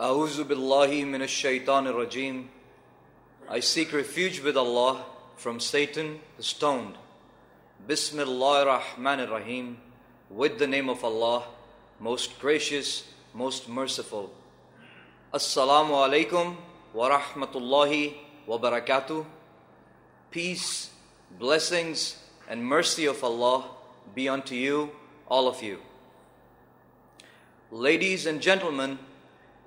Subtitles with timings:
[0.00, 2.46] A'uzu billahi minash shaitanir rajim.
[3.50, 5.04] I seek refuge with Allah
[5.36, 6.94] from Satan the stoned.
[7.86, 9.76] Bismillahir Rahmanir Rahim.
[10.30, 11.44] With the name of Allah,
[11.98, 14.32] most gracious, most merciful.
[15.34, 16.56] Assalamu alaikum
[16.94, 18.14] wa rahmatullahi
[18.46, 19.26] wa barakatuh.
[20.30, 20.88] Peace,
[21.38, 22.16] blessings,
[22.48, 23.64] and mercy of Allah
[24.14, 24.92] be unto you,
[25.28, 25.78] all of you.
[27.70, 28.98] Ladies and gentlemen,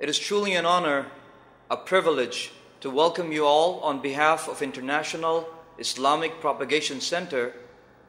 [0.03, 1.05] it is truly an honor,
[1.71, 7.53] a privilege to welcome you all on behalf of International Islamic Propagation Center.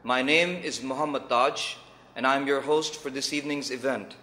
[0.03, 1.77] My name is Muhammad Taj,
[2.17, 4.17] and I'm your host for this evening's event.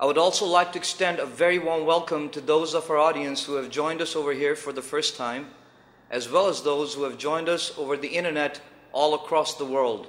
[0.00, 3.44] I would also like to extend a very warm welcome to those of our audience
[3.44, 5.46] who have joined us over here for the first time,
[6.10, 10.08] as well as those who have joined us over the internet all across the world,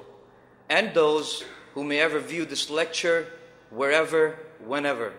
[0.67, 1.45] and those
[1.75, 3.27] who may ever view this lecture
[3.69, 5.13] wherever, whenever.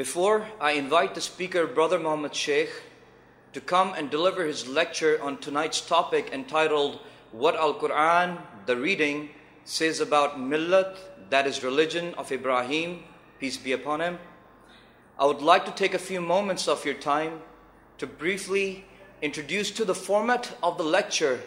[0.00, 2.70] Before I invite the speaker, Brother Muhammad Sheikh,
[3.52, 7.00] to come and deliver his lecture on tonight's topic entitled
[7.32, 9.28] What Al Quran, the reading,
[9.66, 10.96] says about Millat,
[11.28, 13.02] that is religion of Ibrahim,
[13.38, 14.18] peace be upon him,
[15.18, 17.42] I would like to take a few moments of your time
[17.98, 18.86] to briefly
[19.20, 21.40] introduce to the format of the lecture.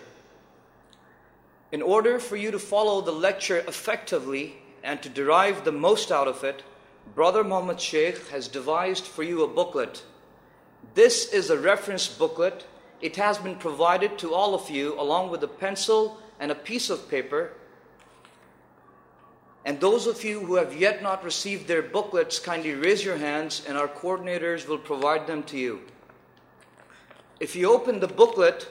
[1.71, 6.27] In order for you to follow the lecture effectively and to derive the most out
[6.27, 6.61] of it,
[7.15, 10.03] Brother Muhammad Sheikh has devised for you a booklet.
[10.95, 12.65] This is a reference booklet.
[13.01, 16.89] It has been provided to all of you along with a pencil and a piece
[16.89, 17.51] of paper.
[19.65, 23.63] And those of you who have yet not received their booklets, kindly raise your hands
[23.67, 25.81] and our coordinators will provide them to you.
[27.39, 28.67] If you open the booklet,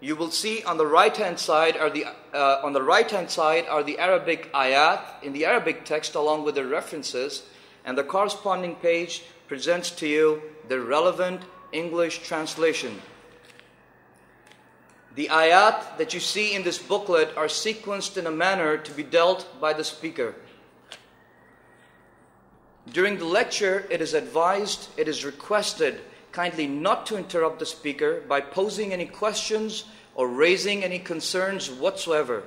[0.00, 3.30] you will see on the right hand side are the uh, on the right hand
[3.30, 7.44] side are the Arabic ayat in the Arabic text along with the references
[7.84, 13.00] and the corresponding page presents to you the relevant English translation.
[15.14, 19.02] The ayat that you see in this booklet are sequenced in a manner to be
[19.02, 20.34] dealt by the speaker.
[22.92, 26.00] During the lecture, it is advised, it is requested
[26.32, 29.84] kindly not to interrupt the speaker by posing any questions
[30.16, 32.42] or raising any concerns whatsoever.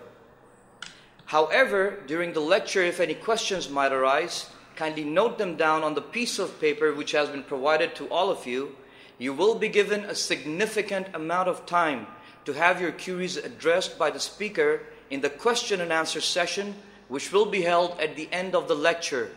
[1.26, 6.02] However, during the lecture, if any questions might arise, kindly note them down on the
[6.02, 8.76] piece of paper which has been provided to all of you.
[9.18, 12.06] You will be given a significant amount of time
[12.46, 16.76] to have your queries addressed by the speaker in the question and answer session,
[17.08, 19.32] which will be held at the end of the lecture.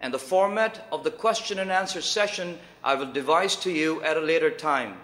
[0.00, 4.16] And the format of the question and answer session I will devise to you at
[4.16, 4.96] a later time.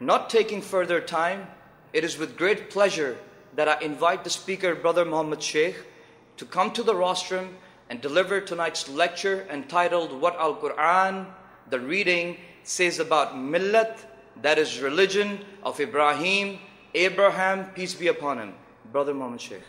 [0.00, 1.46] Not taking further time,
[1.92, 3.16] it is with great pleasure
[3.54, 5.76] that I invite the speaker, Brother Muhammad Sheikh,
[6.38, 7.56] to come to the rostrum
[7.90, 11.26] and deliver tonight's lecture entitled What Al Quran,
[11.68, 13.98] the reading, says about Millat,
[14.42, 16.60] that is religion of Ibrahim,
[16.94, 18.54] Abraham, peace be upon him.
[18.92, 19.62] Brother Muhammad Sheikh.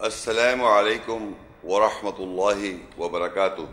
[0.00, 3.68] Assalamu alaikum wa rahmatullahi wa barakatuh.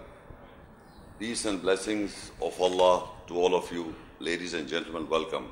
[1.18, 5.52] Peace and blessings of Allah to all of you, ladies and gentlemen, welcome.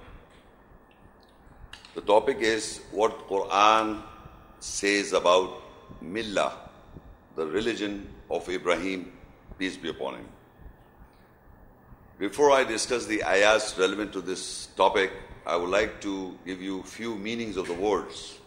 [1.95, 4.01] The topic is what Quran
[4.59, 5.61] says about
[6.03, 6.53] Millah,
[7.35, 9.11] the religion of Ibrahim,
[9.59, 10.27] peace be upon him.
[12.17, 15.11] Before I discuss the ayahs relevant to this topic,
[15.45, 18.39] I would like to give you few meanings of the words.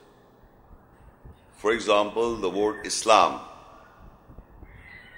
[1.59, 3.41] For example, the word Islam.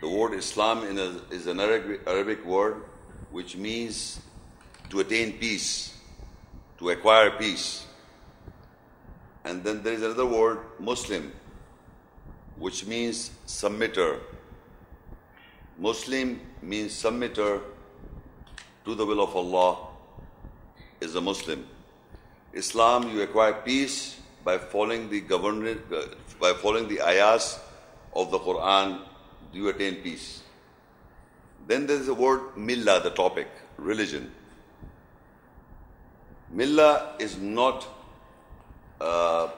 [0.00, 2.82] The word Islam a, is an Arabic word
[3.30, 4.20] which means
[4.90, 5.94] to attain peace,
[6.78, 7.86] to acquire peace.
[9.48, 11.32] And then there is another word, Muslim,
[12.58, 14.20] which means submitter.
[15.78, 17.62] Muslim means submitter
[18.84, 19.86] to the will of Allah
[21.00, 21.66] is a Muslim.
[22.52, 26.02] Islam, you acquire peace by following the government, uh,
[26.38, 27.58] by following the ayahs
[28.14, 29.00] of the Quran,
[29.54, 30.42] you attain peace.
[31.66, 33.48] Then there is the word millah, the topic,
[33.78, 34.30] religion.
[36.54, 37.86] Millah is not
[39.00, 39.48] uh,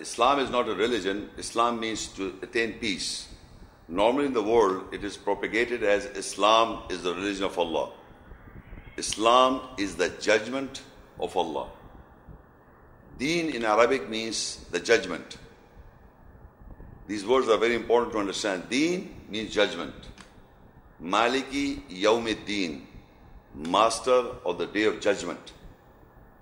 [0.00, 1.30] Islam is not a religion.
[1.36, 3.28] Islam means to attain peace.
[3.88, 7.90] Normally in the world, it is propagated as Islam is the religion of Allah.
[8.96, 10.82] Islam is the judgment
[11.18, 11.68] of Allah.
[13.18, 15.36] Deen in Arabic means the judgment.
[17.06, 18.68] These words are very important to understand.
[18.70, 19.94] Deen means judgment.
[21.02, 22.82] Maliki Yawmiddin,
[23.54, 25.52] master of the day of judgment.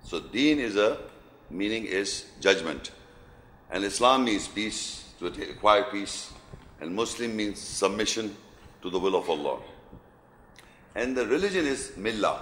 [0.03, 0.99] So, Deen is a
[1.49, 2.91] meaning is judgment.
[3.71, 6.31] And Islam means peace, to acquire peace.
[6.81, 8.35] And Muslim means submission
[8.81, 9.59] to the will of Allah.
[10.95, 12.41] And the religion is Millah,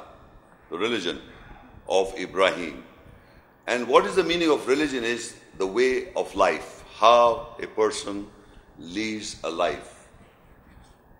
[0.70, 1.20] the religion
[1.90, 2.84] of Ibrahim.
[3.66, 8.28] And what is the meaning of religion is the way of life, how a person
[8.80, 10.08] lives a life.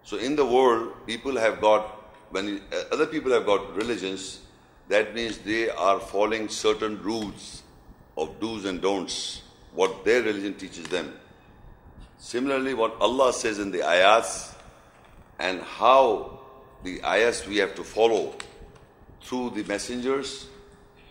[0.04, 4.40] So in the world, people have got, when uh, other people have got religions,
[4.88, 7.64] that means they are following certain rules
[8.18, 9.44] of do's and don'ts,
[9.74, 11.14] what their religion teaches them.
[12.18, 14.54] Similarly, what Allah says in the ayats
[15.40, 16.40] and how
[16.84, 18.34] the ayats we have to follow
[19.22, 20.48] through the messengers,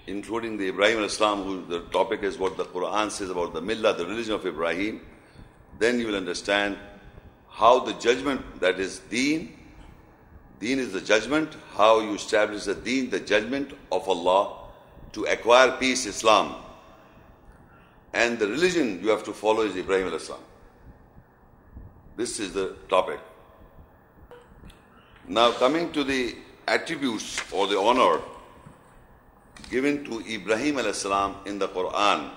[0.06, 3.97] including the Ibrahim al-Islam, who the topic is what the Quran says about the millah,
[3.97, 5.00] the religion of Ibrahim,
[5.79, 6.76] then you will understand
[7.49, 9.56] how the judgment that is deen,
[10.58, 14.58] deen is the judgment, how you establish the deen, the judgment of Allah
[15.12, 16.65] to acquire peace, Islam.
[18.16, 20.40] And the religion you have to follow is Ibrahim al-Islam.
[22.16, 23.20] This is the topic.
[25.28, 26.34] Now coming to the
[26.66, 28.22] attributes or the honor
[29.70, 32.30] given to Ibrahim al-Salam in the Quran.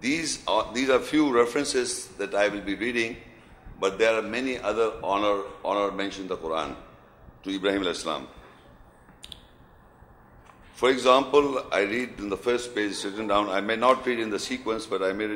[0.00, 3.16] These are, these are few references that I will be reading,
[3.80, 6.76] but there are many other honor, honor mentioned in the Quran
[7.42, 8.28] to Ibrahim al-Salam.
[10.78, 14.30] For example, I read in the first page written down, I may not read in
[14.30, 15.26] the sequence, but I may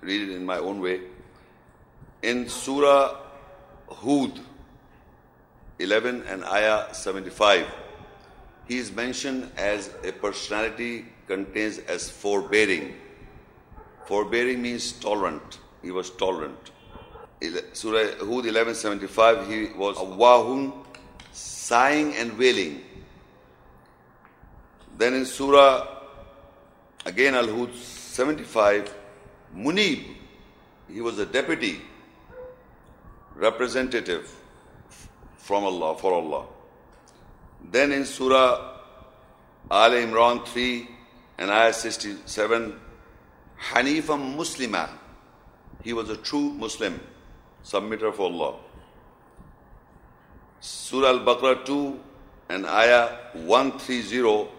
[0.00, 1.02] read it in my own way.
[2.20, 3.14] In Surah
[3.88, 4.40] Hud
[5.78, 7.68] 11 and Ayah 75,
[8.66, 12.96] he is mentioned as a personality contains as forbearing.
[14.06, 15.60] Forbearing means tolerant.
[15.80, 16.72] He was tolerant.
[17.72, 20.72] Surah Hud 1175, he was wahun,
[21.30, 22.82] sighing and wailing.
[24.98, 25.86] Then in Surah,
[27.06, 28.92] again Al Hud 75,
[29.56, 30.04] Munib,
[30.92, 31.80] he was a deputy,
[33.36, 34.28] representative
[35.36, 36.46] from Allah, for Allah.
[37.70, 38.76] Then in Surah
[39.70, 40.88] Al Imran 3
[41.38, 42.80] and Ayah 67,
[43.70, 44.88] Hanifam Muslima,
[45.84, 47.00] he was a true Muslim,
[47.64, 48.56] submitter for Allah.
[50.58, 52.00] Surah Al Baqarah 2
[52.48, 54.57] and Ayah 130,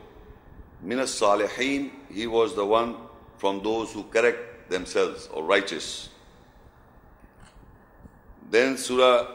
[0.81, 2.96] Minas Salihin, he was the one
[3.38, 6.10] from those who correct themselves or righteous.
[8.50, 9.28] Then Surah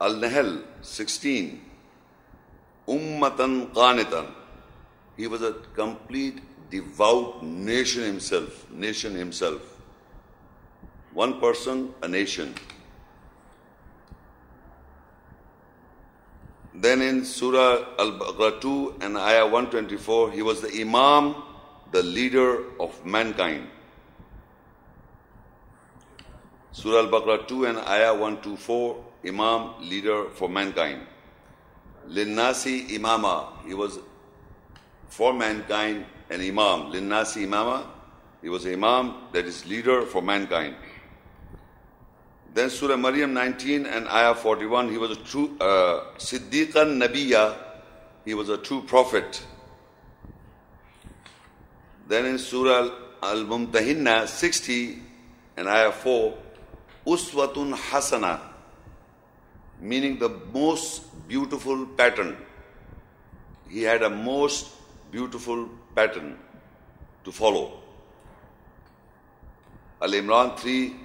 [0.00, 1.60] Al Nahl 16,
[2.88, 4.30] Ummatan Qanitan.
[5.16, 6.40] He was a complete
[6.70, 9.60] devout nation himself, nation himself.
[11.12, 12.54] One person, a nation.
[16.74, 21.34] Then in Surah Al-Baqarah 2 and Ayah 124, he was the Imam,
[21.90, 23.68] the leader of mankind.
[26.72, 31.06] Surah Al-Baqarah 2 and Ayah 124, Imam, leader for mankind.
[32.08, 33.98] Linnasi Imama, he was
[35.08, 36.90] for mankind an Imam.
[36.90, 37.86] Linnasi Imama,
[38.40, 40.74] he was Imam, that is leader for mankind.
[42.54, 47.56] Then Surah Maryam 19 and Ayah 41, he was a true uh, Siddiqan Nabiya,
[48.26, 49.42] he was a true prophet.
[52.08, 52.90] Then in Surah
[53.22, 54.98] Al Mumtahinna 60
[55.56, 56.34] and Ayah 4,
[57.06, 58.40] Uswatun Hasana,
[59.80, 62.36] meaning the most beautiful pattern.
[63.70, 64.68] He had a most
[65.10, 66.36] beautiful pattern
[67.24, 67.80] to follow.
[70.02, 70.96] Al Imran 3,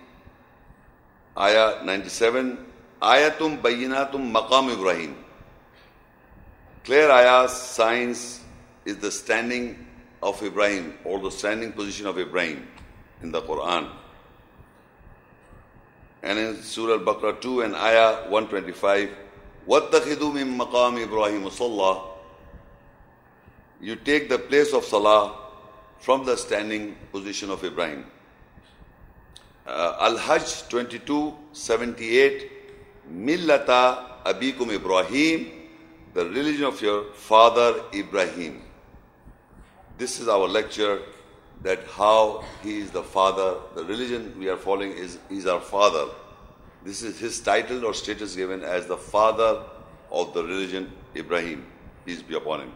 [1.37, 2.59] Ayah 97,
[3.01, 5.17] Ayatum Bayinatum Maqam Ibrahim.
[6.85, 8.41] Clear ayahs, signs
[8.85, 9.87] is the standing
[10.23, 12.67] of Ibrahim or the standing position of Ibrahim
[13.23, 13.89] in the Quran.
[16.23, 19.11] And in Surah Al-Baqarah 2 and Ayah 125,
[19.67, 22.03] وَاتَّخِذُوا مِن مَقَامِ إِبْرَاهِيمُ صَلَّى
[23.81, 25.37] You take the place of Salah
[25.99, 28.07] from the standing position of Ibrahim.
[29.68, 32.52] Uh, Al-Hajj 22, 78,
[33.12, 35.52] Millata Abikum Ibrahim,
[36.14, 38.62] the religion of your father Ibrahim.
[39.98, 41.02] This is our lecture
[41.64, 46.06] that how he is the father, the religion we are following is is our father.
[46.86, 49.64] This is his title or status given as the father
[50.12, 51.66] of the religion Ibrahim.
[52.06, 52.72] Peace be upon him.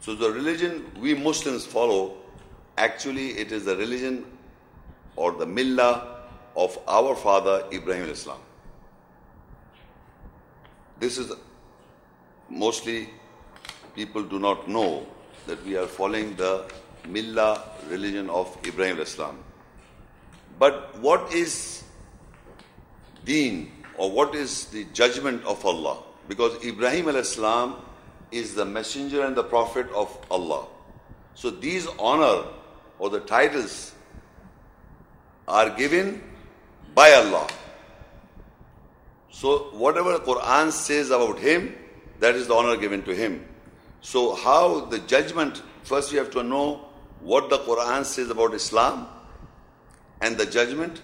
[0.00, 2.16] So the religion we Muslims follow,
[2.76, 4.24] actually it is the religion
[5.18, 5.92] or the millah
[6.56, 8.38] of our father Ibrahim Islam.
[11.00, 11.32] This is
[12.48, 13.08] mostly
[13.94, 15.06] people do not know
[15.46, 16.52] that we are following the
[17.08, 17.60] millah,
[17.90, 19.38] religion of Ibrahim Islam.
[20.58, 21.84] But what is
[23.24, 25.98] deen or what is the judgment of Allah?
[26.28, 27.76] Because Ibrahim al-Islam
[28.30, 30.66] is the messenger and the prophet of Allah.
[31.34, 32.44] So these honor
[32.98, 33.94] or the titles
[35.47, 36.21] are given
[36.95, 37.47] by Allah.
[39.31, 41.75] So whatever the Quran says about him,
[42.19, 43.45] that is the honor given to him.
[44.01, 46.85] So how the judgment, first we have to know
[47.19, 49.07] what the Quran says about Islam
[50.21, 51.01] and the judgment,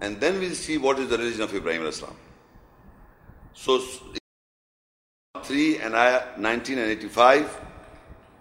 [0.00, 2.14] and then we'll see what is the religion of Ibrahim Islam.
[3.54, 3.82] So
[5.42, 7.60] 3 and ayah 19 and 85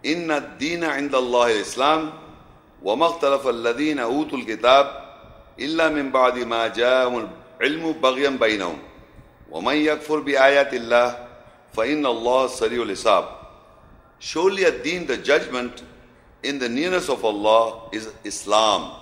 [0.06, 2.14] إن الدين عند الله الإسلام
[2.84, 5.03] وما اختلف الذين أوتوا الكتاب
[5.59, 7.29] إلا من بعد ما جاءهم
[7.61, 8.79] العلم بغيا بينهم.
[9.51, 11.29] ومن يكفر بآيات الله
[11.73, 13.25] فإن الله سريع الحساب.
[14.19, 15.83] Surely at deen the judgment
[16.43, 19.01] in the nearness of Allah is Islam.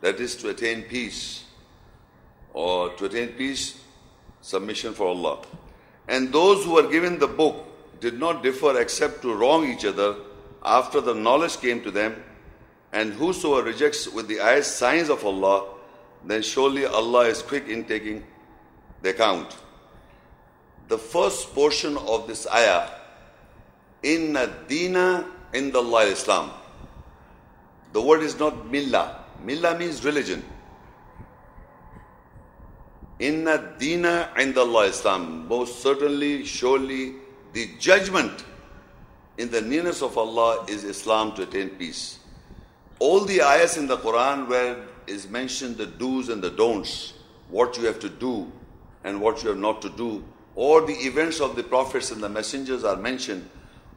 [0.00, 1.44] That is to attain peace.
[2.52, 3.80] Or to attain peace
[4.40, 5.38] submission for Allah.
[6.08, 7.56] And those who were given the book
[8.00, 10.16] did not differ except to wrong each other
[10.64, 12.22] after the knowledge came to them.
[12.92, 15.66] And whosoever rejects with the ayahs signs of Allah
[16.24, 18.24] then surely Allah is quick in taking
[19.02, 19.56] the account.
[20.88, 22.88] The first portion of this ayah,
[24.02, 26.50] Inna Dina in the Allah Islam.
[27.92, 29.16] The word is not millah.
[29.44, 30.44] Millah means religion.
[33.18, 35.46] Inna Dina in the Allah Islam.
[35.48, 37.14] Most certainly, surely,
[37.52, 38.44] the judgment
[39.38, 42.18] in the nearness of Allah is Islam to attain peace.
[42.98, 44.76] All the ayahs in the Quran where
[45.10, 47.12] is mentioned the do's and the don'ts,
[47.48, 48.50] what you have to do
[49.04, 50.24] and what you have not to do,
[50.54, 53.48] or the events of the prophets and the messengers are mentioned.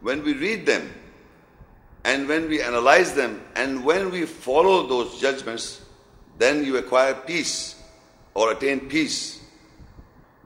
[0.01, 0.91] When we read them
[2.03, 5.81] and when we analyze them and when we follow those judgments,
[6.37, 7.81] then you acquire peace
[8.33, 9.39] or attain peace.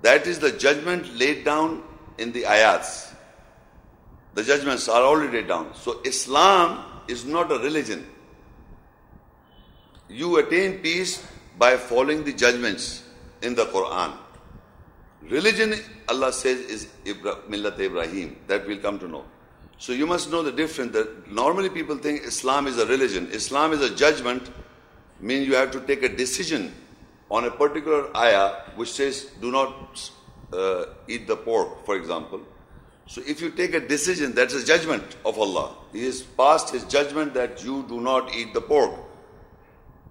[0.02, 1.84] That is the judgment laid down
[2.18, 3.14] in the ayats.
[4.34, 5.74] The judgments are already laid down.
[5.76, 8.06] So Islam is not a religion
[10.10, 11.26] you attain peace
[11.58, 13.04] by following the judgments
[13.42, 14.14] in the Quran.
[15.30, 15.74] Religion,
[16.08, 18.38] Allah says, is Ibra- Millat Ibrahim.
[18.48, 19.26] That we'll come to know.
[19.78, 23.30] So you must know the difference that normally people think Islam is a religion.
[23.32, 24.50] Islam is a judgment,
[25.20, 26.74] means you have to take a decision
[27.30, 30.12] on a particular ayah which says do not
[30.54, 32.42] uh, eat the pork, for example.
[33.08, 35.76] So if you take a decision, that's a judgment of Allah.
[35.94, 38.94] He has passed his judgment that you do not eat the pork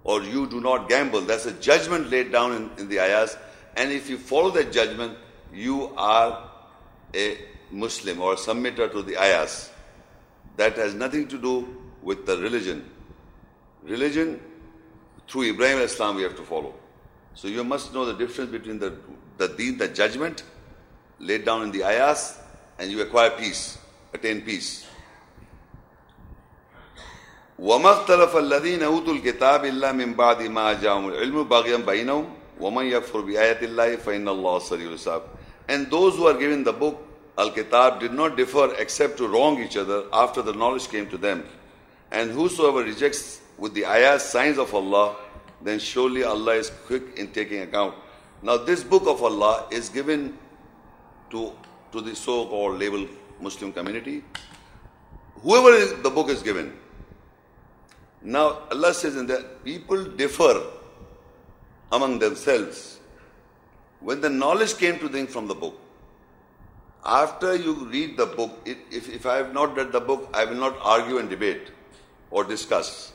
[0.07, 1.21] or you do not gamble.
[1.21, 3.37] That's a judgment laid down in, in the ayahs.
[3.75, 5.17] And if you follow that judgment,
[5.53, 6.49] you are
[7.13, 7.37] a
[7.71, 9.69] Muslim or submitter to the ayahs.
[10.55, 12.89] That has nothing to do with the religion.
[13.83, 14.39] Religion,
[15.27, 16.73] through Ibrahim Islam, we have to follow.
[17.35, 18.95] So you must know the difference between the,
[19.37, 20.43] the deen, the judgment
[21.19, 22.39] laid down in the ayahs,
[22.79, 23.77] and you acquire peace,
[24.13, 24.86] attain peace.
[27.58, 33.20] وما اختلف الذين اوتوا الكتاب الا من بعد ما جاءهم العلم بغيا بينهم ومن يكفر
[33.20, 35.22] بآيات الله فإن الله سريع الحساب
[35.68, 36.98] and those who are given the book
[37.38, 41.44] Al-Kitab did not differ except to wrong each other after the knowledge came to them
[42.10, 45.16] and whosoever rejects with the ayahs signs of Allah
[45.62, 47.94] then surely Allah is quick in taking account
[48.42, 50.36] now this book of Allah is given
[51.30, 51.52] to
[51.92, 53.08] to the so-called labeled
[53.40, 54.22] Muslim community
[55.42, 56.72] whoever is, the book is given
[58.21, 60.63] now, Allah says in that people differ
[61.91, 62.99] among themselves.
[63.99, 65.79] When the knowledge came to them from the book,
[67.05, 70.55] after you read the book, if, if I have not read the book, I will
[70.55, 71.71] not argue and debate
[72.31, 73.13] or discuss.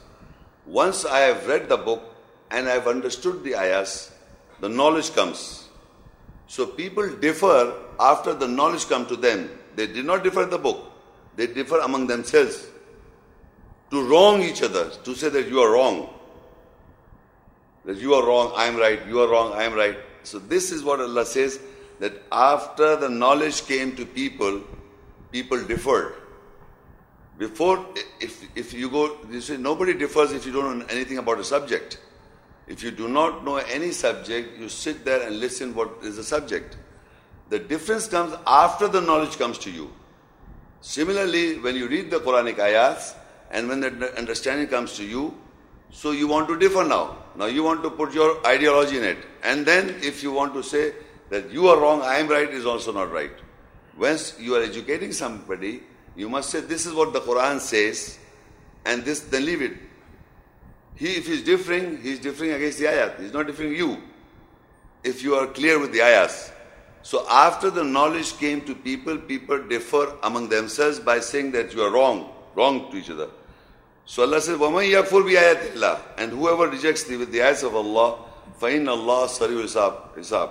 [0.67, 2.03] Once I have read the book
[2.51, 4.13] and I have understood the ayahs,
[4.61, 5.69] the knowledge comes.
[6.47, 9.51] So people differ after the knowledge comes to them.
[9.75, 10.91] They did not differ the book.
[11.37, 12.67] They differ among themselves
[13.93, 16.09] to wrong each other, to say that you are wrong.
[17.85, 19.99] That you are wrong, I am right, you are wrong, I am right.
[20.23, 21.61] So this is what Allah says
[22.01, 24.63] that after the knowledge came to people,
[25.31, 26.15] people differed.
[27.37, 27.85] Before,
[28.19, 31.45] if, if you go, you say nobody differs if you don't know anything about a
[31.45, 31.99] subject.
[32.67, 36.25] If you do not know any subject, you sit there and listen what is the
[36.25, 36.79] subject.
[37.51, 39.93] The difference comes after the knowledge comes to you.
[40.81, 43.17] Similarly, when you read the Quranic ayats,
[43.53, 45.35] and when that understanding comes to you,
[45.91, 47.19] so you want to differ now.
[47.37, 49.19] Now you want to put your ideology in it.
[49.43, 50.95] And then if you want to say
[51.29, 53.31] that you are wrong, I am right, is also not right.
[53.97, 55.83] Once you are educating somebody,
[56.17, 58.19] you must say, this is what the Quran says,
[58.87, 59.73] and this, then leave it.
[60.97, 63.21] He, if he's differing, he's differing against the ayat.
[63.21, 64.03] He's not differing you.
[65.05, 66.53] If you are clear with the ayahs.
[67.03, 71.83] So after the knowledge came to people, people differ among themselves by saying that you
[71.83, 73.29] are wrong, wrong to each other.
[74.05, 77.75] So Allah says, وَمَنْ يَكْفُرْ بِآيَاتِ اللَّهِ And whoever rejects thee with the ayahs of
[77.75, 78.19] Allah,
[78.61, 79.63] فَإِنَّ اللَّهَ سَرِيُ
[80.17, 80.51] hisab.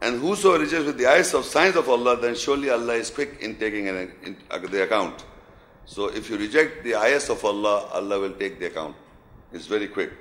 [0.00, 3.38] And whoso rejects with the ayahs of signs of Allah, then surely Allah is quick
[3.40, 5.24] in taking an, in, uh, the account.
[5.86, 8.96] So if you reject the ayahs of Allah, Allah will take the account.
[9.52, 10.12] It's very quick.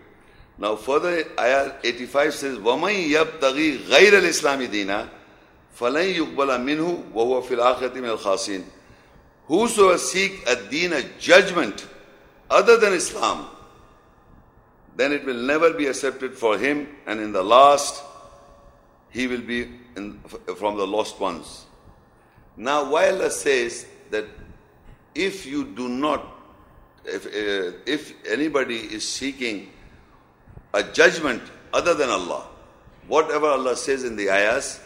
[0.58, 5.10] Now further, ayah 85 says, وَمَنْ يَبْتَغِي غَيْرَ الْإِسْلَامِ دِينًا
[5.78, 8.64] فَلَنْ يُقْبَلَ مِنْهُ وَهُوَ فِي الْآخِرَةِ مِنَ الْخَاسِينَ
[9.48, 11.86] Whosoever seek a deen, a judgment,
[12.50, 13.48] other than Islam,
[14.96, 18.04] then it will never be accepted for him and in the last
[19.10, 20.20] he will be in,
[20.58, 21.66] from the lost ones.
[22.58, 24.26] Now, while Allah says that
[25.14, 26.26] if you do not,
[27.06, 29.70] if, uh, if anybody is seeking
[30.74, 31.42] a judgment
[31.74, 32.46] other than Allah,
[33.08, 34.80] whatever Allah says in the ayahs,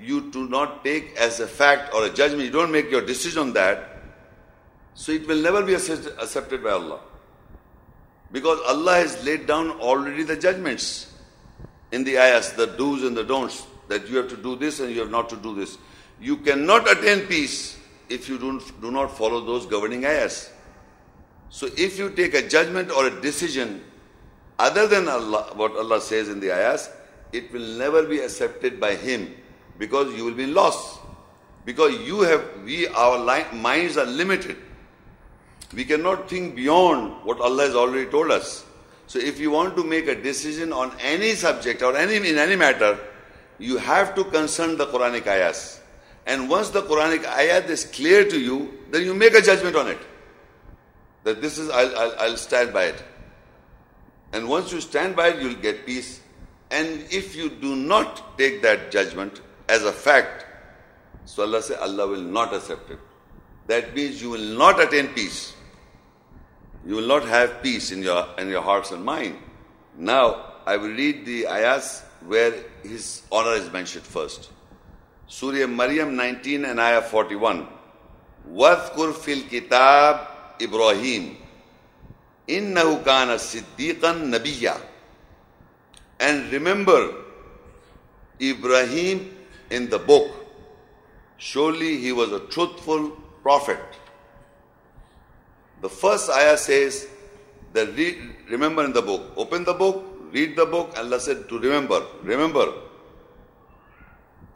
[0.00, 3.40] you do not take as a fact or a judgment, you don't make your decision
[3.40, 3.97] on that,
[4.98, 6.98] so it will never be accepted by Allah.
[8.32, 11.14] Because Allah has laid down already the judgments
[11.92, 14.92] in the ayahs, the do's and the don'ts, that you have to do this and
[14.92, 15.78] you have not to do this.
[16.20, 17.78] You cannot attain peace
[18.08, 20.50] if you don't, do not follow those governing ayahs.
[21.48, 23.84] So if you take a judgment or a decision
[24.58, 26.90] other than Allah, what Allah says in the ayahs,
[27.32, 29.32] it will never be accepted by Him
[29.78, 30.98] because you will be lost.
[31.64, 34.56] Because you have, we, our minds are limited.
[35.74, 38.64] We cannot think beyond what Allah has already told us.
[39.06, 42.56] So if you want to make a decision on any subject or any in any
[42.56, 42.98] matter,
[43.58, 45.80] you have to consult the Quranic ayahs.
[46.26, 49.88] And once the Quranic ayat is clear to you, then you make a judgment on
[49.88, 49.98] it.
[51.24, 53.02] That this is, I'll, I'll, I'll stand by it.
[54.32, 56.20] And once you stand by it, you'll get peace.
[56.70, 60.44] And if you do not take that judgment as a fact,
[61.24, 62.98] so Allah says Allah will not accept it.
[63.66, 65.54] That means you will not attain peace
[66.85, 69.37] You will not have peace in your in your hearts and mind.
[69.97, 74.49] Now I will read the ayahs where his honor is mentioned first.
[75.27, 77.67] Surah Maryam 19 and ayah 41.
[78.51, 80.27] وَاذْكُرْ فِي الْكِتَابِ
[80.59, 81.35] إِبْرَاهِيمِ
[82.49, 84.77] إِنَّهُ كَانَ صِدِّيقًا نَبِيًّا
[86.19, 87.23] And remember
[88.41, 89.35] Ibrahim
[89.69, 90.27] in the book.
[91.37, 93.79] Surely he was a truthful prophet.
[95.80, 97.06] The first ayah says
[97.72, 98.18] that read,
[98.50, 99.32] remember in the book.
[99.36, 100.96] Open the book, read the book.
[100.98, 102.02] Allah said to remember.
[102.22, 102.72] Remember.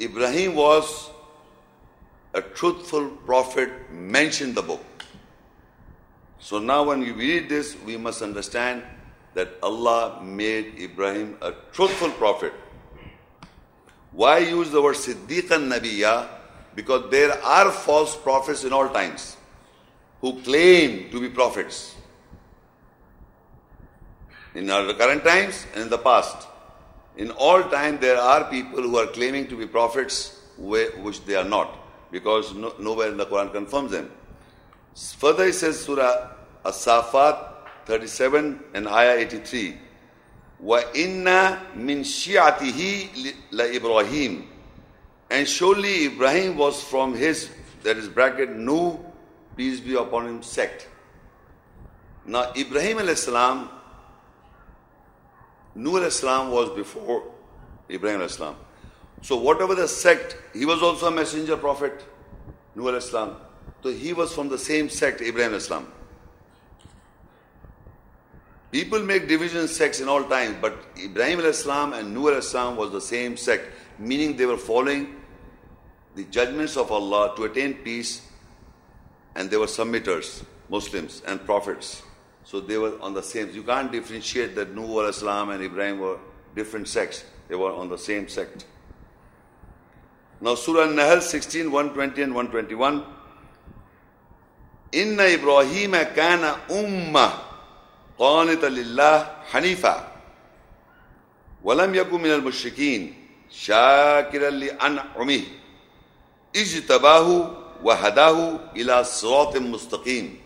[0.00, 1.10] Ibrahim was
[2.34, 4.84] a truthful prophet mentioned the book.
[6.40, 8.82] So now when we read this, we must understand
[9.34, 12.52] that Allah made Ibrahim a truthful prophet.
[14.10, 16.28] Why use the word Siddiqan Nabiya?
[16.74, 19.36] Because there are false prophets in all times
[20.21, 21.95] who claim to be prophets
[24.55, 26.47] in our current times and in the past.
[27.17, 31.43] In all time, there are people who are claiming to be prophets which they are
[31.43, 31.77] not,
[32.11, 34.11] because no, nowhere in the Quran confirms them.
[34.95, 36.31] Further, it says Surah
[36.65, 39.77] As-Safat 37 and Ayah 83.
[40.63, 41.23] وَإِنَّ
[41.75, 44.45] مِنْ شِيَعَتِهِ لَإِبْرَاهِيمِ
[45.29, 47.49] And surely Ibrahim was from his,
[47.83, 48.97] that is bracket, Nuh,
[49.56, 50.88] peace be upon him, sect.
[52.24, 53.68] Now, Ibrahim al-Islam,
[55.74, 57.24] Nuh al-Islam was before
[57.90, 58.56] Ibrahim al-Islam.
[59.22, 62.04] So whatever the sect, he was also a messenger prophet,
[62.74, 63.36] Nuh al-Islam.
[63.82, 65.90] So he was from the same sect, Ibrahim al-Islam.
[68.70, 73.00] People make division sects in all times, but Ibrahim al-Islam and Nuh al-Islam was the
[73.00, 75.16] same sect, meaning they were following
[76.14, 78.28] the judgments of Allah to attain peace
[79.34, 82.02] and they were submitters, Muslims and prophets.
[82.44, 83.50] So they were on the same.
[83.50, 86.18] You can't differentiate that Nuh or Islam and Ibrahim were
[86.54, 87.24] different sects.
[87.48, 88.66] They were on the same sect.
[90.40, 93.04] Now Surah Nahl 16, 120 and 121.
[94.92, 97.32] Inna Ibrahim kana umma
[98.18, 100.04] qanita lillah hanifa
[101.64, 103.14] walam yakun minal mushrikeen
[103.48, 105.46] shakiran li an'umih
[106.52, 110.37] ijtabahu وَهَدَاهُ إِلَى صِرَاطٍ مُسْتَقِيمٍ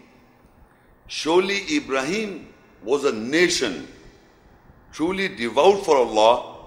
[1.08, 2.48] Surely Ibrahim
[2.84, 3.88] was a nation
[4.92, 6.58] truly devout for Allah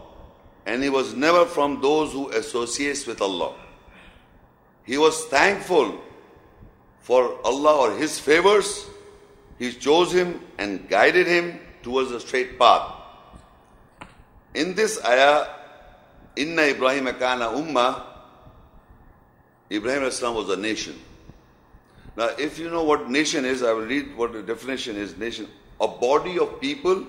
[0.67, 3.55] and he was never from those who associates with Allah.
[4.85, 6.01] He was thankful
[7.01, 8.87] for Allah or His favors
[9.59, 12.93] He chose him and guided him towards the straight path.
[14.55, 15.47] In this ayah,
[16.37, 18.03] Inna Ibrahim kana umma,
[19.72, 21.00] Ibrahim Islam was a nation.
[22.18, 25.48] Now, if you know what nation is, I will read what the definition is nation.
[25.80, 27.06] A body of people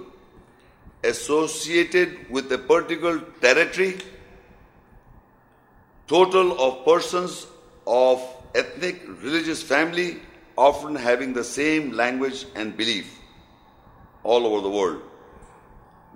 [1.03, 3.99] associated with a particular territory,
[6.07, 7.46] total of persons
[7.87, 8.23] of
[8.55, 10.18] ethnic, religious family,
[10.57, 13.18] often having the same language and belief
[14.23, 15.01] all over the world.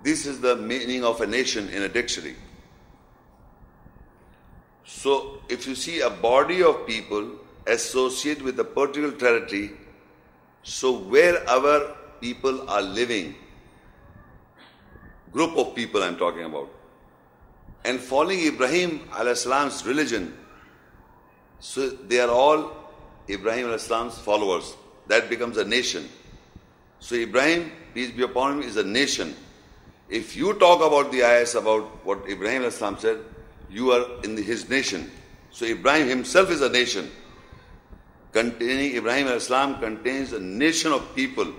[0.03, 2.35] This is the meaning of a nation in a dictionary.
[4.85, 7.31] So, if you see a body of people
[7.65, 9.71] associated with a particular territory,
[10.61, 13.35] so wherever people are living,
[15.31, 16.69] group of people I'm talking about,
[17.83, 20.37] and following Ibrahim al-Islam's religion,
[21.59, 22.71] so they are all
[23.27, 24.75] Ibrahim al-Islam's followers.
[25.07, 26.07] That becomes a nation.
[26.99, 29.35] So Ibrahim, peace be upon him, is a nation.
[30.09, 33.19] If you talk about the ayahs about what Ibrahim al-Islam said,
[33.69, 35.11] you are in the, his nation.
[35.51, 37.09] So Ibrahim himself is a nation.
[38.31, 41.53] Containing Ibrahim al-Islam contains a nation of people.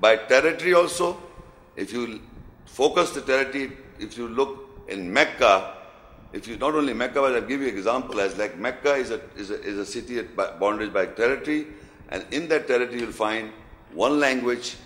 [0.00, 1.22] By territory also,
[1.76, 2.20] if you
[2.64, 5.74] focus the territory, if you look in Mecca,
[6.32, 9.10] if you not only Mecca, but I'll give you an example as like Mecca is
[9.10, 11.66] a, is a, is a city at bounded by territory,
[12.08, 13.50] and in that territory you'll find
[13.92, 14.76] one language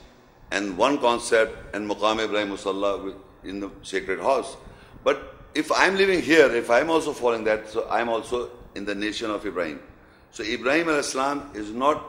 [0.51, 4.57] and one concept and Maqam Ibrahim Musalla in the sacred house.
[5.05, 8.95] But if I'm living here, if I'm also following that, so I'm also in the
[8.95, 9.81] nation of Ibrahim.
[10.31, 12.05] So Ibrahim al-Islam is not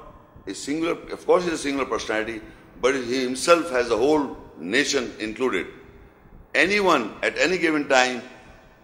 [0.45, 2.41] a singular, of course he's a singular personality,
[2.81, 5.67] but he himself has a whole nation included.
[6.53, 8.21] Anyone at any given time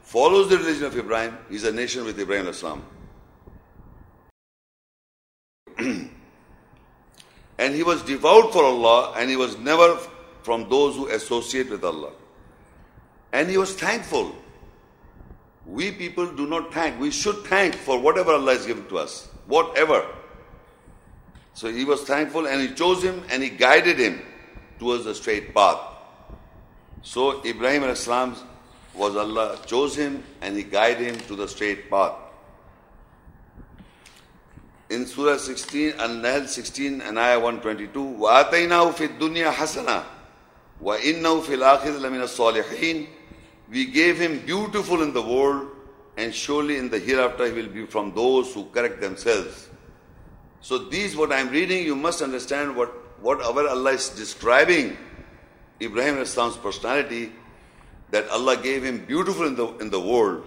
[0.01, 2.85] follows the religion of Ibrahim, he's a nation with Ibrahim al-Islam.
[5.77, 6.09] and
[7.75, 9.97] he was devout for Allah and he was never
[10.43, 12.11] from those who associate with Allah.
[13.33, 14.35] And he was thankful
[15.66, 16.98] We people do not thank.
[17.00, 19.28] We should thank for whatever Allah has given to us.
[19.46, 20.06] Whatever.
[21.54, 24.22] So he was thankful and he chose him and he guided him
[24.78, 25.78] towards the straight path.
[27.02, 28.36] So Ibrahim al-Islam
[28.98, 32.12] was Allah chose him and He guided him to the straight path.
[34.90, 40.02] In Surah 16, An-Nahl 16 and Ayah 122, وَآتَيْنَاهُ فِي الدُّنْيَا حَسَنًا
[40.82, 43.06] وَإِنَّهُ فِي الْآخِرِ لَمِنَ الصَّالِحِينَ
[43.73, 45.69] we gave him beautiful in the world
[46.15, 49.67] and surely in the hereafter he will be from those who correct themselves.
[50.61, 54.95] So these what I am reading, you must understand what, what our Allah is describing
[55.81, 57.31] Ibrahim Islam's personality
[58.11, 60.43] that Allah gave him beautiful in the, in the world.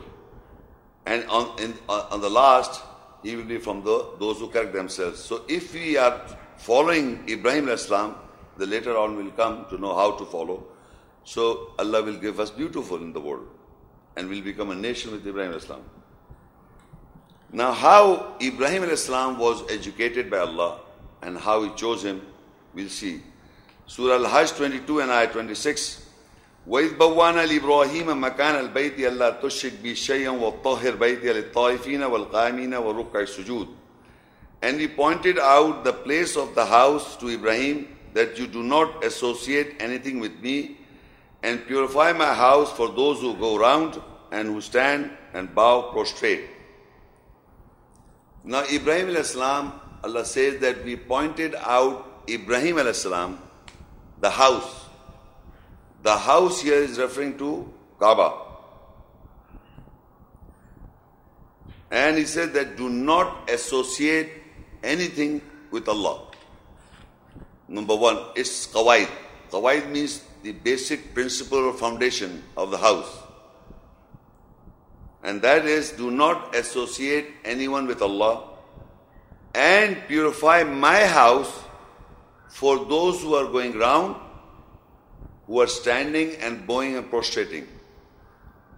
[1.05, 2.81] And on, in, uh, on the last,
[3.25, 5.19] he will be from the, those who correct themselves.
[5.19, 6.23] So if we are
[6.59, 8.15] following Ibrahim Islam,
[8.57, 10.65] the later on will come to know how to follow.
[11.26, 13.48] So Allah will give us beautiful in the world
[14.18, 15.82] and we'll become a nation with Ibrahim Islam.
[17.54, 20.80] Now, how Ibrahim Islam was educated by Allah
[21.22, 22.22] and how He chose him,
[22.74, 23.22] we'll see.
[23.88, 26.08] Surah Al Hajj 22 and Ayah 26.
[26.68, 33.68] وإذ بوانا لإبراهيم مكان البيت ألا تشرك بي شيئا وطهر بيتي للطائفين والقائمين والركع السجود
[34.62, 39.04] And we pointed out the place of the house to Ibrahim that you do not
[39.04, 40.78] associate anything with me
[41.47, 44.01] and purify my house for those who go round
[44.33, 46.51] and who stand and bow prostrate.
[48.43, 53.39] Now Ibrahim al-Islam, Allah says that we pointed out Ibrahim al-Islam,
[54.21, 54.87] the house
[56.07, 58.29] the house here is referring to Kaaba.
[61.91, 64.31] And he said that do not associate
[64.85, 66.29] anything with Allah.
[67.67, 69.09] Number one, it's qawaid.
[69.51, 73.13] Qawaid means the basic principle or foundation of the house.
[75.25, 78.51] And that is do not associate anyone with Allah
[79.53, 81.53] and purify my house
[82.49, 84.15] for those who are going round
[85.49, 87.67] who are standing and bowing and prostrating.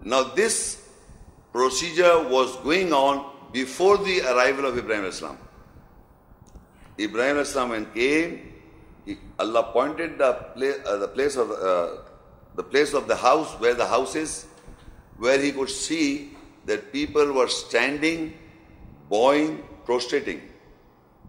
[0.03, 0.87] Now, this
[1.51, 5.37] procedure was going on before the arrival of Ibrahim Islam.
[6.99, 8.48] Ibrahim Islam came,
[9.37, 12.01] Allah pointed the place, uh, the place of uh,
[12.55, 14.45] the place of the house where the house is,
[15.17, 18.37] where he could see that people were standing,
[19.09, 20.41] bowing, prostrating.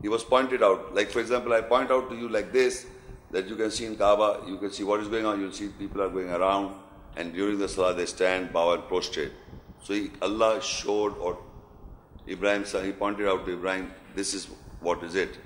[0.02, 0.94] He was pointed out.
[0.94, 2.86] Like for example, I point out to you like this
[3.30, 5.68] that you can see in Kaaba, you can see what is going on, you'll see
[5.68, 6.74] people are going around,
[7.16, 9.32] and during the Salah they stand, bow, and prostrate.
[9.82, 11.38] So he, Allah showed, or
[12.28, 14.48] Ibrahim, he pointed out to Ibrahim, this is
[14.80, 15.38] what is it.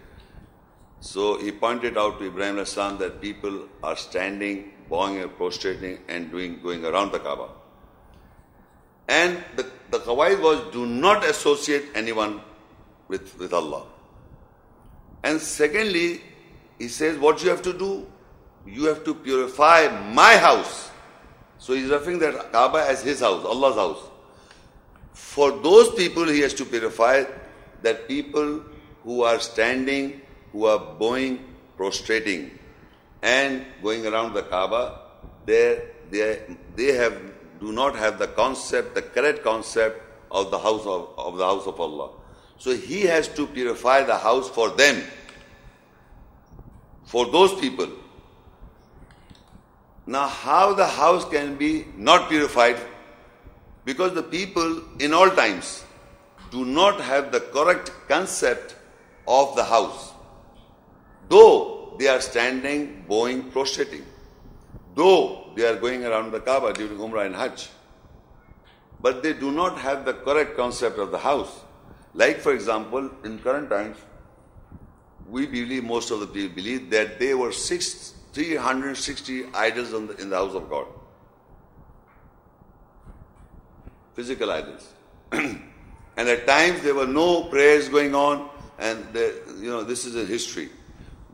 [1.05, 6.31] So he pointed out to Ibrahim Islam that people are standing, bowing and prostrating and
[6.31, 7.49] doing going around the Kaaba.
[9.07, 12.41] And the, the qawaid was do not associate anyone
[13.09, 13.85] with, with Allah.
[15.23, 16.23] And secondly,
[16.79, 18.07] he says what you have to do,
[18.67, 20.91] you have to purify my house.
[21.59, 24.11] So he's referring that Kaaba as his house, Allah's house.
[25.13, 27.25] For those people he has to purify
[27.83, 28.63] that people
[29.03, 30.23] who are standing,
[30.55, 31.45] who are bowing,
[31.77, 32.59] prostrating,
[33.23, 35.01] and going around the Kaaba,
[35.45, 36.41] they, they,
[36.77, 37.21] they have
[37.61, 41.67] do not have the concept, the correct concept of the house of, of the house
[41.67, 42.11] of Allah.
[42.59, 45.03] So he has to purify the house for them,
[47.05, 47.89] for those people.
[50.07, 52.77] Now, how the house can be not purified?
[53.85, 55.85] Because the people in all times
[56.51, 58.77] do not have the correct concept
[59.27, 60.14] of the house.
[61.29, 64.05] Though they are standing, bowing, prostrating.
[64.95, 67.69] Though they are going around the Kaaba during Umrah and Hajj.
[69.01, 71.61] But they do not have the correct concept of the house.
[72.15, 73.97] Like, for example, in current times,
[75.29, 80.31] we believe, most of the people believe, that there were six, 360 idols the, in
[80.31, 80.87] the house of God.
[84.15, 84.93] Physical idols.
[85.33, 85.59] and
[86.17, 89.05] at times there were no prayers going on, and
[89.59, 90.69] you know, this is a history.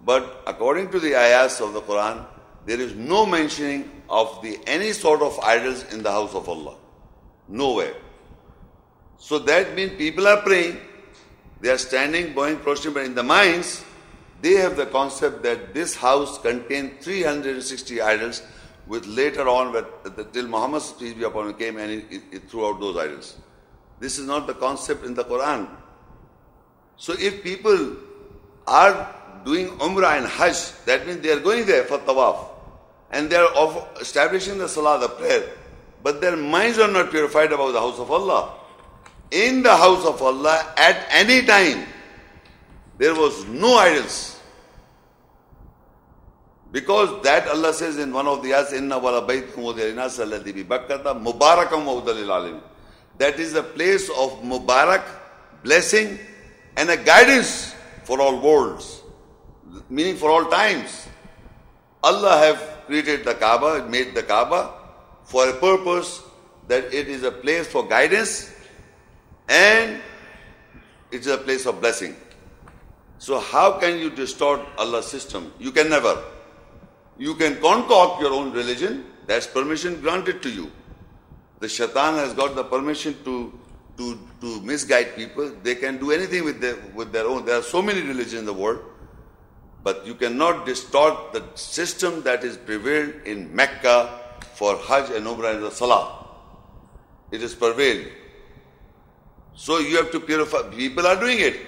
[0.04, 2.24] But according to the ayahs of the Quran,
[2.66, 6.76] there is no mentioning of the any sort of idols in the house of Allah.
[7.48, 7.94] Nowhere.
[9.18, 10.78] So that means people are praying,
[11.60, 13.84] they are standing, bowing, prostrating, but in the minds,
[14.40, 18.42] they have the concept that this house contained 360 idols,
[18.86, 22.66] with later on, with, till Muhammad peace be upon him came and he, he threw
[22.66, 23.36] out those idols.
[24.00, 25.68] This is not the concept in the Quran.
[26.96, 27.96] So if people
[28.66, 32.46] are doing Umrah and Hajj, that means they are going there for tawaf.
[33.10, 35.50] And they are establishing the Salah, the prayer.
[36.02, 38.54] But their minds are not purified about the house of Allah.
[39.30, 41.86] In the house of Allah, at any time,
[42.98, 44.38] there was no idols.
[46.72, 52.60] Because that Allah says in one of the ayahs, Inna wala bi bakkata mubarakam alim.
[53.18, 55.04] That is a place of mubarak,
[55.64, 56.18] blessing,
[56.76, 57.74] and a guidance
[58.04, 58.99] for all worlds
[59.88, 61.06] meaning for all times.
[62.02, 64.72] Allah have created the Kaaba, made the Kaaba
[65.24, 66.22] for a purpose
[66.68, 68.52] that it is a place for guidance
[69.48, 70.00] and
[71.10, 72.16] it is a place of blessing.
[73.18, 75.52] So how can you distort Allah's system?
[75.58, 76.22] You can never.
[77.18, 79.04] You can concoct your own religion.
[79.26, 80.70] That's permission granted to you.
[81.60, 83.52] The shaitan has got the permission to,
[83.98, 85.52] to, to misguide people.
[85.62, 87.44] They can do anything with their, with their own.
[87.44, 88.80] There are so many religions in the world.
[89.82, 94.20] But you cannot distort the system that is prevailed in Mecca
[94.54, 96.26] for Hajj and Umrah and the Salah.
[97.30, 98.06] It is prevailed.
[99.54, 100.62] So you have to purify.
[100.70, 101.60] People are doing it.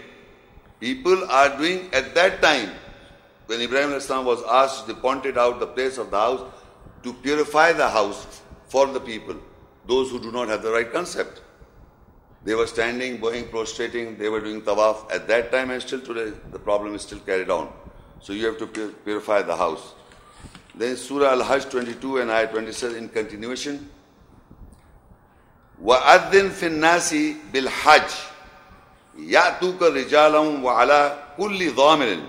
[0.80, 2.70] People are doing at that time,
[3.46, 6.52] when Ibrahim Islam was asked, they pointed out the place of the house
[7.02, 9.36] to purify the house for the people,
[9.86, 11.40] those who do not have the right concept.
[12.44, 16.36] They were standing, bowing, prostrating, they were doing tawaf at that time and still today
[16.50, 17.72] the problem is still carried on.
[18.21, 18.67] So you have to
[19.03, 19.93] purify the house.
[20.75, 23.89] Then Surah Al-Hajj 22 and Ayah 27 in continuation.
[25.83, 27.13] وَأَذِّن فِي النَّاسِ
[27.53, 28.09] بِالْحَجِّ
[29.17, 32.19] يَأْتُوكَ رِجَالًا وَعَلَى كُلِّ ضَامِرٍ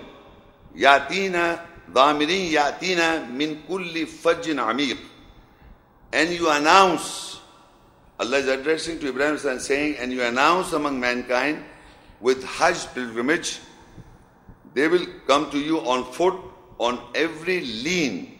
[0.75, 1.57] يَأْتِينَ
[1.93, 3.01] ضَامِرٍ يَأْتِينَ
[3.33, 4.97] مِنْ كُلِّ فَجٍّ عَمِيقٍ
[6.13, 7.39] And you announce,
[8.19, 11.63] Allah is addressing to Ibrahim and saying, and you announce among mankind
[12.21, 13.59] with Hajj pilgrimage
[14.74, 16.34] they will come to you on foot
[16.78, 18.38] on every lean.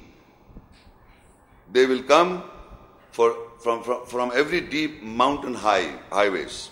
[1.73, 2.43] They will come
[3.13, 6.71] for, from, from, from every deep mountain high highways.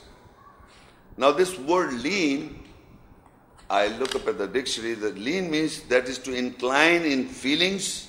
[1.16, 2.64] Now this word lean,
[3.70, 8.08] I look up at the dictionary, the lean means that is to incline in feelings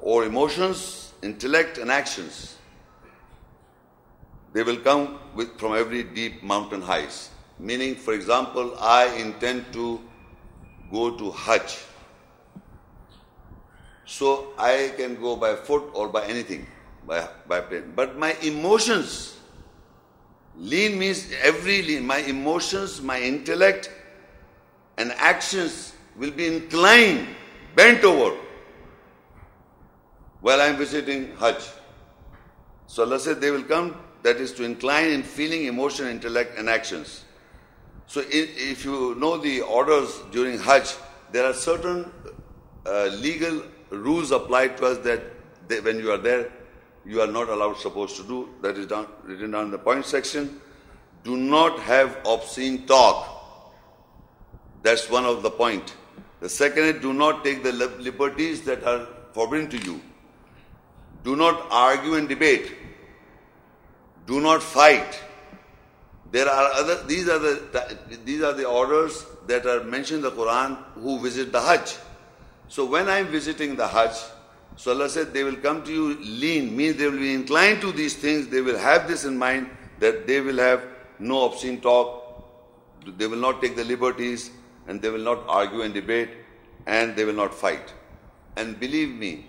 [0.00, 2.56] or emotions, intellect and actions.
[4.52, 7.30] They will come with, from every deep mountain heights.
[7.58, 10.00] Meaning, for example, I intend to
[10.90, 11.78] go to Hajj.
[14.04, 16.66] So I can go by foot or by anything,
[17.06, 17.92] by, by plane.
[17.94, 19.36] But my emotions,
[20.56, 23.90] lean means every lean, my emotions, my intellect
[24.96, 27.26] and actions will be inclined,
[27.74, 28.36] bent over
[30.40, 31.68] while I am visiting Hajj.
[32.86, 36.70] So Allah said they will come, that is to incline in feeling, emotion, intellect and
[36.70, 37.25] actions.
[38.06, 40.94] So if you know the orders during Hajj,
[41.32, 42.10] there are certain
[42.86, 45.22] uh, legal rules applied to us that
[45.68, 46.52] they, when you are there,
[47.04, 48.48] you are not allowed supposed to do.
[48.62, 50.60] That is down, written down in the point section.
[51.24, 53.32] Do not have obscene talk.
[54.82, 55.94] That's one of the point.
[56.40, 60.00] The second is do not take the liberties that are forbidden to you.
[61.24, 62.72] Do not argue and debate.
[64.26, 65.20] Do not fight.
[66.32, 67.02] There are other.
[67.04, 70.76] These are the these are the orders that are mentioned in the Quran.
[70.94, 71.96] Who visit the Hajj.
[72.68, 74.16] So when I am visiting the Hajj,
[74.76, 77.92] so Allah said they will come to you lean, means they will be inclined to
[77.92, 78.48] these things.
[78.48, 80.82] They will have this in mind that they will have
[81.18, 82.22] no obscene talk.
[83.16, 84.50] They will not take the liberties
[84.88, 86.30] and they will not argue and debate
[86.86, 87.94] and they will not fight.
[88.56, 89.46] And believe me,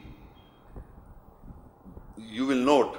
[2.18, 2.98] you will note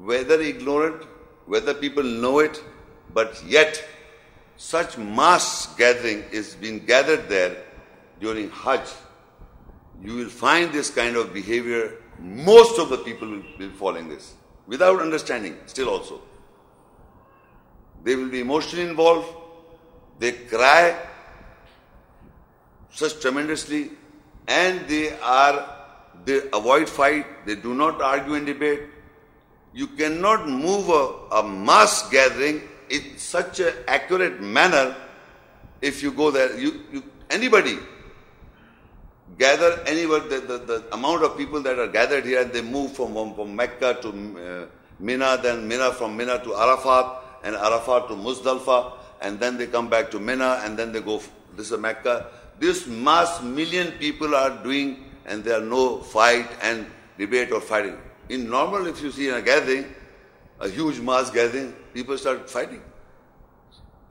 [0.00, 1.04] whether ignorant,
[1.46, 2.62] whether people know it,
[3.14, 3.82] but yet
[4.56, 7.56] such mass gathering is being gathered there
[8.20, 8.88] during Hajj.
[10.02, 12.02] You will find this kind of behavior.
[12.18, 14.34] Most of the people will be following this
[14.66, 16.20] without understanding, still also.
[18.02, 19.28] They will be emotionally involved.
[20.18, 20.96] They cry
[22.90, 23.90] such tremendously
[24.46, 25.70] and they are
[26.24, 28.82] they avoid fight, they do not argue and debate.
[29.74, 34.96] You cannot move a, a mass gathering in such an accurate manner
[35.80, 36.58] if you go there.
[36.58, 37.78] You, you anybody
[39.38, 42.92] gather anywhere the, the, the, amount of people that are gathered here and they move
[42.92, 44.66] from, from, from Mecca to uh,
[45.00, 49.88] Mina, then Mina from Mina to Arafat, and Arafat to Muzdalfa, and then they come
[49.88, 51.20] back to Mina, and then they go,
[51.56, 52.26] this is Mecca.
[52.58, 56.86] This mass million people are doing, and there are no fight and
[57.18, 57.98] debate or fighting.
[58.28, 59.86] In normal, if you see in a gathering,
[60.60, 62.82] a huge mass gathering, people start fighting.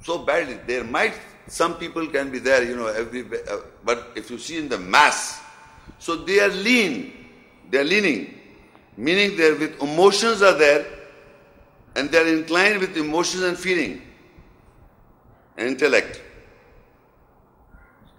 [0.02, 0.60] So badly.
[0.66, 1.14] There might,
[1.48, 4.80] some people can be there, you know, every, uh, but if you see in the
[4.80, 5.42] mass,
[6.00, 7.14] so they are lean,
[7.70, 8.40] they are leaning,
[8.98, 10.86] meaning they are with emotions are there,
[11.96, 14.02] and they are inclined with emotions and feeling
[15.58, 16.22] and intellect.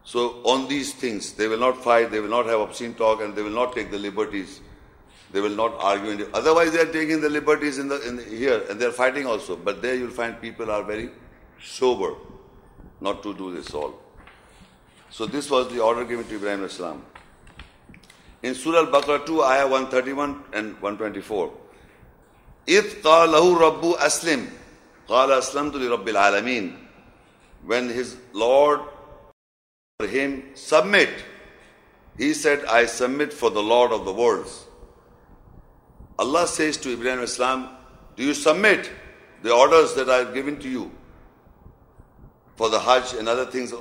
[0.05, 3.35] So on these things, they will not fight, they will not have obscene talk, and
[3.35, 4.61] they will not take the liberties.
[5.34, 6.28] They will not argue.
[6.34, 9.28] Otherwise, they are taking the liberties in the, in the here, and they are fighting
[9.28, 9.56] also.
[9.56, 11.10] But there, you'll find people are very
[11.62, 12.16] sober,
[13.00, 14.00] not to do this all.
[15.12, 17.06] So this was the order given to Ibrahim Islam.
[18.42, 21.52] In Surah Al-Baqarah 2, Ayah 131 and 124.
[22.70, 24.48] إذ قال له رب أسلم
[25.08, 26.78] قال أسلمت لرب العالمين
[27.66, 28.82] when his Lord
[30.00, 31.10] for him submit
[32.18, 34.66] he said I submit for the Lord of the worlds
[36.19, 37.69] Allah says to Ibrahim Islam,
[38.17, 38.91] Do you submit
[39.43, 40.91] the orders that I have given to you
[42.57, 43.75] for the Hajj and other things?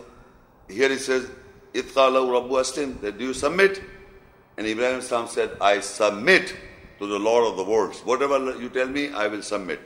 [0.67, 1.29] Here he says,
[1.73, 3.81] Itqalahu Rabbu Aslim, that do you submit?
[4.57, 6.55] And Ibrahim Islam said, I submit
[6.99, 7.99] to the Lord of the worlds.
[8.01, 9.79] Whatever you tell me, I will submit.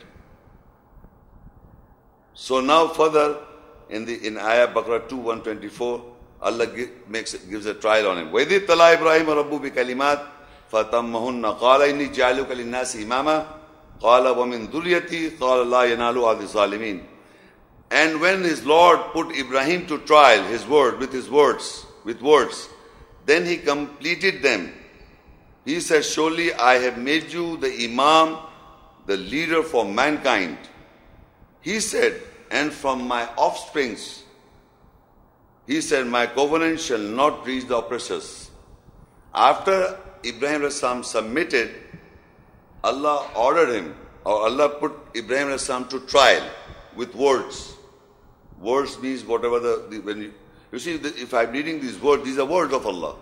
[2.33, 3.39] So now further
[3.89, 6.67] in the in Ayah Baqarah 2, 124, Allah
[7.07, 8.27] makes, gives a trial on him.
[8.27, 10.23] Ibrahim Rabbu bi kalimat
[10.72, 13.46] فَتَمَّهُنَّ قَالَ إِنِّي جَعَلُكَ لِلنَّاسِ إِمَامًا
[14.00, 17.00] قَالَ وَمِنْ ذُرِّيَّتِي قَالَ لَا يَنَالُ عَهْدِ الظَّالِمِينَ
[17.90, 22.68] And when his Lord put Ibrahim to trial, his word, with his words, with words,
[23.26, 24.72] then he completed them
[25.64, 28.38] he said, Surely I have made you the Imam,
[29.06, 30.58] the leader for mankind.
[31.60, 34.24] He said, And from my offsprings,
[35.66, 38.50] he said, My covenant shall not reach the oppressors.
[39.32, 41.71] After Ibrahim Rassam submitted,
[42.83, 46.47] Allah ordered him, or Allah put Ibrahim Rassam to trial
[46.95, 47.75] with words.
[48.59, 50.33] Words means whatever the, the when you,
[50.71, 53.15] you see, the, if I'm reading these words, these are words of Allah.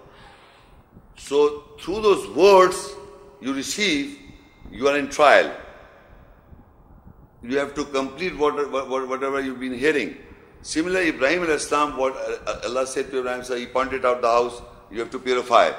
[1.17, 2.93] So through those words
[3.41, 4.19] you receive,
[4.71, 5.51] you are in trial.
[7.43, 10.17] You have to complete whatever you've been hearing.
[10.63, 14.63] Similarly, Ibrahim al-Islam, what uh, Allah said to Ibrahim, so he pointed out the house,
[14.89, 15.71] you have to purify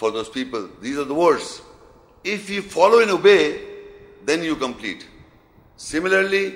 [0.00, 0.66] for those people.
[0.80, 1.60] These are the words.
[2.24, 3.60] If you follow and obey,
[4.24, 5.06] then you complete.
[5.76, 6.54] Similarly,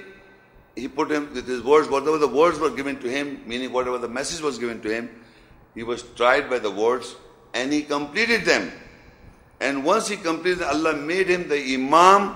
[0.74, 3.99] he put him with his words, whatever the words were given to him, meaning whatever
[3.99, 5.11] the message was given to him,
[5.74, 7.16] he was tried by the words
[7.53, 8.72] and he completed them.
[9.61, 12.34] And once he completed, Allah made him the Imam,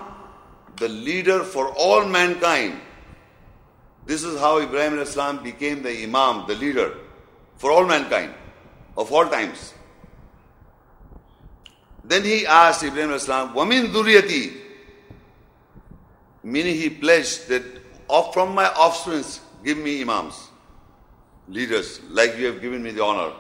[0.76, 2.78] the leader for all mankind.
[4.04, 6.94] This is how Ibrahim Islam became the Imam, the leader
[7.56, 8.34] for all mankind
[8.94, 9.72] of all times.
[12.07, 14.53] Then he asked Ibrahim Islam, Wamin Duriyati,
[16.43, 17.63] meaning he pledged that
[18.34, 19.24] from my offspring,
[19.63, 20.49] give me Imams.
[21.47, 23.34] leaders, like you have given me the honor.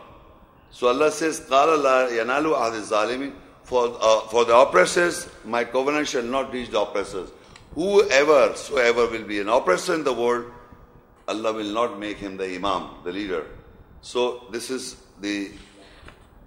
[0.71, 6.07] So Allah says, قَالَ لَا يَنَالُ أَهْدِ الظَّالِمِ for, uh, for the oppressors, my covenant
[6.07, 7.29] shall not reach the oppressors.
[7.75, 10.51] Whoever, soever will be an oppressor in the world,
[11.27, 13.47] Allah will not make him the imam, the leader.
[14.01, 15.51] So this is the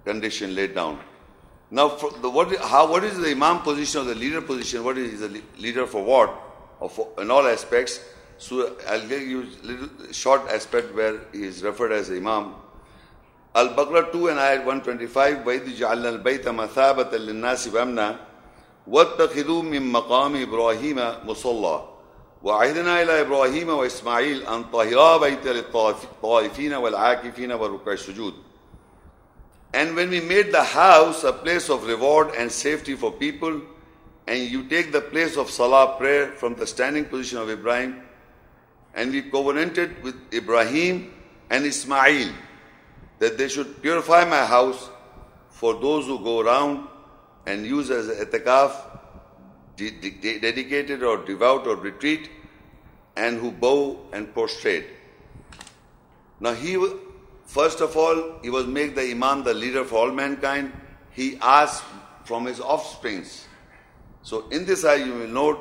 [0.05, 0.99] condition laid down.
[1.72, 4.84] Now, the, what, how, what is the imam position or the leader position?
[4.84, 6.38] What is the leader for what?
[6.80, 7.98] Or for, in all aspects.
[8.36, 12.56] So I'll give you a little short aspect where he is referred as imam.
[13.54, 18.16] Al-Baqarah 2 and ayat 125 وَإِذْ جَعَلْنَا الْبَيْتَ مَثَابَةً لِلنَّاسِ وَأَمْنًا
[18.86, 21.88] وَاتَّخِذُوا مِن مَّقَامِ إِبْرَاهِيمَ مُصَلَّى
[22.42, 28.34] وعهدنا إلى إبراهيم وإسماعيل أن طهرا بيت للطائفين والعاكفين والركع السجود
[29.74, 33.60] And when we made the house a place of reward and safety for people,
[34.26, 38.02] and you take the place of salah prayer from the standing position of Ibrahim,
[38.94, 41.14] and we covenanted with Ibrahim
[41.50, 42.32] and Ismail
[43.18, 44.90] that they should purify my house
[45.48, 46.86] for those who go around
[47.46, 48.72] and use as a etikaf,
[49.76, 52.28] dedicated or devout or retreat,
[53.16, 54.86] and who bow and prostrate.
[56.40, 56.76] Now he
[57.52, 60.72] First of all, he was made the Imam, the leader for all mankind.
[61.10, 61.84] He asked
[62.24, 63.46] from his offsprings.
[64.22, 65.60] So in this ayah you will note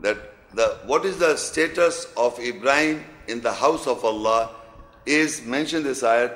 [0.00, 0.18] that
[0.54, 4.50] the what is the status of Ibrahim in the house of Allah
[5.06, 6.32] is mentioned this ayah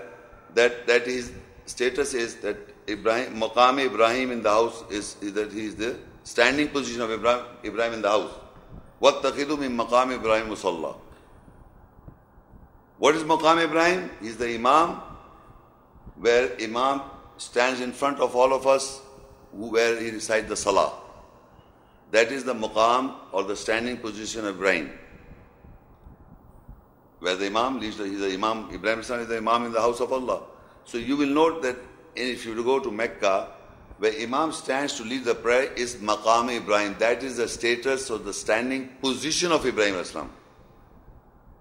[0.54, 1.32] that, that his
[1.66, 2.56] status is that
[2.88, 7.10] Ibrahim Maqam Ibrahim in the house is, is that he is the standing position of
[7.10, 8.30] Ibrahim, Ibrahim in the house.
[9.00, 10.94] What min Maqam Ibrahim Musalla
[13.04, 14.08] what is Maqam Ibrahim?
[14.22, 14.98] He is the Imam,
[16.16, 17.02] where Imam
[17.36, 19.02] stands in front of all of us,
[19.52, 20.90] where he recites the Salah.
[22.12, 24.90] That is the Maqam or the standing position of Ibrahim.
[27.18, 30.00] Where the Imam leads, the, he's the Imam, Ibrahim is the Imam in the house
[30.00, 30.40] of Allah.
[30.86, 31.76] So you will note that
[32.16, 33.48] if you go to Mecca,
[33.98, 36.96] where Imam stands to lead the prayer is Maqam Ibrahim.
[37.00, 40.32] That is the status or the standing position of Ibrahim Islam.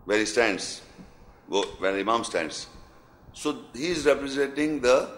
[0.05, 0.79] Where he stands
[1.49, 2.67] go when Imam stands.
[3.33, 5.09] So he is representing the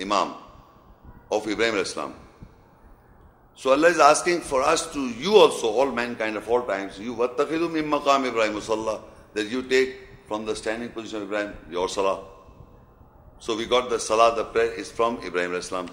[0.00, 0.34] Imam
[1.30, 2.14] of Ibrahim Islam.
[3.54, 7.14] So Allah is asking for us to you also, all mankind of all times, you
[7.14, 9.02] wattakidu min maqam Ibrahim Musalla,
[9.34, 9.96] that you take
[10.26, 12.24] from the standing position of Ibrahim your salah.
[13.38, 15.88] So we got the salah, the prayer is from Ibrahim Islam.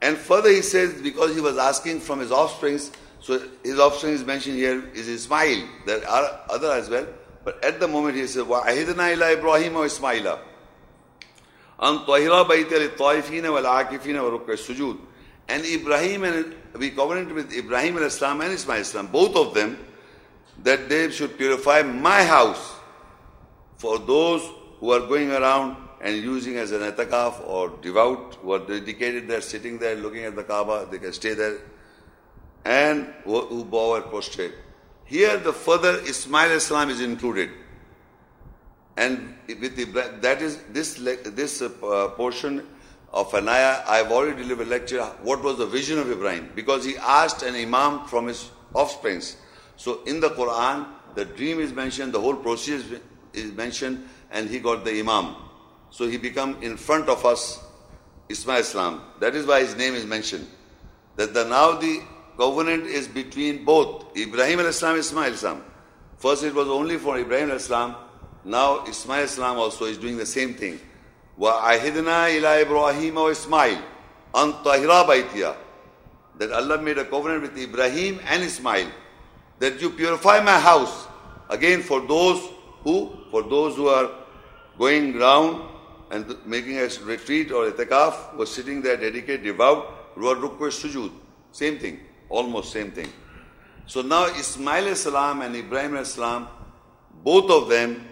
[0.00, 4.24] And further he says, because he was asking from his offsprings, so his offspring is
[4.24, 5.66] mentioned here is Ismail.
[5.86, 7.06] There are other as well.
[7.47, 10.39] But at the moment he says, وَعَهِدْنَا إِلَىٰ إِبْرَاهِيمَ وَإِسْمَاعِيلَ
[11.81, 14.97] أَن طَهِرَا بَيْتَ لِلطَّائِفِينَ وَالْعَاكِفِينَ وَرُكَّ السُّجُودِ
[15.49, 19.77] And Ibrahim and we covenant with Ibrahim and Islam and Ismail Islam, both of them,
[20.63, 22.75] that they should purify my house
[23.77, 24.41] for those
[24.79, 29.41] who are going around and using as an etikaf or devout, who are dedicated there,
[29.41, 31.57] sitting there, looking at the Kaaba, they can stay there,
[32.65, 34.53] and who bow and prostrate.
[35.08, 37.50] Here the further Ismail Islam is included.
[38.98, 39.84] And with the,
[40.20, 42.66] that is this this uh, portion
[43.10, 45.02] of Anaya, I've already delivered a lecture.
[45.22, 46.50] What was the vision of Ibrahim?
[46.54, 49.36] Because he asked an imam from his offsprings.
[49.76, 52.84] So in the Quran, the dream is mentioned, the whole process
[53.32, 55.36] is mentioned, and he got the imam.
[55.90, 57.64] So he become in front of us
[58.28, 59.00] Ismail Islam.
[59.20, 60.46] That is why his name is mentioned.
[61.16, 62.02] That the now the
[62.37, 65.63] covenant is between both Ibrahim al-Islam and Ismail Islam.
[66.17, 67.95] First it was only for Ibrahim al-Islam.
[68.45, 70.79] Now Ismail Islam also is doing the same thing.
[71.39, 73.81] وَعَهِدْنَا إِلَىٰ إِبْرَاهِيمَ وَإِسْمَاعِيلَ
[74.35, 75.55] أَن طَهِرَا بَيْتِيَا
[76.37, 78.87] That Allah made a covenant with Ibrahim and Ismail
[79.59, 81.07] that you purify my house
[81.49, 82.41] again for those
[82.83, 82.95] who
[83.31, 84.09] for those who are
[84.77, 85.61] going round
[86.11, 91.11] and making a retreat or itikaf was sitting there dedicated devout who are rukwa sujood
[91.51, 93.10] same thing Almost same thing.
[93.86, 96.48] So now Ismail salam and Ibrahim salam,
[97.24, 98.06] both of them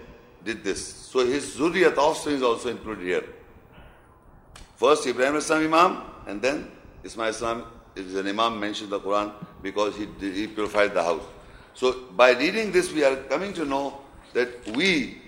[0.45, 0.83] did this.
[0.83, 3.25] So his zuriyat offspring is also included here.
[4.77, 6.71] First Ibrahim salam Imam and then
[7.05, 7.65] Ismail salam
[7.95, 11.25] is an Imam mentioned the Quran because he, he purified the house.
[11.75, 14.01] So by reading this we are coming to know
[14.33, 15.21] that we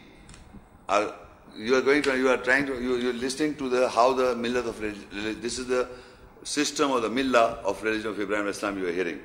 [0.89, 1.15] are
[1.57, 4.35] you are going to you are trying to you, you're listening to the how the
[4.35, 4.81] millat of
[5.43, 5.89] this is the
[6.48, 9.20] system of the millah of religion of Ibrahim Islam you are hearing.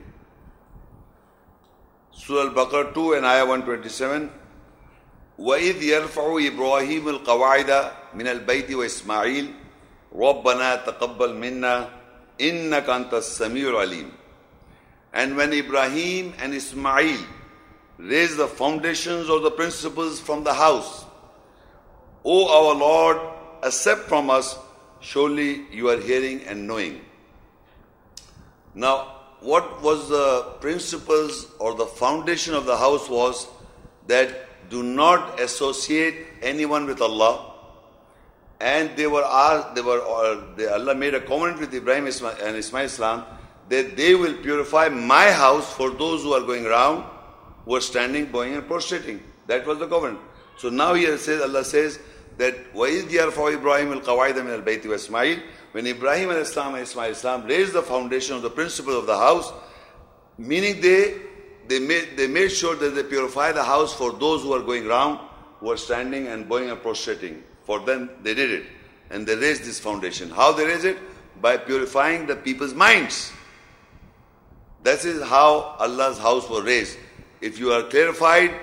[2.12, 4.31] Surah Al-Baqarah 2 and Ayah 127
[5.39, 9.55] وَإِذْ يَرْفَعُ إِبْرَاهِيمُ الْقَوَاعِدَ مِنَ الْبَيْتِ وَإِسْمَاعِيلُ
[10.14, 11.89] رَبَّنَا تَقَبَّلْ مِنَّا
[12.41, 14.11] إِنَّكَ أَنْتَ السَّمِيعُ الْعَلِيمُ
[15.12, 17.19] And when Ibrahim and Ismail
[17.99, 21.05] raised the foundations of the principles from the house,
[22.25, 23.19] O our Lord,
[23.62, 24.59] accept from us,
[25.01, 27.01] surely you are hearing and knowing.
[28.76, 33.48] Now, what was the principles or the foundation of the house was
[34.08, 37.54] that do not associate anyone with Allah.
[38.60, 42.56] And they were asked, they were, uh, they, Allah made a covenant with Ibrahim and
[42.56, 43.26] Ismail Islam
[43.70, 47.04] that they will purify my house for those who are going around,
[47.66, 49.22] who are standing, bowing and prostrating.
[49.48, 50.20] That was the covenant.
[50.58, 52.00] So now here says, Allah says
[52.39, 55.43] that وَإِذْ يَرْفَعُ إِبْرَاهِمُ الْقَوَائِدَ مِنَ الْبَيْتِ وَإِسْمَعِيلِ
[55.73, 59.16] When Ibrahim and Islam and Ismail Islam raised the foundation of the principle of the
[59.16, 59.53] house,
[60.39, 61.23] meaning they
[61.69, 64.87] they made, they made sure that they purify the house for those who are going
[64.87, 65.21] round,
[65.61, 67.43] who are standing and bowing and prostrating.
[67.64, 68.64] For them, they did it.
[69.11, 70.31] And they raised this foundation.
[70.31, 70.97] How they raised it?
[71.43, 73.33] By purifying the people's minds.
[74.83, 76.97] That is how Allah's house was raised.
[77.43, 78.55] If you are clarified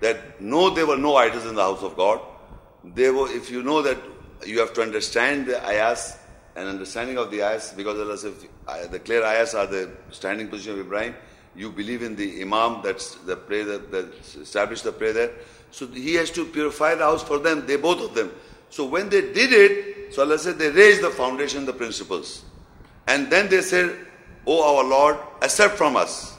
[0.00, 2.20] that no, there were no idols in the house of God,
[2.95, 3.97] they were, if you know that
[4.45, 6.17] you have to understand the ayahs
[6.55, 10.47] and understanding of the ayahs, because Allah uh, says the clear ayahs are the standing
[10.47, 11.15] position of Ibrahim,
[11.55, 15.31] you believe in the imam that's the prayer that, that established the prayer there.
[15.71, 18.31] So he has to purify the house for them, they both of them.
[18.69, 22.43] So when they did it, so Allah said they raised the foundation, the principles.
[23.07, 23.95] And then they said,
[24.45, 26.37] O our Lord, accept from us.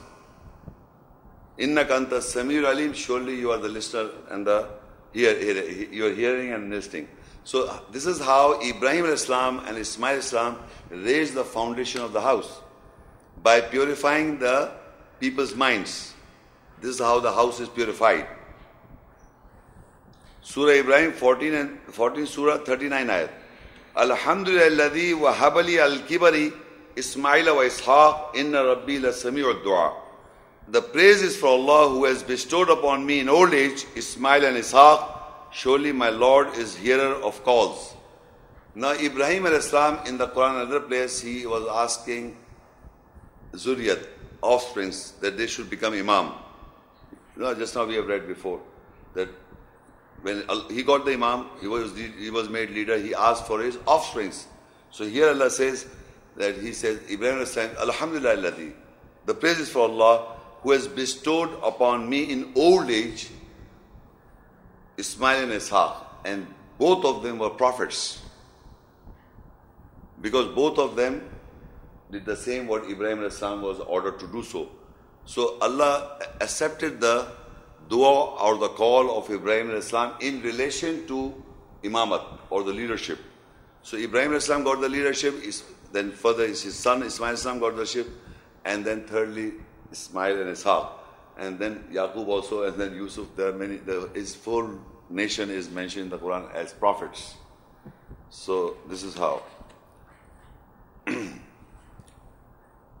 [1.57, 4.67] Inna kanta Samir Alim, surely you are the listener and the
[5.13, 7.07] hear, hear, you are hearing and listening.
[7.43, 10.59] So uh, this is how Ibrahim Islam and Ismail Islam
[10.89, 12.61] raised the foundation of the house
[13.41, 14.71] by purifying the
[15.19, 16.13] people's minds.
[16.81, 18.27] This is how the house is purified.
[20.41, 23.29] Surah Ibrahim 14 and 14 Surah 39 ayat.
[23.95, 24.89] Alhamdulillah
[25.19, 26.51] wa habali al-kibari
[26.95, 30.00] Ismail wa Ishaq inna rabbi la sami'ud dua.
[30.71, 34.55] The praise is for Allah who has bestowed upon me in old age Ismail and
[34.55, 35.05] Ishaq.
[35.51, 37.93] Surely my Lord is hearer of calls.
[38.73, 42.37] Now Ibrahim al-Islam in the Quran another place he was asking
[43.51, 44.07] Zuriyat,
[44.41, 46.31] offsprings, that they should become Imam.
[47.35, 48.61] You know, just now we have read before
[49.13, 49.27] that
[50.21, 53.77] when he got the Imam, he was, he was made leader, he asked for his
[53.85, 54.47] offsprings.
[54.89, 55.85] So here Allah says
[56.37, 58.53] that he says, Ibrahim saying, Alhamdulillah,
[59.25, 63.29] the praise is for Allah who has bestowed upon me in old age
[64.97, 65.95] Ismail and Ishaq.
[66.25, 66.47] And
[66.77, 68.21] both of them were prophets.
[70.21, 71.27] Because both of them
[72.11, 74.69] did the same what Ibrahim was ordered to do so.
[75.25, 77.27] So Allah accepted the
[77.89, 81.33] dua or the call of Ibrahim Islam in relation to
[81.83, 83.19] imamat or the leadership.
[83.81, 85.35] So Ibrahim Islam got the leadership,
[85.91, 88.07] then further is his son Ismail Islam got the leadership,
[88.65, 89.53] and then thirdly
[89.92, 90.88] Ismail and Ishaq,
[91.38, 93.26] and then Yaqub also, and then Yusuf.
[93.36, 93.76] There are many.
[93.76, 94.78] The, his full
[95.10, 97.34] nation is mentioned in the Quran as prophets.
[98.30, 99.42] So this is how.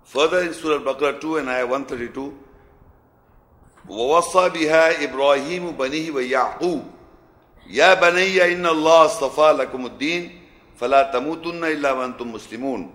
[0.04, 2.46] Further in Surah Al-Baqarah 2 and Ayah 132,
[3.88, 6.82] ووصى بها إبراهيم بنيه ويعقوب
[7.70, 10.42] يا بني إن الله اصطفى لكم الدين
[10.76, 12.90] فلا تموتن إلا وأنتم مسلمون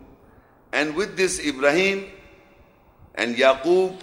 [0.73, 2.07] And with this Ibrahim
[3.16, 3.98] and Yaqub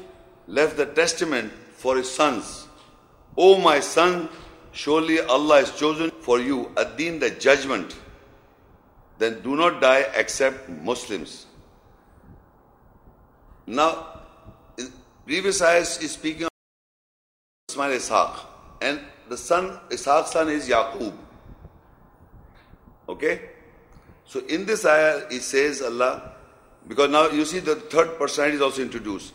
[0.48, 2.68] left the testament for his sons.
[3.38, 4.30] O my son,
[4.72, 7.96] surely Allah has chosen for you ad-din the judgment.
[9.18, 11.46] Then do not die except Muslims.
[13.66, 14.08] Now,
[15.26, 16.50] previous ayahs is speaking of
[17.70, 18.40] Ismail Ishaq.
[18.82, 19.00] And
[19.30, 21.14] the son, Ishaq's son is Yaqub.
[23.08, 23.50] Okay?
[24.26, 26.33] So in this ayah, it says Allah,
[26.88, 29.34] because now you see the third personality is also introduced.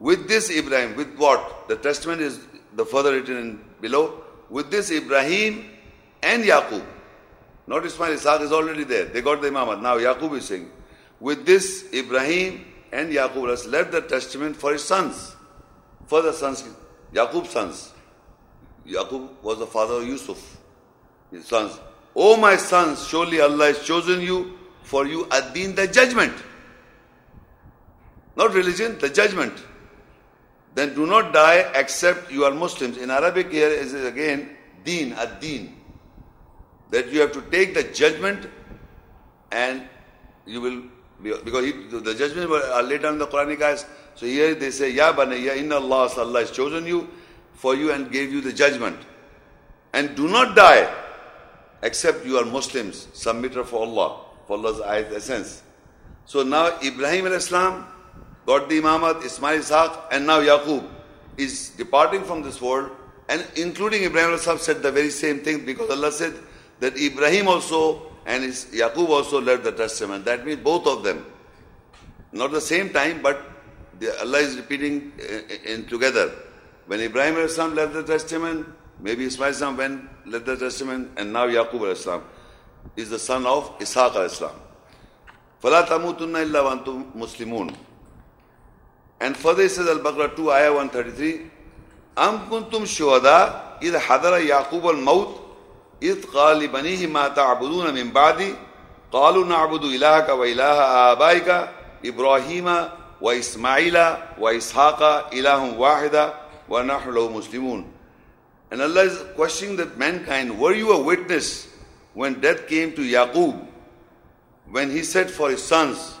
[0.00, 1.68] With this Ibrahim, with what?
[1.68, 2.40] The testament is
[2.74, 4.22] the further written below.
[4.48, 5.70] With this Ibrahim
[6.22, 6.84] and Yaqub.
[7.66, 9.04] Not Ismail, Ishaq is already there.
[9.06, 9.82] They got the imamat.
[9.82, 10.70] Now Yaqub is saying,
[11.20, 15.36] with this Ibrahim and Yaqub has left the testament for his sons,
[16.06, 16.64] for the sons,
[17.12, 17.92] Yaqub's sons.
[18.86, 20.58] Yaqub was the father of Yusuf,
[21.30, 21.78] his sons.
[22.16, 26.32] O my sons, surely Allah has chosen you for you ad-din, the judgment.
[28.38, 29.52] Not religion, the judgment.
[30.76, 32.96] Then do not die except you are Muslims.
[32.96, 34.50] In Arabic here is again
[34.84, 35.74] deen, ad-din.
[36.90, 38.48] That you have to take the judgment
[39.50, 39.82] and
[40.46, 40.82] you will
[41.20, 43.84] because he, the judgment are laid down in the Quranic ayahs.
[44.14, 47.08] So here they say, Ya banayya, inna Allah, Allah has chosen you
[47.54, 48.96] for you and gave you the judgment.
[49.92, 50.88] And do not die
[51.82, 54.80] except you are Muslims, submitter for Allah, for Allah's
[55.12, 55.62] essence.
[56.24, 57.84] So now Ibrahim al-Islam
[58.47, 60.83] got the imamat, Ismail Ishaq, and now Yaqub
[61.37, 62.91] is departing from this world
[63.29, 66.33] and including Ibrahim al-Islam said the very same thing because Allah said
[66.79, 70.25] that Ibrahim also and his Yaqub also left the testament.
[70.25, 71.25] That means both of them.
[72.31, 73.41] Not the same time, but
[73.99, 76.31] the, Allah is repeating in, in together.
[76.87, 78.67] When Ibrahim left the testament,
[78.99, 82.21] maybe Ismail went left the testament, and now Yaqub
[82.97, 84.55] is the son of Ishaq al-Islam.
[85.61, 87.73] فَلَا تَمُوتُنَّ إِلَّا وَأَنْتُمْ مُسْلِمُونَ
[89.19, 91.51] And further it says Al-Baqarah 2, Ayah 133,
[92.17, 95.43] أَمْ كُنْتُمْ شُهَدَاءَ إِذْ حَضَرَ يَعْقُوبَ الْمَوْتِ
[96.03, 98.55] إذ قال لبنيه ما تعبدون من بعدي
[99.11, 100.77] قالوا نعبد إلهك وإله
[101.11, 101.69] آبائك
[102.05, 102.87] إبراهيم
[103.21, 103.97] وإسماعيل
[104.39, 105.03] وإسحاق
[105.33, 106.33] إله واحد
[106.69, 107.85] ونحن له مسلمون
[108.71, 111.67] And Allah is questioning the mankind, were you a witness
[112.15, 113.63] when death came to Yaqub,
[114.71, 116.16] when he said for his sons,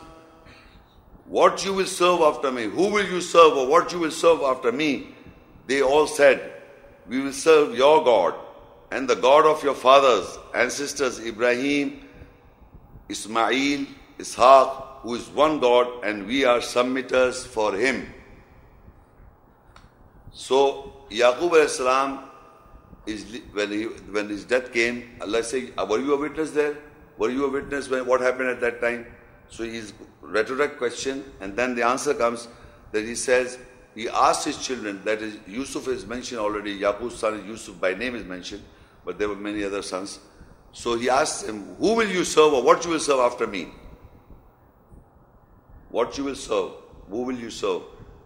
[1.28, 4.40] what you will serve after me, who will you serve or what you will serve
[4.42, 5.08] after me?
[5.66, 6.52] They all said,
[7.06, 8.34] we will serve your God
[8.90, 12.08] and the God of your fathers, ancestors Ibrahim,
[13.08, 13.86] Ismail,
[14.18, 18.06] Ishaq, who is one God, and we are submitters for him.
[20.32, 22.24] So Yaqub salam
[23.06, 26.76] is when he when his death came, Allah said, Were you a witness there?
[27.16, 29.06] Were you a witness when what happened at that time?
[29.48, 32.48] So he's rhetoric question, and then the answer comes
[32.92, 33.58] that he says,
[33.94, 38.14] he asked his children, that is Yusuf is mentioned already, Yaqub's son Yusuf by name
[38.14, 38.62] is mentioned
[39.08, 40.18] but there were many other sons.
[40.72, 43.68] So he asked him, Who will you serve or what you will serve after me?
[45.88, 46.72] What you will serve?
[47.08, 47.84] Who will you serve?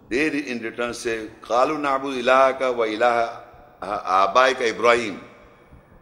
[0.08, 3.44] They in return say, Kalu nabu ilahaka wa ilaha
[3.80, 5.20] ah, abaika Ibrahim,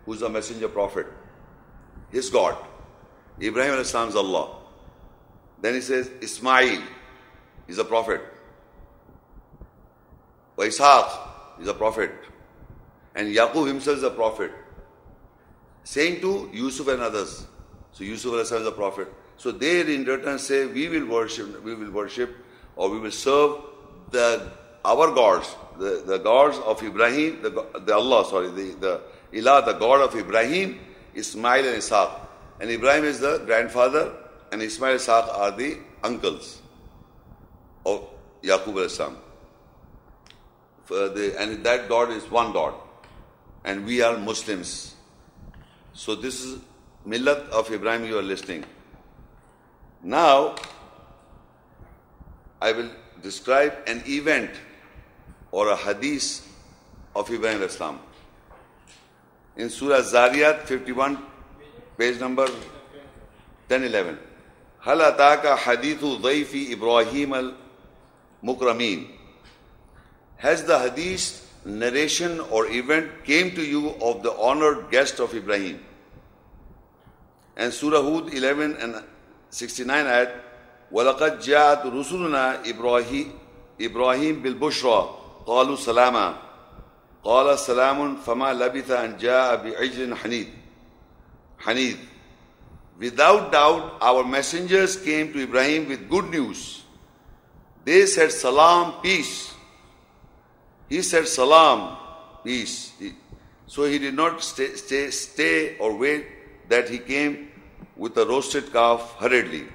[0.06, 1.06] who's a messenger prophet,
[2.10, 2.56] his God.
[3.38, 4.59] Ibrahim is Allah.
[5.60, 6.82] Then he says, Ismail
[7.68, 8.20] is a prophet.
[10.56, 12.12] Ishaq is a prophet.
[13.14, 14.52] And Yaqub himself is a prophet
[15.84, 17.46] saying to Yusuf and others.
[17.92, 19.12] So Yusuf is a prophet.
[19.36, 22.36] So they in return say, we will worship, we will worship
[22.76, 23.56] or we will serve
[24.10, 24.52] the
[24.84, 27.50] our gods, the, the gods of Ibrahim, the,
[27.84, 29.00] the Allah, sorry, the, the
[29.32, 30.80] Ilah, the God of Ibrahim,
[31.14, 32.10] Ismail and Ishaq.
[32.60, 34.12] And Ibrahim is the grandfather
[34.52, 36.60] and Ismail Ishaq are the uncles
[37.86, 38.08] of
[38.42, 39.16] Yaqub al-Islam.
[40.90, 42.74] And that God is one God.
[43.64, 44.94] And we are Muslims.
[45.92, 46.60] So this is
[47.06, 48.64] Millat of Ibrahim you are listening.
[50.02, 50.56] Now,
[52.60, 52.90] I will
[53.22, 54.50] describe an event
[55.52, 56.46] or a hadith
[57.14, 58.00] of Ibrahim Al Islam.
[59.56, 61.18] In Surah Zariyat 51,
[61.98, 62.46] page number
[63.68, 64.18] 1011.
[64.82, 67.52] هل أتاك حديث ضيف إبراهيم
[68.42, 69.06] المكرمين؟
[70.38, 75.84] Has the hadith narration or event came to you of the honored guest of Ibrahim?
[77.56, 79.02] And Surah Hud 11 and
[79.50, 80.32] 69 ayat,
[80.90, 82.64] وَلَقَدْ جَاءَتْ رُسُلُنَا
[83.80, 85.16] إبراهيم بالبشرى
[85.46, 86.36] قالوا سلاما.
[87.24, 90.48] قال سلام فما لبث أن جاء بعجل حنيد.
[91.58, 91.98] حنيد.
[93.00, 96.82] Without doubt, our messengers came to Ibrahim with good news.
[97.82, 99.54] They said, Salam, peace.
[100.86, 101.96] He said, Salam,
[102.44, 102.92] peace.
[103.66, 106.26] So he did not stay, stay, stay or wait
[106.68, 107.50] that he came
[107.96, 109.66] with a roasted calf hurriedly.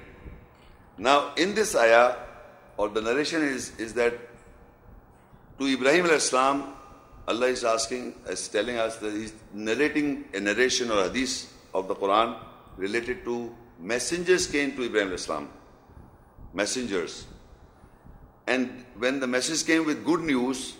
[0.96, 2.14] Now, in this ayah,
[2.76, 4.14] or the narration is, is that
[5.58, 6.74] to Ibrahim al-Islam,
[7.26, 11.96] Allah is asking, is telling us that He's narrating a narration or hadith of the
[11.96, 12.36] Quran
[12.76, 15.48] related to messengers came to Ibrahim al-Islam.
[16.54, 17.26] Messengers.
[18.46, 20.74] And when the message came with good news,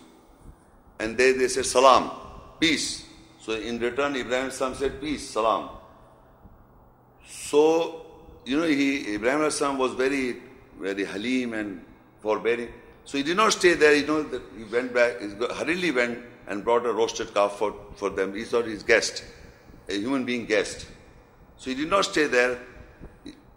[0.98, 2.10] and they, they said, Salam,
[2.60, 3.04] peace.
[3.40, 5.70] So in return, Ibrahim al-Islam said, Peace, Salam.
[7.26, 8.06] So,
[8.44, 10.36] you know, he, Ibrahim Islam was very,
[10.80, 11.84] very halim and
[12.20, 12.68] forbearing.
[13.04, 16.18] So he did not stay there, you know, that he went back, he hurriedly went
[16.48, 18.34] and brought a roasted calf for, for them.
[18.34, 19.24] He thought his guest,
[19.88, 20.86] a human being guest.
[21.56, 22.58] So he did not stay there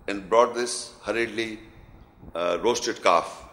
[0.07, 1.59] and brought this hurriedly
[2.33, 3.45] uh, roasted calf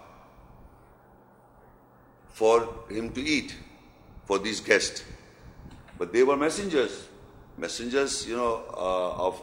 [2.28, 3.55] for him to eat
[4.24, 5.05] for these guests.
[5.99, 7.09] But they were messengers.
[7.57, 9.42] Messengers, you know, uh, of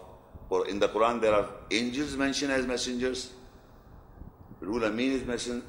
[0.49, 3.33] for in the Quran, there are angels mentioned as messengers.
[4.61, 5.63] Ruhul Amin is mentioned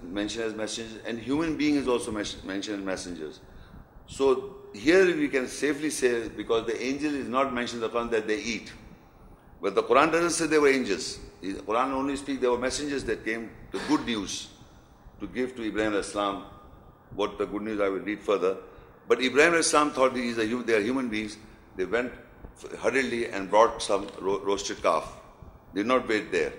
[0.45, 3.41] as messengers, and human being is also mentioned as messengers.
[4.07, 8.11] So here we can safely say, because the angel is not mentioned in the Quran
[8.11, 8.73] that they eat.
[9.64, 11.20] But the Quran doesn't say they were angels.
[11.42, 14.50] The Quran only speaks they were messengers that came to good news
[15.20, 16.44] to give to Ibrahim Islam.
[17.16, 18.58] What the good news I will read further.
[19.08, 21.38] But Ibrahim Islam thought these are, they are human beings.
[21.76, 22.12] They went
[22.80, 25.16] hurriedly and brought some ro- roasted calf.
[25.74, 26.54] Did not wait there.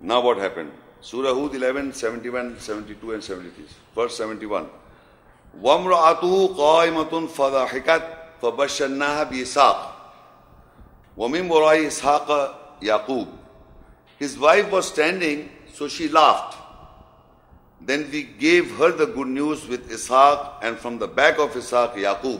[0.00, 0.72] Now what happened?
[1.00, 3.64] Surah Hud 11, 71, 72 and 73.
[3.94, 4.66] Verse 71.
[5.60, 9.94] وَامْرَأَتُهُ قَائِمَةٌ فَضَحِكَتْ فَبَشَّرْنَاهَا بِإِسْحَاقَ
[11.19, 13.27] وَمِنْ وَرَاءِ إِسْحَاقَ يَعْقُوبَ
[14.17, 16.55] His wife was standing, so she laughed.
[17.81, 21.95] Then we gave her the good news with Ishaq and from the back of Ishaq,
[21.95, 22.39] Yaqub.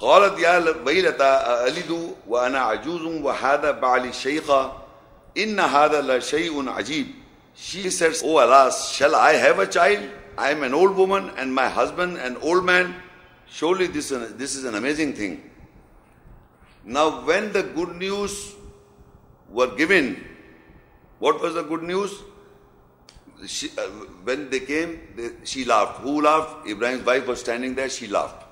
[0.00, 1.32] قالت يا ويلتى
[1.66, 4.82] ألد وأنا عجوز وهذا بعلي شيخا
[5.36, 7.06] إن هذا لشيء عجيب
[7.54, 10.00] She says, Oh alas, shall I have a child?
[10.36, 12.96] I am an old woman and my husband an old man.
[13.46, 15.51] Surely this, this is an amazing thing.
[16.84, 18.54] Now when the good news
[19.48, 20.24] were given,
[21.18, 22.12] what was the good news?
[23.46, 23.82] She, uh,
[24.24, 26.00] when they came, they, she laughed.
[26.00, 26.68] Who laughed?
[26.68, 28.44] Ibrahim's wife was standing there, she laughed.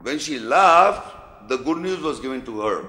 [0.00, 2.88] When she laughed, the good news was given to her.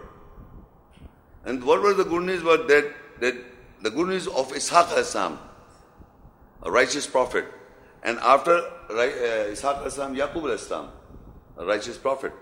[1.45, 2.43] And what was the good news?
[2.43, 3.35] Was that, that
[3.81, 5.37] the good news of Ishaq Hassan,
[6.63, 7.45] a righteous prophet.
[8.03, 10.89] And after uh, Ishaq Hassan, Yaqub Islam,
[11.57, 12.33] a righteous prophet.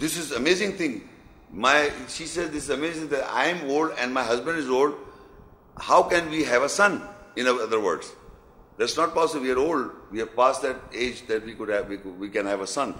[0.00, 1.06] This is amazing thing.
[1.52, 4.94] My she says this is amazing that I am old and my husband is old.
[5.76, 7.02] How can we have a son?
[7.36, 8.10] In other words,
[8.78, 9.42] that's not possible.
[9.42, 9.90] We are old.
[10.10, 11.86] We have passed that age that we could have.
[11.86, 12.94] We, could, we can have a son.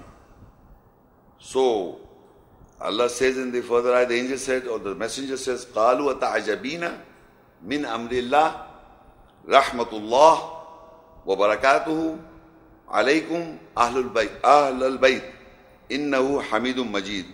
[1.38, 2.00] So
[2.78, 7.00] Allah says in the further ayah, the angel said, or the messenger says, "Qalu atajabina
[7.62, 8.66] min amrillah
[9.48, 10.36] rahmatullah
[11.24, 12.18] wa barakatuhu
[12.92, 15.39] alaykum ahlul bayt ahlul bayt."
[15.90, 17.26] Innahu Hamidum Majid.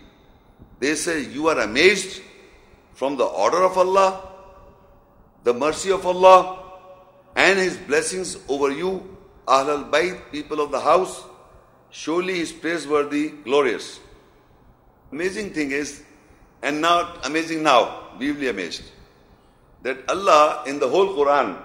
[0.80, 2.22] They say, You are amazed
[2.94, 4.22] from the order of Allah,
[5.44, 6.62] the mercy of Allah,
[7.36, 11.24] and His blessings over you, Ahl al Bayt, people of the house.
[11.90, 14.00] Surely He is praiseworthy, glorious.
[15.12, 16.02] Amazing thing is,
[16.62, 18.82] and now, amazing now, deeply amazed,
[19.82, 21.56] that Allah in the whole Quran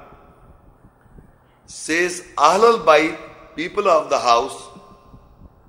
[1.66, 3.18] says, Ahl al Bayt,
[3.56, 4.68] people of the house,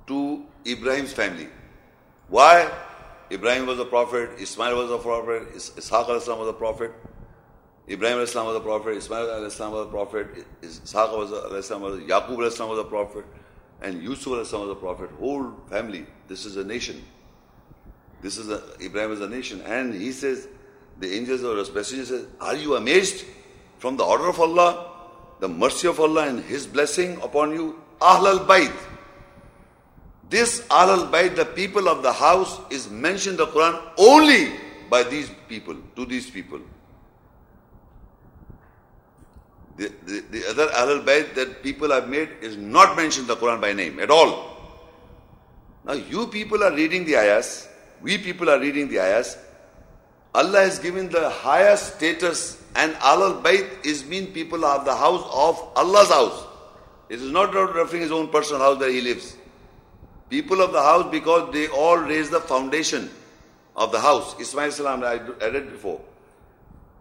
[0.07, 1.47] to Ibrahim's family.
[2.29, 2.71] Why?
[3.31, 6.91] Ibrahim was a prophet, Ismail was a prophet, Is- Ishaq was a prophet,
[7.89, 10.27] Ibrahim was a prophet, Ismail was a prophet,
[10.61, 13.25] Ishaq was a, Yaqub al-Islam was a prophet,
[13.81, 15.09] and Yusuf was a prophet.
[15.19, 16.05] Whole family.
[16.27, 17.03] This is a nation.
[18.21, 19.61] This is a, Ibrahim is a nation.
[19.61, 20.47] And he says,
[20.99, 23.25] the angels or his messenger says, Are you amazed
[23.79, 24.91] from the order of Allah,
[25.39, 27.81] the mercy of Allah and His blessing upon you?
[27.99, 28.73] Ahl al-Bayt.
[30.33, 34.51] This al-Bayt, the people of the house, is mentioned in the Quran only
[34.89, 36.59] by these people, to these people.
[39.77, 43.61] The, the, the other al-Bayt that people have made is not mentioned in the Quran
[43.61, 44.57] by name at all.
[45.85, 47.67] Now you people are reading the ayahs,
[48.01, 49.37] we people are reading the ayahs.
[50.33, 55.61] Allah has given the highest status and al-Bayt is mean people of the house of
[55.75, 56.43] Allah's house.
[57.09, 59.37] It is not referring his own personal house where he lives.
[60.29, 63.09] People of the house because they all raise the foundation
[63.75, 64.39] of the house.
[64.39, 65.13] Ismail Salam, I,
[65.47, 66.01] read before.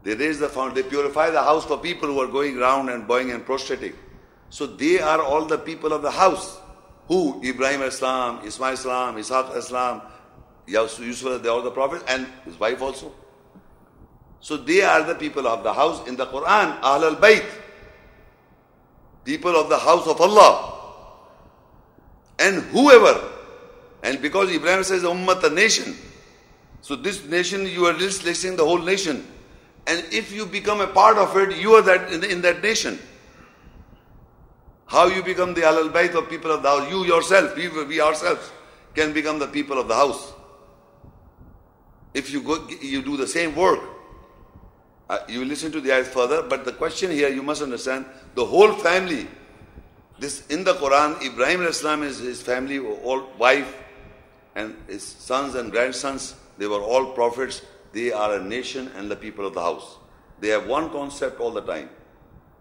[0.02, 3.06] They raise the found, they purify the house for people who are going round and
[3.06, 3.94] bowing and prostrating.
[4.50, 6.58] So they are all the people of the house.
[7.08, 7.40] Who?
[7.44, 10.02] Ibrahim Islam, Ismail Islam, Ishaq Islam,
[10.66, 13.12] Yusuf, they are all the prophets, and his wife also.
[14.40, 17.46] So they are the people of the house in the Quran, Ahl al Bayt.
[19.24, 20.71] People of the house of Allah.
[22.42, 23.30] And whoever,
[24.02, 25.94] and because Ibrahim says Ummat, a nation.
[26.80, 29.24] So this nation, you are listing the whole nation.
[29.86, 32.98] And if you become a part of it, you are that in, in that nation.
[34.86, 36.90] How you become the Al Bayt of people of the house?
[36.90, 38.50] You yourself, we, we ourselves
[38.94, 40.32] can become the people of the house.
[42.12, 43.80] If you go, you do the same work.
[45.08, 48.44] Uh, you listen to the ayat further, but the question here you must understand the
[48.44, 49.28] whole family.
[50.22, 53.76] This in the Quran, Ibrahim Islam is his family, all wife
[54.54, 56.36] and his sons and grandsons.
[56.58, 57.62] They were all prophets.
[57.92, 59.96] They are a nation and the people of the house.
[60.38, 61.90] They have one concept all the time.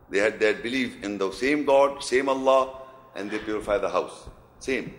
[0.09, 2.79] They had their belief in the same God, same Allah,
[3.15, 4.27] and they purify the house.
[4.57, 4.95] Same.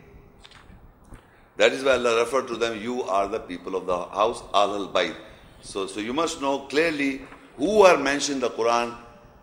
[1.57, 4.77] That is why Allah referred to them, you are the people of the house, Ahl
[4.77, 5.15] al.
[5.63, 7.23] So, so you must know clearly
[7.57, 8.97] who are mentioned in the Quran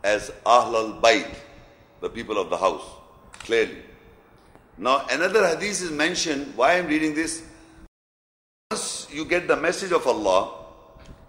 [0.05, 1.01] as Ahl al
[1.99, 2.98] the people of the house.
[3.49, 3.77] Clearly.
[4.77, 6.53] Now another hadith is mentioned.
[6.55, 7.41] Why I'm reading this?
[8.69, 10.51] Once you get the message of Allah,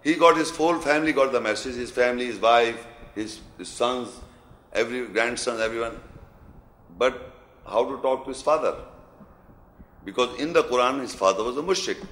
[0.03, 4.19] he got his whole family got the message, his family, his wife, his, his sons,
[4.71, 5.99] every grandson, everyone.
[6.95, 7.33] But
[7.65, 8.75] how to talk to his father?
[10.05, 12.05] Because in the Quran, his father was a mushrik.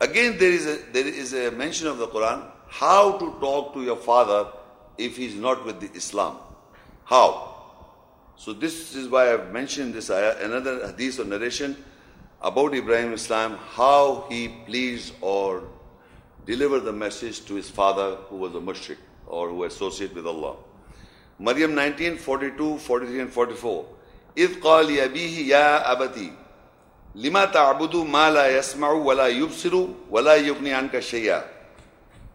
[0.00, 3.82] Again, there is a, there is a mention of the Quran how to talk to
[3.82, 4.46] your father
[4.96, 6.38] if he is not with the Islam.
[7.04, 7.55] How?
[8.35, 11.77] So this is why I've mentioned this ayah, another hadith or narration
[12.41, 15.63] about Ibrahim Islam, how he pleased or
[16.45, 18.97] delivered the message to his father who was a mushrik
[19.27, 20.55] or who associated with Allah.
[21.39, 23.85] Maryam 19, 42, 43 and 44.
[24.37, 26.31] إذ قال لأبيه يا أبتي
[27.15, 31.43] لما تعبد ما لا يسمع ولا يبصر ولا يغني عنك شيئا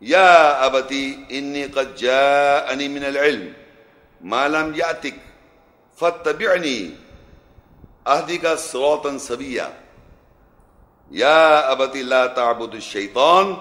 [0.03, 3.53] يا أبتي إني قد جاءني من العلم
[4.21, 5.15] ما لم يأتك
[6.02, 6.92] فاتبعني
[8.08, 8.56] أهدك का
[9.18, 9.74] سبيا
[11.12, 13.58] يا या لا تعبد الشيطان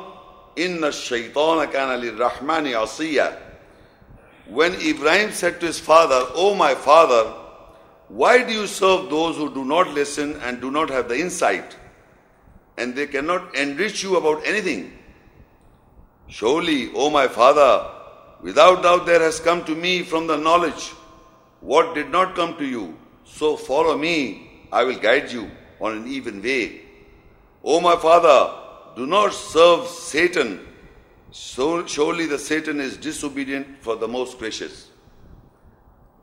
[0.58, 3.38] إن الشيطان كان للرحمن عصيا.
[4.46, 7.34] When Ibrahim said to his father, O my father,
[8.08, 11.76] why do you serve those who do not listen and do not have the insight?
[12.78, 14.98] And they cannot enrich you about anything.
[16.28, 17.86] Surely, O my father,
[18.40, 20.94] without doubt there has come to me from the knowledge
[21.60, 22.96] what did not come to you.
[23.24, 25.50] So follow me, I will guide you
[25.80, 26.82] on an even way.
[27.62, 28.56] O my father,
[28.96, 30.66] do not serve Satan.
[31.30, 34.88] So surely the Satan is disobedient for the most gracious.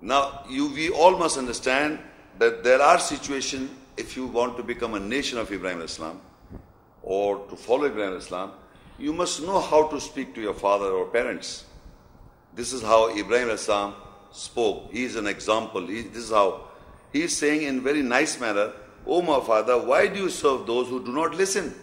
[0.02, 2.00] Now, you, we all must understand
[2.38, 6.22] that there are situations if you want to become a nation of Ibrahim Islam
[7.02, 8.52] or to follow Ibrahim Islam,
[9.00, 11.66] you must know how to speak to your father or parents.
[12.54, 13.96] This is how Ibrahim Islam
[14.38, 14.92] spoke.
[14.92, 15.88] He is an example.
[15.88, 16.68] He, this is how
[17.12, 18.72] he is saying in very nice manner,
[19.06, 21.74] O my father, why do you serve those who do not listen?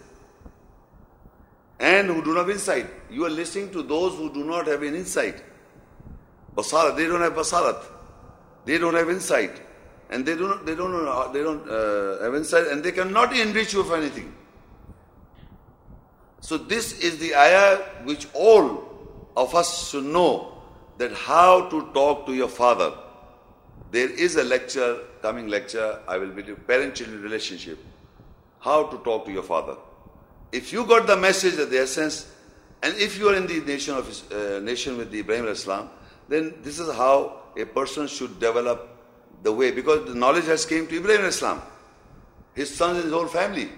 [1.80, 2.86] And who do not have insight.
[3.10, 5.42] You are listening to those who do not have an insight.
[6.54, 7.82] Basarat, they don't have basarat.
[8.64, 9.60] They don't have insight.
[10.10, 13.80] And they don't, they don't, they don't uh, have insight and they cannot enrich you
[13.80, 14.32] of anything.
[16.40, 18.84] So this is the ayah which all
[19.36, 20.53] of us should know
[20.98, 22.92] that how to talk to your father.
[23.90, 27.78] There is a lecture, coming lecture, I will be parent-children relationship.
[28.60, 29.76] How to talk to your father.
[30.52, 32.30] If you got the message of the essence,
[32.82, 35.90] and if you are in the nation of uh, nation with the Ibrahim Islam,
[36.28, 38.88] then this is how a person should develop
[39.42, 41.60] the way, because the knowledge has came to Ibrahim Islam.
[42.54, 43.68] His son and his whole family,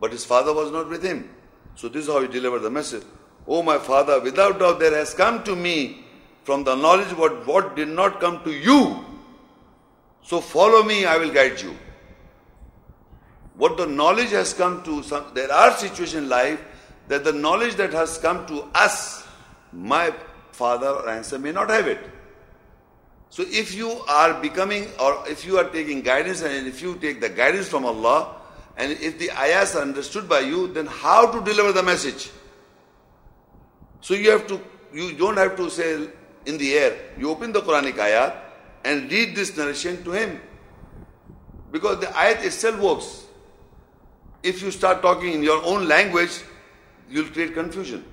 [0.00, 1.30] but his father was not with him.
[1.74, 3.04] So this is how he delivered the message.
[3.46, 6.05] Oh my father, without doubt there has come to me
[6.46, 9.04] from the knowledge what, what did not come to you.
[10.22, 11.76] So follow me, I will guide you.
[13.56, 16.62] What the knowledge has come to some, there are situations in life
[17.08, 19.26] that the knowledge that has come to us,
[19.72, 20.14] my
[20.52, 21.98] father or ancestor may not have it.
[23.28, 27.20] So if you are becoming or if you are taking guidance and if you take
[27.20, 28.36] the guidance from Allah,
[28.76, 32.30] and if the ayahs are understood by you, then how to deliver the message?
[34.00, 34.60] So you have to,
[34.92, 36.08] you don't have to say
[36.46, 36.96] in the air.
[37.18, 38.34] You open the Quranic ayat
[38.84, 40.40] and read this narration to him.
[41.70, 43.24] Because the ayat itself works.
[44.42, 46.40] If you start talking in your own language,
[47.10, 48.04] you'll create confusion.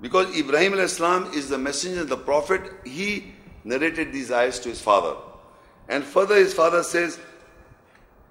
[0.00, 3.32] Because Ibrahim al-Islam is the messenger, the prophet, he
[3.64, 5.16] narrated these ayats to his father.
[5.88, 7.18] And further his father says,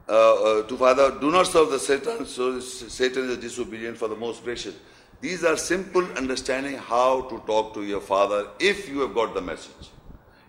[0.07, 4.15] uh, uh, to father, do not serve the Satan, so Satan is disobedient for the
[4.15, 4.74] most gracious.
[5.22, 9.41] These are simple understanding how to talk to your father if you have got the
[9.41, 9.89] message.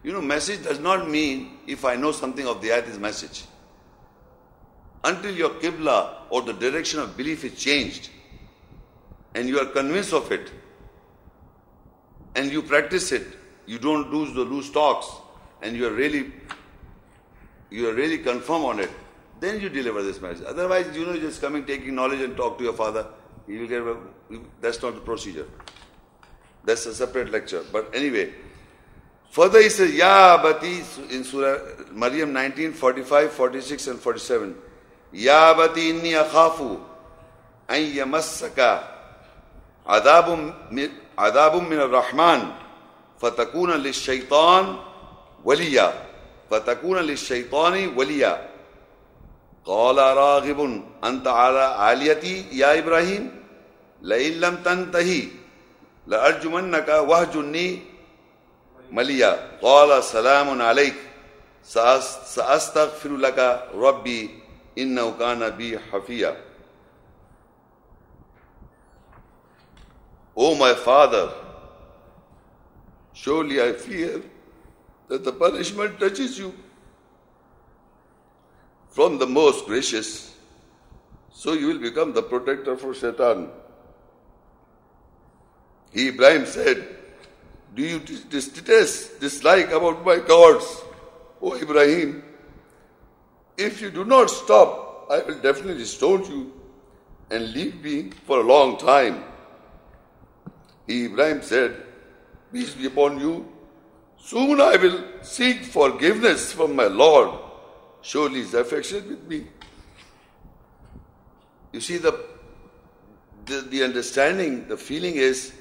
[0.02, 3.44] You know, message does not mean if I know something of the ayat is message.
[5.02, 8.10] Until your qibla or the direction of belief is changed
[9.34, 10.50] and you are convinced of it
[12.36, 13.26] and you practice it,
[13.66, 15.06] you don't lose the loose talks
[15.62, 16.32] and you are really
[17.70, 18.90] you are really confirm on it
[19.40, 20.44] then you deliver this message.
[20.46, 23.06] Otherwise, you know, just coming, taking knowledge and talk to your father,
[23.46, 25.46] you will get, that's not the procedure.
[26.64, 27.64] That's a separate lecture.
[27.72, 28.32] But anyway,
[29.30, 31.58] further he says, Ya Abati, in Surah
[31.92, 34.54] Maryam 19, 45, 46 and 47.
[35.12, 36.80] Ya Abati inni akhafu
[37.68, 38.84] an yamassaka
[39.86, 40.54] adabum,
[41.16, 42.52] adabum min al-Rahman
[43.20, 44.78] fatakuna lish-shaytan
[45.44, 45.92] waliya
[46.50, 48.49] fatakuna lish-shaytani waliya
[49.70, 50.60] قال راغب
[51.04, 53.24] أنت على عاليتي يا إبراهيم
[54.02, 55.28] لئن لم تنتهي
[56.06, 57.82] لأرجمنك واهجني
[58.90, 59.32] مليا.
[59.62, 60.94] قال سلام عليك
[61.62, 64.30] سأستغفر لك ربي
[64.78, 66.36] إنه كان بي حفيا.
[70.34, 71.30] O my father,
[73.12, 74.22] surely I fear
[75.08, 76.54] that the punishment touches you.
[78.90, 80.30] From the most gracious,
[81.32, 83.48] So you will become the protector for Shaitan.
[85.96, 86.86] Ibrahim said,
[87.74, 90.82] Do you detest, dislike about my gods,
[91.40, 92.22] O Ibrahim?
[93.56, 96.52] If you do not stop, I will definitely stone you
[97.30, 99.24] and leave me for a long time.
[100.88, 101.76] Ibrahim said,
[102.52, 103.46] Peace be upon you.
[104.18, 107.30] Soon I will seek forgiveness from my Lord.
[108.02, 109.46] Surely is affectionate with me.
[111.72, 112.18] You see, the,
[113.46, 115.52] the, the understanding, the feeling is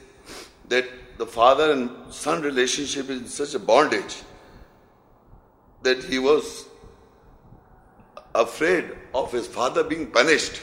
[0.69, 0.85] that
[1.17, 4.21] the father and son relationship is such a bondage
[5.83, 6.65] that he was
[8.33, 10.61] afraid of his father being punished.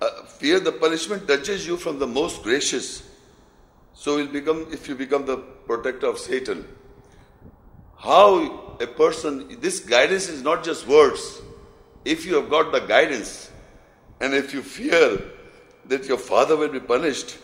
[0.00, 3.02] Uh, fear the punishment touches you from the most gracious.
[3.94, 6.66] So will become if you become the protector of Satan.
[7.96, 11.42] How a person this guidance is not just words.
[12.04, 13.50] If you have got the guidance
[14.20, 15.22] and if you fear
[15.86, 17.38] that your father will be punished,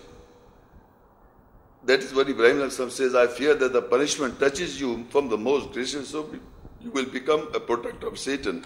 [1.85, 5.73] that is what Ibrahim says, I fear that the punishment touches you from the most
[5.73, 6.33] gracious, so
[6.81, 8.65] you will become a protector of Satan.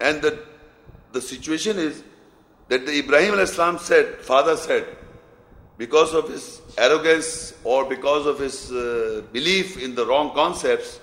[0.00, 0.34] And that
[1.12, 2.02] the situation is
[2.68, 4.84] that the Ibrahim al-islam said, father said,
[5.78, 11.00] because of his arrogance or because of his uh, belief in the wrong concepts,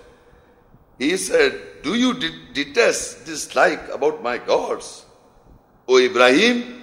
[0.98, 5.06] he said, Do you de- detest, dislike about my gods?
[5.88, 6.82] O Ibrahim,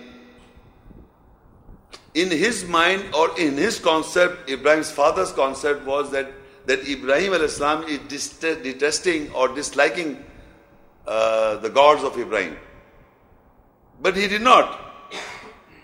[2.14, 6.30] in his mind or in his concept, Ibrahim's father's concept was that,
[6.66, 7.98] that Ibrahim al-Islam is
[8.38, 10.22] detesting or disliking
[11.06, 12.56] uh, the gods of Ibrahim.
[14.02, 14.89] But he did not.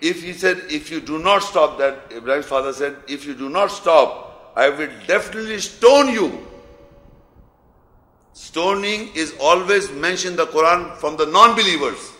[0.01, 3.49] If he said, if you do not stop that, Ibrahim's father said, if you do
[3.49, 6.47] not stop, I will definitely stone you.
[8.33, 12.13] Stoning is always mentioned in the Quran from the non-believers.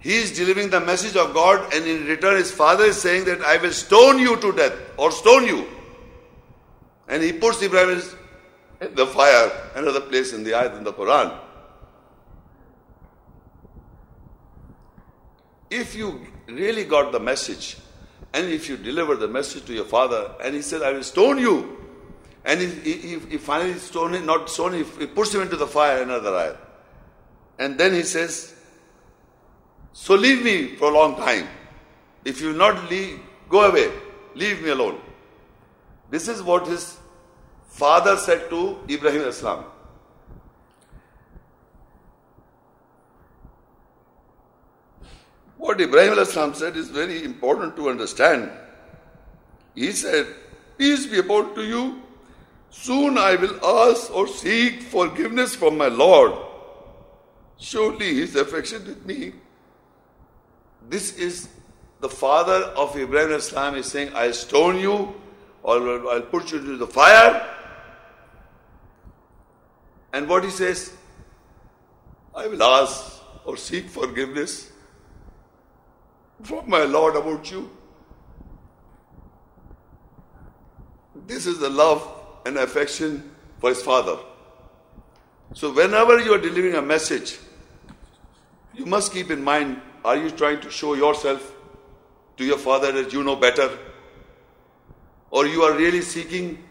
[0.00, 3.42] He is delivering the message of God, and in return, his father is saying that
[3.42, 5.66] I will stone you to death or stone you.
[7.08, 8.00] And he puts Ibrahim
[8.80, 11.36] in the fire, another place in the ayat in the Quran.
[15.70, 17.76] If you really got the message,
[18.32, 21.38] and if you deliver the message to your father, and he said, I will stone
[21.38, 21.76] you,
[22.44, 25.66] and he, he, he finally stone him, not stone him, he puts him into the
[25.66, 26.56] fire, another ayat.
[27.58, 28.54] And then he says,
[29.92, 31.48] so leave me for a long time.
[32.24, 33.90] If you will not leave, go away.
[34.34, 35.00] Leave me alone.
[36.10, 36.96] This is what his
[37.66, 39.64] father said to Ibrahim Islam.
[45.58, 48.50] What Ibrahim Islam said is very important to understand.
[49.74, 50.26] He said,
[50.78, 52.02] Peace be upon to you.
[52.70, 56.32] Soon I will ask or seek forgiveness from my Lord.
[57.58, 59.32] Surely he is affectionate with me.
[60.88, 61.48] This is
[62.00, 65.14] the father of Ibrahim Islam is saying, I'll stone you
[65.64, 67.56] or I'll put you into the fire.
[70.12, 70.92] And what he says,
[72.34, 74.70] I will ask or seek forgiveness
[76.42, 77.70] from my Lord about you.
[81.26, 82.06] This is the love
[82.46, 84.18] and affection for his father.
[85.54, 87.38] So, whenever you are delivering a message,
[88.74, 91.54] you must keep in mind are you trying to show yourself
[92.36, 93.68] to your father that you know better?
[95.30, 96.64] Or you are really seeking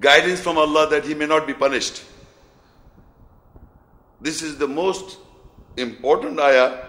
[0.00, 2.02] guidance from Allah that he may not be punished?
[4.20, 5.18] This is the most
[5.76, 6.86] important ayah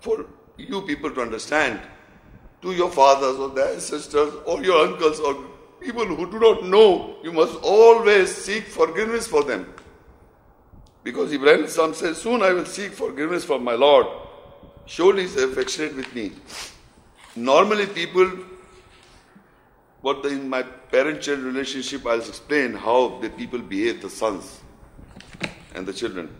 [0.00, 0.26] for
[0.56, 1.80] you people to understand
[2.62, 5.36] to your fathers or their sisters or your uncles or
[5.80, 9.72] people who do not know, you must always seek forgiveness for them.
[11.02, 14.06] Because Ibrahim Islam says, Soon I will seek forgiveness from my Lord.
[14.86, 16.32] Surely he is affectionate with me.
[17.36, 18.30] Normally, people,
[20.00, 24.60] what in my parent-child relationship, I'll explain how the people behave, the sons
[25.74, 26.34] and the children.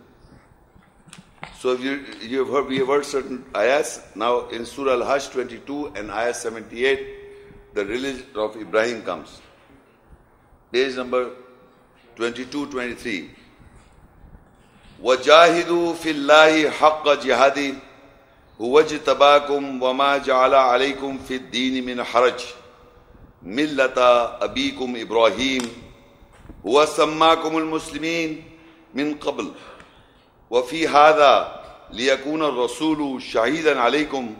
[1.65, 3.99] So you, you have heard, we have heard certain ayahs.
[4.13, 9.41] Now in Surah Al-Hajj 22 and ayah 78, the religion of Ibrahim comes.
[10.71, 11.31] Page number
[12.17, 13.31] 22, 23.
[15.01, 17.75] وَجَاهِدُوا فِي اللَّهِ حَقَّ جِهَادِهِ
[18.61, 22.45] هو اجتباكم وما جعل عليكم في الدين من حرج
[23.43, 23.97] ملة
[24.41, 25.61] أبيكم إبراهيم
[26.67, 28.43] هو سماكم المسلمين
[28.93, 29.51] من قبل
[30.49, 34.35] وفي هذا ليكون الرسول شهيدا عليكم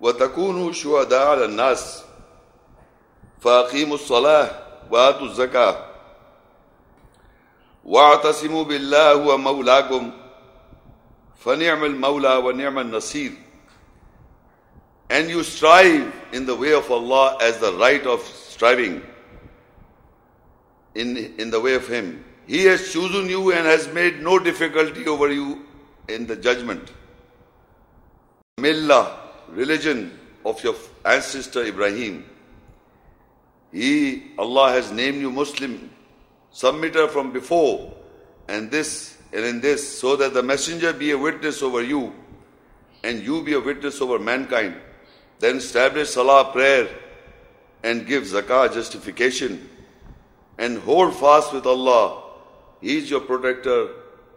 [0.00, 2.04] وتكونوا شهداء على الناس.
[3.40, 4.50] فأقيموا الصلاة
[4.90, 5.92] وآتوا الزكاة.
[7.84, 10.10] وَاعْتَصِمُوا بِاللَّهِ هُوَ مَوْلَاكُمْ
[11.44, 13.32] فَنِعْمَ الْمَوْلَى وَنِعْمَ النَّصِيرُ.
[15.10, 19.02] And you strive in the way of Allah as the right of striving
[20.94, 22.24] in, in the way of Him.
[22.52, 25.64] He has chosen you and has made no difficulty over you
[26.06, 26.92] in the judgment.
[28.58, 29.16] Millah,
[29.48, 32.26] religion of your ancestor Ibrahim.
[33.72, 35.88] He, Allah has named you Muslim,
[36.52, 37.90] submitter from before,
[38.48, 42.12] and this and in this, so that the messenger be a witness over you,
[43.02, 44.76] and you be a witness over mankind.
[45.38, 46.86] Then establish salah prayer
[47.82, 49.70] and give zakah justification
[50.58, 52.21] and hold fast with Allah.
[52.82, 53.88] He is your protector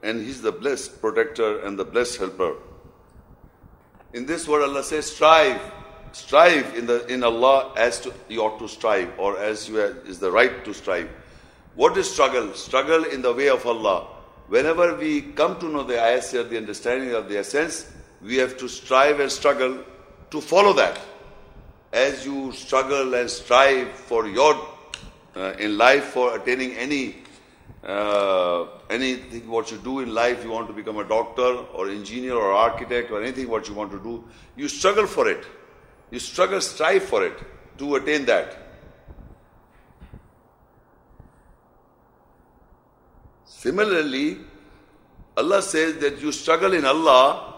[0.03, 2.55] and He is the blessed protector and the blessed helper.
[4.13, 5.59] In this word Allah says strive.
[6.13, 9.97] Strive in the in Allah as to you ought to strive or as you have,
[10.07, 11.09] is the right to strive.
[11.75, 12.53] What is struggle?
[12.53, 14.07] Struggle in the way of Allah.
[14.47, 17.91] Whenever we come to know the ayahs here, the understanding of the essence,
[18.21, 19.83] we have to strive and struggle
[20.31, 20.99] to follow that.
[21.91, 24.55] As you struggle and strive for your
[25.35, 27.15] uh, in life for attaining any
[27.85, 32.33] uh, anything what you do in life, you want to become a doctor or engineer
[32.33, 34.23] or architect or anything what you want to do,
[34.55, 35.45] you struggle for it.
[36.11, 37.37] You struggle, strive for it
[37.77, 38.57] to attain that.
[43.45, 44.37] Similarly,
[45.37, 47.55] Allah says that you struggle in Allah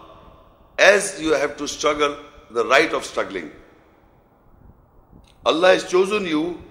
[0.78, 2.16] as you have to struggle
[2.50, 3.50] the right of struggling.
[5.44, 6.62] Allah has chosen you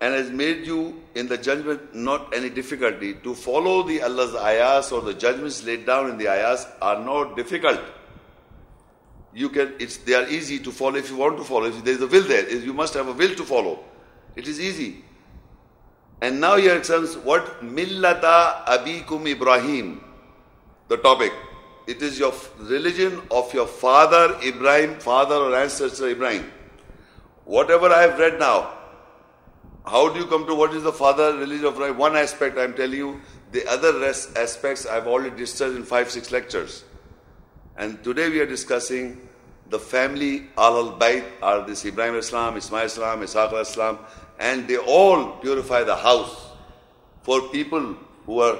[0.00, 3.14] and has made you in the judgment not any difficulty.
[3.24, 7.36] To follow the Allah's ayahs or the judgments laid down in the ayahs are not
[7.36, 7.80] difficult.
[9.34, 11.66] You can, it's, they are easy to follow if you want to follow.
[11.66, 13.84] If there is a will there, you must have a will to follow.
[14.36, 15.04] It is easy.
[16.20, 20.00] And now here comes what millata abikum Ibrahim,
[20.88, 21.32] the topic.
[21.86, 26.50] It is your religion of your father Ibrahim, father or ancestor Ibrahim.
[27.44, 28.77] Whatever I have read now,
[29.88, 31.96] how do you come to what is the father religion of Ibrahim?
[31.96, 33.20] One aspect I am telling you,
[33.52, 36.84] the other aspects I have already discussed in five, six lectures.
[37.76, 39.28] And today we are discussing
[39.70, 43.98] the family Al Bayt are this Ibrahim Islam, Ismail Islam, Ishaq Islam,
[44.38, 46.48] and they all purify the house
[47.22, 48.58] for people who are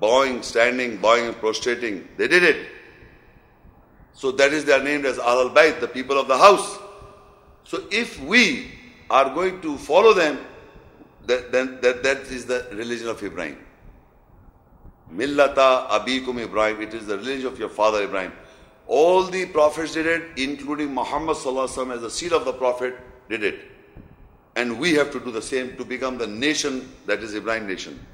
[0.00, 2.08] bowing, standing, bowing and prostrating.
[2.16, 2.68] They did it.
[4.14, 6.78] So that is they are named as Al Bayt, the people of the house.
[7.64, 8.72] So if we
[9.10, 10.38] are going to follow them,
[11.26, 13.58] that, then that, that is the religion of Ibrahim.
[15.12, 18.32] Millata abikum Ibrahim, it is the religion of your father Ibrahim.
[18.86, 22.94] All the prophets did it, including Muhammad as the seed of the prophet,
[23.28, 23.60] did it.
[24.56, 28.04] And we have to do the same to become the nation that is Ibrahim nation.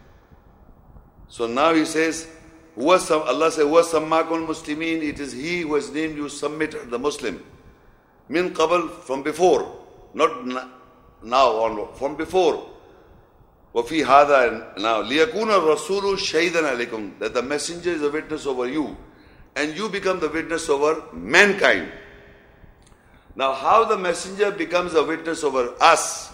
[1.28, 2.28] So now he says,
[2.76, 7.44] Allah says, was sammakul muslimin, it is he who has named you submit the Muslim.
[8.28, 9.78] Min qabl, from before,
[10.14, 10.46] not
[11.22, 12.70] now on, from before.
[13.73, 18.95] وفي هذا now ليكون الرسول شهيدا عليكم that the messenger is a witness over you
[19.55, 21.91] and you become the witness over mankind
[23.35, 26.31] now how the messenger becomes a witness over us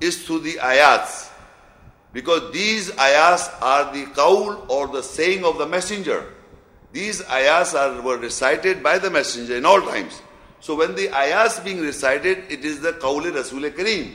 [0.00, 1.28] is through the ayats
[2.12, 6.24] because these ayats are the qawl or the saying of the messenger
[6.92, 10.22] these ayats are were recited by the messenger in all times
[10.60, 14.14] so when the ayats being recited it is the qawl rasul kareem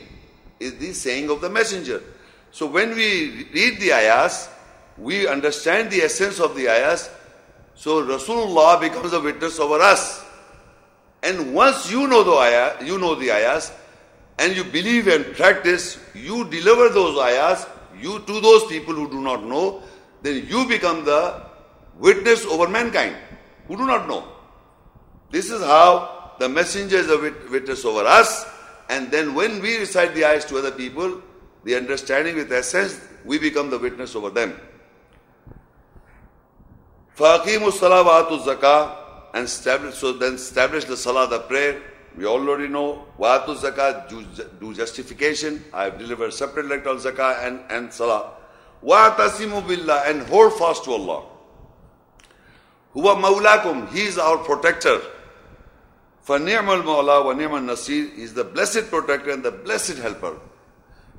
[0.60, 2.02] is the saying of the messenger
[2.51, 4.49] so when we read the ayahs,
[4.97, 7.11] we understand the essence of the ayahs.
[7.75, 10.25] So Rasulullah becomes a witness over us.
[11.23, 13.73] And once you know the ayah, you know the ayahs,
[14.39, 17.67] and you believe and practice, you deliver those ayahs
[18.01, 19.83] you to those people who do not know,
[20.23, 21.43] then you become the
[21.99, 23.17] witness over mankind
[23.67, 24.25] who do not know.
[25.31, 27.19] This is how the messenger is a
[27.51, 28.47] witness over us,
[28.89, 31.21] and then when we recite the ayahs to other people,
[31.64, 34.60] the understanding with essence, we become the witness over them.
[37.18, 39.04] فَأَقِيمُوا الصَّلَاةَ وَآتُوا الزَّكَاةَ
[39.34, 41.82] and establish, so then establish the salah, the prayer.
[42.16, 43.06] We already know.
[43.20, 44.24] Wa'atu zakah, do,
[44.60, 45.64] do justification.
[45.74, 48.34] I have delivered separate lecture on zakah and, and salah.
[48.84, 51.24] Wa'tasimu billah and hold fast to Allah.
[52.96, 55.02] Huwa maulakum, He is our protector.
[56.28, 60.38] فَنِعْمَ الْمَوْلَى وَنِعْمَ النَّصِيرُ He is the blessed protector and the blessed helper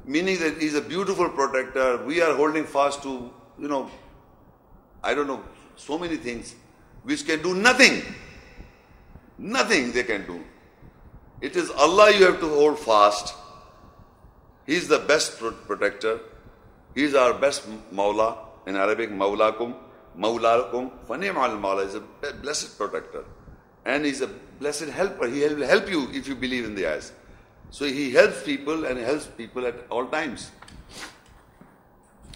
[0.10, 2.04] meaning that he's a beautiful protector.
[2.04, 3.90] We are holding fast to, you know,
[5.04, 5.44] I don't know,
[5.76, 6.56] so many things
[7.04, 8.02] which can do nothing.
[9.38, 10.44] Nothing they can do.
[11.42, 13.36] It is Allah you have to hold fast.
[14.66, 16.20] He is the best protector.
[16.96, 18.38] He is our best Mawla.
[18.66, 19.76] in Arabic, Maulakum,
[20.18, 23.24] Maulakum, Fanim al Mawla is a blessed protector.
[23.86, 25.28] And he's a blessed helper.
[25.28, 27.12] He will help you if you believe in the ayahs.
[27.71, 30.51] So he helps people and helps people at all times.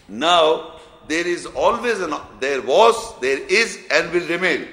[0.09, 4.69] Now, there is always an, there was, there is, and will remain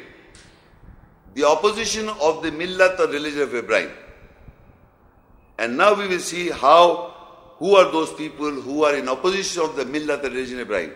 [1.33, 3.91] the opposition of the millat or religion of Ibrahim.
[5.59, 7.13] And now we will see how,
[7.57, 10.93] who are those people who are in opposition of the millat or religion of Ibrahim,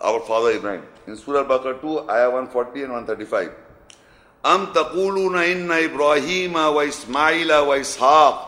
[0.00, 0.82] our father Ibrahim.
[1.06, 3.50] In Surah Baqarah 2, ayah 140 and 135.
[4.44, 8.47] أم تقولون إن إبراهيم وإسماعيل وإسحاق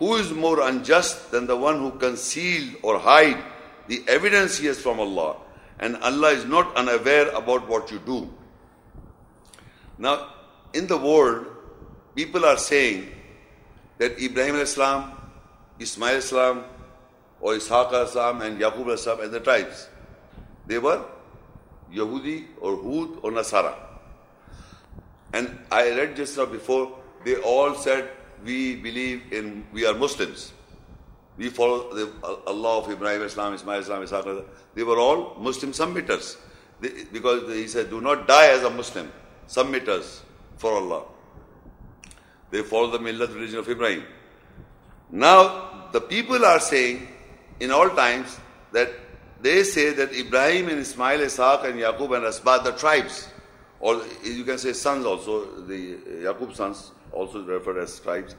[0.00, 3.36] Who is more unjust than the one who conceal or hide
[3.86, 5.36] the evidence he has from Allah?
[5.78, 8.32] And Allah is not unaware about what you do.
[9.98, 10.32] Now,
[10.72, 11.46] in the world,
[12.14, 13.12] people are saying
[13.98, 15.12] that Ibrahim al-Islam,
[15.78, 16.64] Ismail Islam,
[17.42, 19.88] or Ishaq Islam, and Yaqub al-Islam and the tribes,
[20.66, 21.04] they were
[21.92, 23.74] Yahudi or Hud or Nasara.
[25.34, 28.10] And I read just now before, they all said,
[28.44, 30.52] we believe in, we are Muslims.
[31.36, 34.44] We follow the uh, Allah of Ibrahim, Islam, Ismail, Islam, Ishaq.
[34.74, 36.36] They were all Muslim submitters.
[36.80, 39.10] They, because he said, do not die as a Muslim.
[39.48, 40.20] Submitters
[40.58, 41.04] for Allah.
[42.50, 44.04] They follow the Millat religion of Ibrahim.
[45.10, 47.08] Now, the people are saying
[47.58, 48.38] in all times
[48.72, 48.90] that
[49.40, 53.28] they say that Ibrahim and Ismail, Ishaq and Yaqub and Asbat, the tribes,
[53.80, 58.34] or you can say sons also, the uh, Yaqub sons also referred as tribes.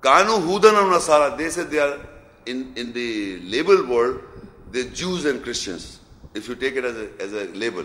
[0.00, 1.98] Kanu Hudan and Nasara, they said they are
[2.46, 4.20] in, in the label world,
[4.70, 6.00] the Jews and Christians.
[6.34, 7.84] If you take it as a, as a label.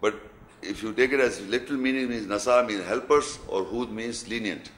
[0.00, 0.14] But
[0.62, 4.70] if you take it as literal meaning means Nasara means helpers or Hud means lenient.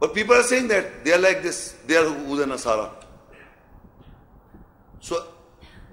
[0.00, 2.90] But people are saying that they are like this, they are Hud and Nasara.
[5.00, 5.26] So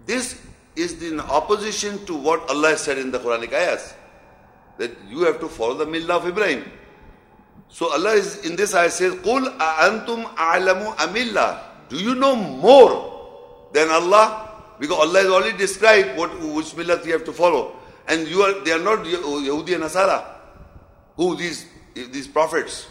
[0.06, 0.42] this
[0.76, 3.94] is in opposition to what Allah said in the Quranic ayahs
[4.78, 6.64] that you have to follow the millah of Ibrahim.
[7.70, 11.60] So Allah is in this ayah says, "Qul antum a'lamu amillah."
[11.90, 14.50] Do you know more than Allah?
[14.80, 17.78] Because Allah has already described what which millah you have to follow,
[18.08, 20.26] and you are they are not oh, Yahudi and Nasara.
[21.16, 22.88] Who these these prophets?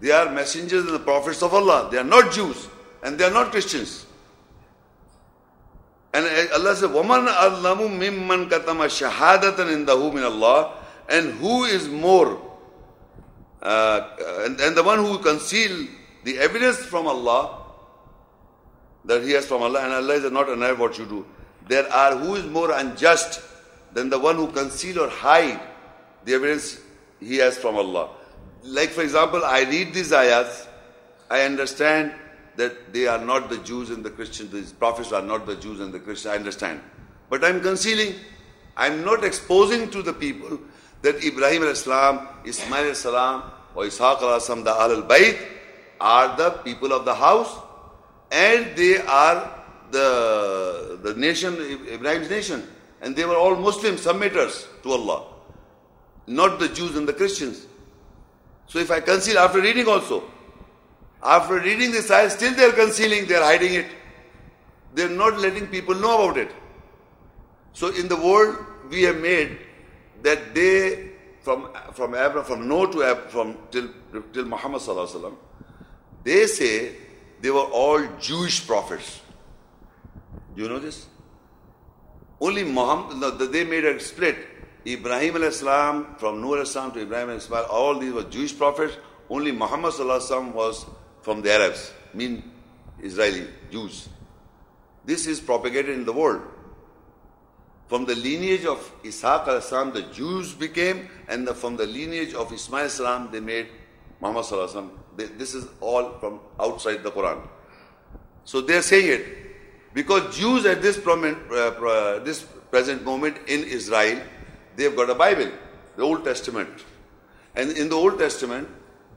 [0.00, 1.88] They are messengers and the prophets of Allah.
[1.90, 2.68] They are not Jews
[3.02, 4.06] and they are not Christians.
[6.12, 10.76] And eh, Allah says, "Woman allamu mimman katama shahadatan indahu min Allah."
[11.08, 12.38] And who is more,
[13.62, 14.08] uh,
[14.44, 15.86] and, and the one who conceal
[16.24, 17.58] the evidence from Allah,
[19.04, 21.26] that he has from Allah, and Allah is not aware what you do.
[21.68, 23.40] There are who is more unjust
[23.92, 25.60] than the one who conceal or hide
[26.24, 26.80] the evidence
[27.20, 28.10] he has from Allah.
[28.62, 30.66] Like for example, I read these ayats,
[31.30, 32.14] I understand
[32.56, 35.80] that they are not the Jews and the Christians, these prophets are not the Jews
[35.80, 36.80] and the Christians, I understand.
[37.30, 38.16] But I'm concealing,
[38.76, 40.58] I'm not exposing to the people
[41.02, 43.42] that Ibrahim al-Islam, Ismail al-Salam,
[43.74, 45.38] or Ishaq al-Asam, the al-Bayt,
[46.00, 47.54] are the people of the house
[48.30, 51.54] and they are the, the nation,
[51.92, 52.66] Ibrahim's nation.
[53.02, 55.26] And they were all Muslim submitters to Allah,
[56.26, 57.66] not the Jews and the Christians.
[58.66, 60.22] So if I conceal after reading also,
[61.22, 63.86] after reading this ayah, still they are concealing, they are hiding it.
[64.94, 66.50] They are not letting people know about it.
[67.72, 68.56] So in the world,
[68.90, 69.58] we have made
[70.22, 71.10] that they
[71.40, 73.88] from from Abraham, from Noah to Abraham, from till
[74.32, 75.36] till Muhammad sallallahu
[76.22, 76.96] they say
[77.40, 79.20] they were all Jewish prophets.
[80.54, 81.06] Do you know this?
[82.40, 84.36] Only Muhammad, they made a split.
[84.86, 88.96] Ibrahim al-Islam, from Noah al-Islam to Ibrahim al-Islam, all these were Jewish prophets.
[89.28, 90.86] Only Muhammad sallallahu was
[91.22, 92.50] from the Arabs, mean
[93.02, 94.08] Israeli Jews.
[95.04, 96.42] This is propagated in the world.
[97.90, 102.52] From the lineage of Ishaq al-Islam, the Jews became, and the, from the lineage of
[102.52, 103.66] Ismail al-Islam, they made
[104.20, 104.90] Muhammad sallallahu
[105.36, 107.40] This is all from outside the Quran.
[108.44, 109.26] So they are saying it
[109.92, 114.22] because Jews at this, prominent, uh, this present moment in Israel,
[114.76, 115.50] they have got a Bible,
[115.96, 116.70] the Old Testament,
[117.56, 118.68] and in the Old Testament,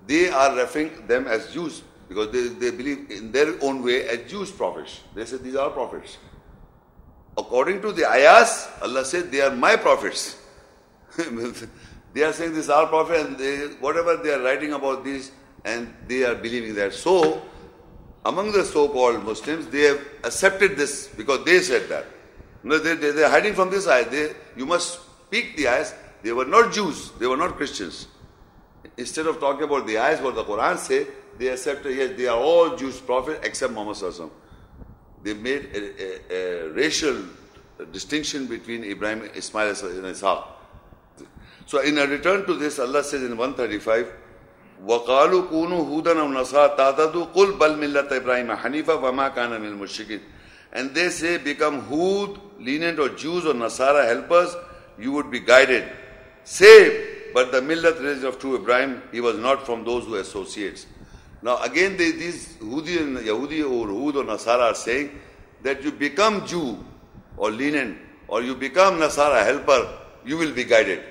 [0.08, 4.28] they are referring them as Jews because they, they believe in their own way as
[4.32, 5.02] Jewish prophets.
[5.14, 6.18] They say these are prophets.
[7.38, 10.38] According to the ayahs, Allah said they are my prophets.
[12.14, 15.31] they are saying this is our prophet and they, whatever they are writing about this
[15.65, 16.93] and they are believing that.
[16.93, 17.41] So,
[18.26, 22.05] among the so-called Muslims, they have accepted this because they said that.
[22.64, 24.10] No, they, they, they are hiding from this ayah.
[24.10, 25.93] They, you must speak the ayahs.
[26.22, 27.11] They were not Jews.
[27.19, 28.07] They were not Christians.
[28.95, 31.07] Instead of talking about the ayahs, what the Quran say,
[31.38, 34.30] they accepted, yes, they are all Jews prophets except Muhammad Sallallahu
[35.23, 37.16] They made a, a, a, racial
[37.93, 40.45] distinction between Ibrahim, Ismail, and Ishaq.
[41.66, 44.12] So in a return to this, Allah says in 135,
[44.86, 50.20] وَقَالُوا كُونُوا هُودًا أَوْ نَصَارَى تَعْتَدُوا قُلْ بَلْ مِلَّةَ إِبْرَاهِيمَ حَنِيفًا وَمَا كَانَ مِنَ الْمُشْرِكِينَ
[50.73, 54.55] And they say, become Hood, lenient or Jews or Nasara helpers,
[54.99, 55.90] you would be guided.
[56.45, 60.86] Say, but the millat religion of true Ibrahim, he was not from those who associates.
[61.44, 65.11] Now again, they, these Hudi and Yahudi or Hud or Nasara are saying
[65.61, 66.78] that you become Jew
[67.36, 67.98] or lenient
[68.30, 69.90] or you become Nasara helper,
[70.26, 71.03] you will be guided.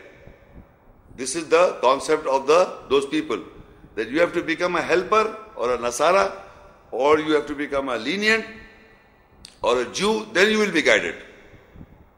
[1.17, 3.41] This is the concept of the those people
[3.95, 6.33] that you have to become a helper or a Nasara
[6.91, 8.47] or you have to become a lenient
[9.61, 11.17] or a Jew, then you will be guided.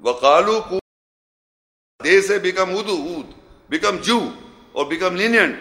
[0.05, 0.79] Waqalu
[2.01, 3.35] they say become Hudu, Hud,
[3.69, 4.33] become Jew
[4.73, 5.59] or become lenient.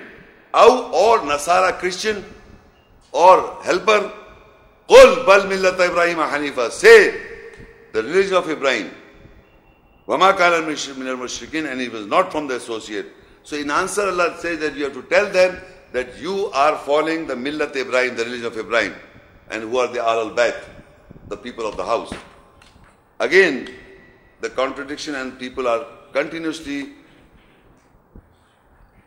[0.54, 2.24] or Nasara Christian
[3.14, 4.12] or helper.
[4.90, 6.72] Qul bal millat Ibrahim Hanifa.
[6.72, 7.12] Say
[7.94, 8.92] the religion of Ibrahim.
[10.08, 13.08] Wama kana min al and he was not from the associate.
[13.44, 15.60] So in answer Allah says that you have to tell them
[15.94, 18.94] that you are following the millat Ibrahim, the religion of Ibrahim.
[19.50, 20.62] And who are the Al Bayt,
[21.28, 22.12] the people of the house.
[23.20, 23.70] Again,
[24.42, 26.90] the contradiction and people are continuously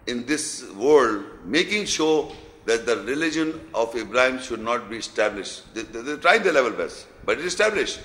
[0.06, 2.32] in this world making sure
[2.66, 5.72] that the religion of Ibrahim should not be established.
[5.74, 8.00] They, they, they tried their level best, but it is established.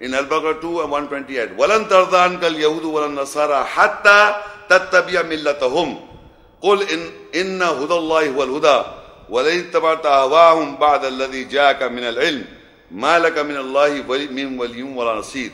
[0.00, 4.34] In Al-Baqarah 2 and 128, وَلَن تَرْضَانْكَ الْيَهُودُ وَلَن نَصَارَى حَتَّى
[4.68, 6.00] تَتَّبِيَ مِلَّتَهُمْ
[6.62, 7.00] قُلْ إِنْ
[7.34, 8.82] إِنَّ هُدَى اللَّهِ هُوَ الْهُدَى
[9.30, 12.44] وَلَئِن اتَّبَعْتَ أَهْوَاهُمْ بَعْدَ الَّذِي جَاءَكَ مِنَ الْعِلْمِ
[12.90, 15.50] مَا لَكَ مِنَ اللَّهِ مِنْ وَلِيٍّ وَلَا نَصِيرٍ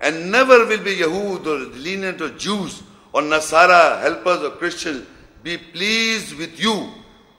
[0.00, 2.82] And never will be Yahud or lenient or Jews
[3.12, 5.04] or Nasara helpers or Christians
[5.42, 6.88] be pleased with you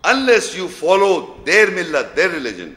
[0.04, 2.76] unless you follow their millah, their religion.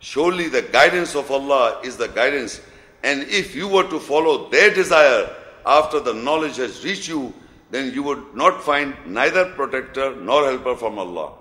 [0.00, 2.60] Surely the guidance of Allah is the guidance.
[3.02, 5.34] And if you were to follow their desire
[5.66, 7.32] after the knowledge has reached you,
[7.70, 11.32] then you would not find neither protector nor helper from Allah.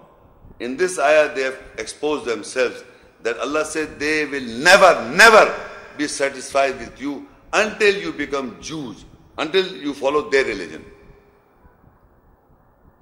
[0.60, 2.84] In this ayah, they have exposed themselves
[3.24, 5.54] that Allah said they will never, never
[5.98, 9.06] be satisfied with you until you become Jews,
[9.38, 10.84] until you follow their religion.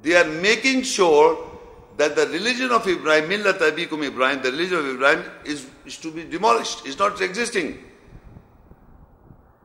[0.01, 1.54] They are making sure
[1.97, 6.11] that the religion of Ibrahim, Millat Abikum Ibrahim, the religion of Ibrahim is, is to
[6.11, 7.79] be demolished, it's not existing.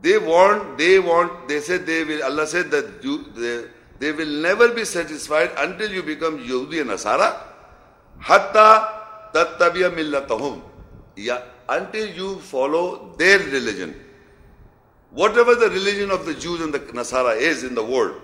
[0.00, 3.64] They want, they want, they said they will, Allah said that you, they,
[3.98, 7.36] they will never be satisfied until you become Yahudi and Nasara.
[8.18, 10.62] Hatta tattabiya millatahum.
[11.16, 13.94] Yeah, until you follow their religion.
[15.10, 18.20] Whatever the religion of the Jews and the Nasara is in the world,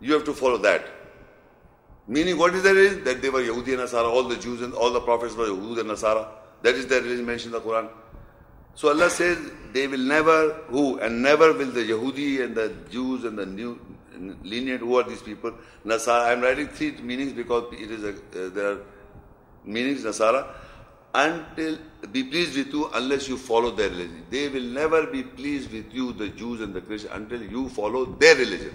[0.00, 0.84] you have to follow that.
[2.08, 3.04] Meaning, what is their religion?
[3.04, 5.80] That they were Yahudi and Nasara, all the Jews and all the prophets were Yahudi
[5.80, 6.28] and Nasara.
[6.62, 7.88] That is their religion mentioned in the Quran.
[8.74, 9.38] So Allah says,
[9.72, 13.78] they will never, who, and never will the Yahudi and the Jews and the new
[14.42, 15.52] lineage, who are these people?
[15.84, 16.26] Nasara.
[16.26, 18.78] I am writing three meanings because it is a, uh, there are
[19.64, 20.46] meanings, Nasara.
[21.14, 21.78] Until,
[22.12, 24.26] be pleased with you unless you follow their religion.
[24.30, 28.04] They will never be pleased with you, the Jews and the Christians, until you follow
[28.04, 28.74] their religion.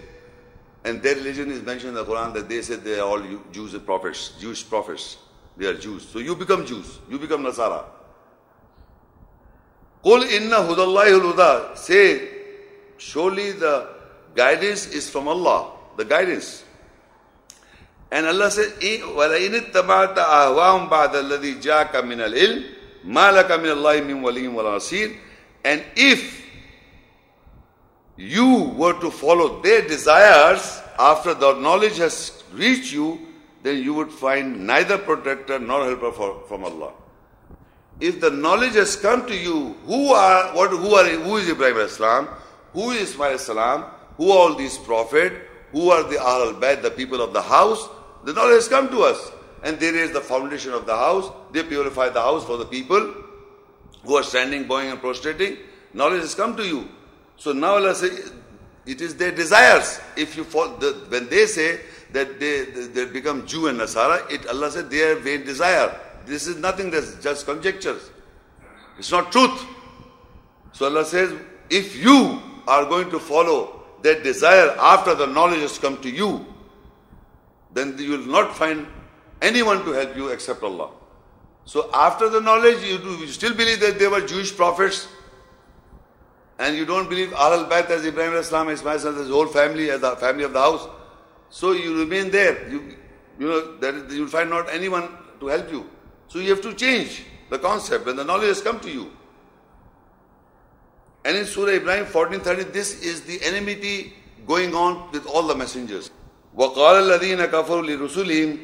[0.84, 3.74] And their religion is mentioned in the Quran that they said they are all Jews
[3.74, 5.16] and prophets, Jewish prophets.
[5.56, 6.06] They are Jews.
[6.08, 7.00] So you become Jews.
[7.10, 7.84] You become Nasara.
[10.04, 11.76] Qul inna hudallahi huda.
[11.76, 12.28] Say,
[12.98, 13.88] surely the
[14.36, 15.72] guidance is from Allah.
[15.96, 16.62] The guidance.
[18.12, 22.64] And Allah says, وَلَئِنِ اتَّبَعْتَ أَهْوَاهُمْ بَعْدَ الَّذِي جَاءَكَ مِنَ الْعِلْمِ
[23.04, 25.10] مَا لَكَ مِنَ اللَّهِ مِنْ وَلِيٍّ وَلَا نَصِيرٍ
[25.64, 26.39] And if
[28.21, 33.19] you were to follow their desires after the knowledge has reached you,
[33.63, 36.93] then you would find neither protector nor helper for, from Allah.
[37.99, 41.77] If the knowledge has come to you, who are what who are who is Ibrahim
[41.77, 42.27] Islam,
[42.73, 43.85] who is Ismail Salam,
[44.17, 45.35] who are all these prophets,
[45.71, 47.89] who are the Ahl Bayt, the people of the house,
[48.23, 49.31] the knowledge has come to us.
[49.63, 51.31] And there is the foundation of the house.
[51.51, 53.13] They purify the house for the people
[54.03, 55.57] who are standing, bowing, and prostrating.
[55.93, 56.89] Knowledge has come to you.
[57.41, 58.31] So now Allah says,
[58.85, 59.99] it is their desires.
[60.15, 61.79] If you fall, the, when they say
[62.11, 65.99] that they, they become Jew and Nasara, it Allah said they have vain desire.
[66.27, 68.11] This is nothing that's just conjectures.
[68.99, 69.65] It's not truth.
[70.71, 71.33] So Allah says,
[71.71, 76.45] if you are going to follow that desire after the knowledge has come to you,
[77.73, 78.85] then you will not find
[79.41, 80.91] anyone to help you except Allah.
[81.65, 85.07] So after the knowledge, you, do, you still believe that they were Jewish prophets,
[86.60, 90.00] and you don't believe Ahl Bayt as Ibrahim Islam, Ismail as his whole family, as
[90.00, 90.88] the family of the house.
[91.50, 92.68] So you remain there.
[92.68, 92.96] You,
[93.38, 95.08] you know, that you'll find not anyone
[95.40, 95.88] to help you.
[96.28, 99.10] So you have to change the concept when the knowledge has come to you.
[101.24, 104.14] And in Surah Ibrahim 14:30, this is the enmity
[104.46, 106.10] going on with all the messengers.
[106.56, 108.58] وقال الذين كفروا لرسلهم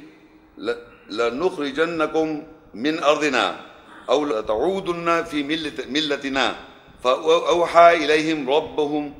[1.10, 2.42] لنخرجنكم
[2.74, 3.60] من أرضنا
[4.08, 5.42] أو لتعودن في
[5.88, 6.56] ملتنا
[7.04, 9.12] فأوحى إليهم ربهم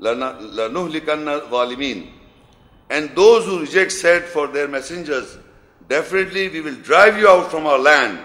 [0.00, 2.12] لنهلكن الظالمين
[2.90, 5.38] And those who reject said for their messengers,
[5.88, 8.18] definitely we will drive you out from our land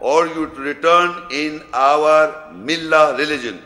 [0.00, 3.62] or you return in our millah religion.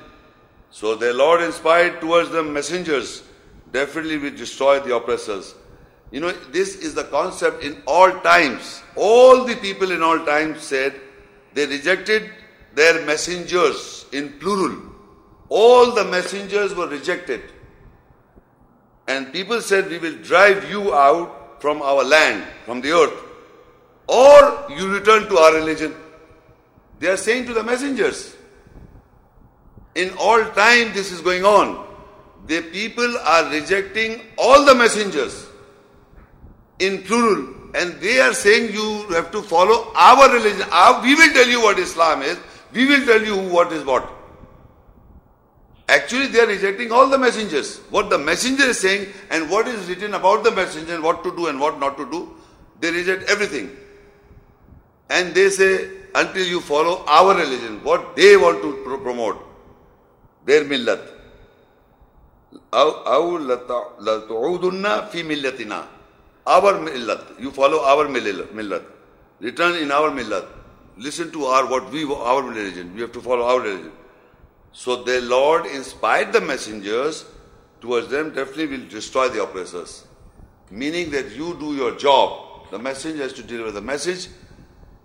[0.71, 3.25] So their Lord inspired towards them messengers,
[3.73, 5.55] definitely will destroy the oppressors.
[6.13, 8.83] You know, this is the concept in all times.
[8.95, 10.95] All the people in all times said
[11.55, 12.31] they rejected
[12.76, 14.82] their messengers in plural.
[15.50, 17.42] All the messengers were rejected.
[19.08, 23.14] And people said, We will drive you out from our land, from the earth,
[24.08, 25.94] or you return to our religion.
[27.00, 28.36] They are saying to the messengers.
[29.96, 31.88] In all time, this is going on.
[32.48, 35.48] The people are rejecting all the messengers
[36.80, 40.66] in plural, and they are saying you have to follow our religion.
[40.72, 42.38] Ah, we will tell you what Islam is,
[42.73, 44.09] we will tell you what is what.
[45.89, 47.79] Actually, they are rejecting all the messengers.
[47.91, 51.35] What the messenger is saying and what is written about the messenger and what to
[51.37, 52.35] do and what not to do,
[52.81, 53.71] they reject everything.
[55.09, 59.39] And they say, until you follow our religion, what they want to pro- promote,
[60.45, 61.13] their millat.
[62.75, 65.87] أو لتعودن في ملتنا
[66.47, 67.39] our millat.
[67.39, 68.83] You follow our millat.
[69.41, 70.47] Return in our millat.
[71.02, 72.94] Listen to our what we our religion.
[72.94, 73.92] We have to follow our religion.
[74.72, 77.26] So the Lord inspired the messengers
[77.82, 78.34] towards them.
[78.36, 80.06] Definitely will destroy the oppressors.
[80.70, 82.70] Meaning that you do your job.
[82.70, 84.30] The messenger has to deliver the message,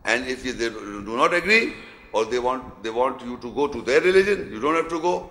[0.05, 1.73] and if they do not agree
[2.13, 5.01] or they want they want you to go to their religion, you don't have to
[5.01, 5.31] go,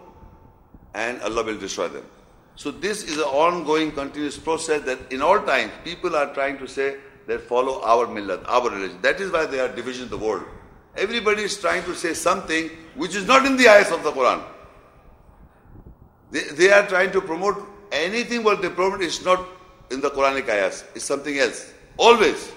[0.93, 2.03] and Allah will destroy them.
[2.55, 6.67] So this is an ongoing, continuous process that in all times people are trying to
[6.67, 8.98] say that follow our millat, our religion.
[9.02, 10.42] That is why there are divisions in the world.
[10.97, 14.42] Everybody is trying to say something which is not in the eyes of the Quran.
[16.30, 17.56] They, they are trying to promote
[17.92, 19.44] anything what they promote is not
[19.90, 20.84] in the Quranic ayahs.
[20.94, 21.72] It's something else.
[21.97, 22.52] Always.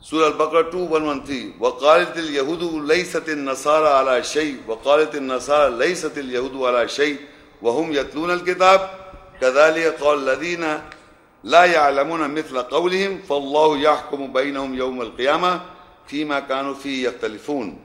[0.00, 1.58] Surah Al-Baqarah 2, 113.
[1.58, 7.18] وَقَالَتِ الْيَهُودُ لَيْسَتِ النَّصَارَى عَلَى شَيْءٍ وَقَالَتِ النَّصَارَى لَيْسَتِ الْيَهُودُ عَلَى شَيْءٍ
[7.62, 8.90] وهم يتلون الكتاب
[9.40, 10.80] كذلك قال الذين
[11.44, 15.60] لا يعلمون مثل قولهم فالله يحكم بينهم يوم القيامة
[16.06, 17.78] فيما كانوا فيه يختلفون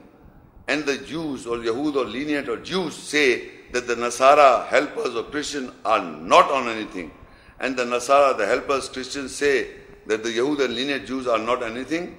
[0.68, 5.24] And the Jews or Yahud or lenient or Jews say that the Nasara helpers or
[5.24, 7.10] Christians are not on anything.
[7.58, 9.66] And the Nasara, the helpers, Christians say
[10.06, 12.16] that the Yahud and lenient Jews are not anything.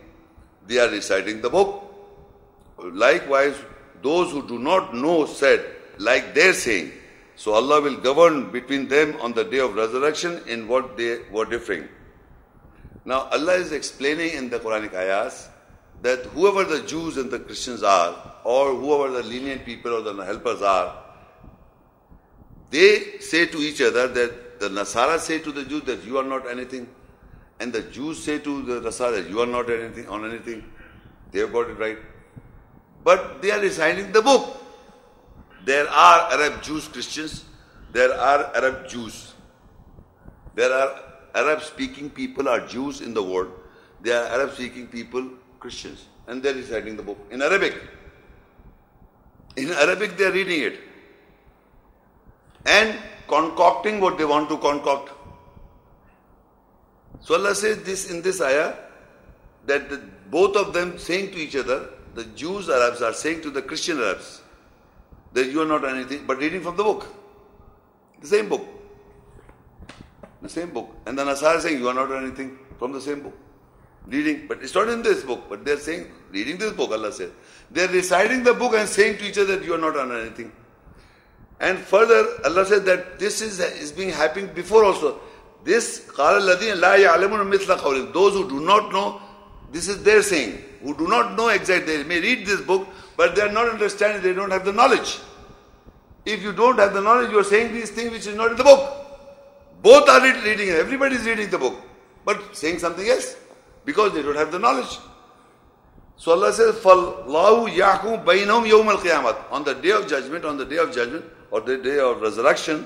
[0.67, 1.83] They are reciting the book.
[2.77, 3.55] Likewise,
[4.01, 5.65] those who do not know said,
[5.97, 6.91] like they're saying,
[7.36, 11.44] so Allah will govern between them on the day of resurrection in what they were
[11.44, 11.88] differing.
[13.04, 15.48] Now Allah is explaining in the Quranic ayahs
[16.02, 20.24] that whoever the Jews and the Christians are, or whoever the lenient people or the
[20.24, 21.02] helpers are,
[22.70, 26.24] they say to each other that the Nasara say to the Jews that you are
[26.24, 26.88] not anything,
[27.60, 30.64] and the Jews say to the Nasara that you are not anything on anything.
[31.32, 31.98] They have got it right.
[33.04, 34.62] But they are reciting the book.
[35.66, 37.44] There are Arab Jews, Christians.
[37.92, 39.34] There are Arab Jews.
[40.54, 41.02] There are
[41.34, 43.50] Arab speaking people are Jews in the world.
[44.00, 45.28] There are Arab speaking people,
[45.58, 46.06] Christians.
[46.28, 47.82] And they're reciting the book in Arabic.
[49.56, 50.78] In Arabic, they're reading it.
[52.64, 55.10] And concocting what they want to concoct.
[57.22, 58.74] So Allah says this in this ayah
[59.66, 63.50] that the, both of them saying to each other, the Jews Arabs are saying to
[63.50, 64.42] the Christian Arabs,
[65.36, 67.06] that you are not anything but reading from the book.
[68.22, 68.66] The same book.
[70.40, 70.88] The same book.
[71.06, 73.36] And the Nasara saying you are not anything from the same book.
[74.06, 77.32] Reading, but it's not in this book, but they're saying, reading this book, Allah says.
[77.70, 80.52] They're reciting the book and saying to each other that you are not on anything.
[81.60, 85.20] And further, Allah said that this is, is being happening before also.
[85.64, 86.46] This, Those
[88.34, 89.20] who do not know,
[89.72, 90.62] this is their saying.
[90.82, 92.86] Who do not know exactly, they may read this book,
[93.16, 95.18] but they are not understanding, they don't have the knowledge.
[96.25, 98.57] If you don't have the knowledge, you are saying these things which is not in
[98.57, 98.79] the book.
[99.81, 101.75] Both are read- reading, everybody is reading the book,
[102.23, 103.35] but saying something else
[103.85, 104.99] because they don't have the knowledge.
[106.17, 110.65] So Allah says, فَاللَّهُ يَحْكُمُ بَيْنَهُمْ يَوْمَ الْقِيَامَةِ On the day of judgment, on the
[110.65, 112.85] day of judgment, or the day of resurrection,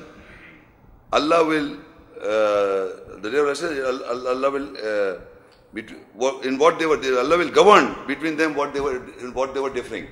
[1.11, 1.75] Allah will,
[2.21, 2.87] uh,
[3.21, 5.19] the day of resurrection, Allah Allah will, uh,
[5.73, 9.33] bet- what- in what they were, Allah will govern between them what they were, in
[9.33, 10.07] what they were differing.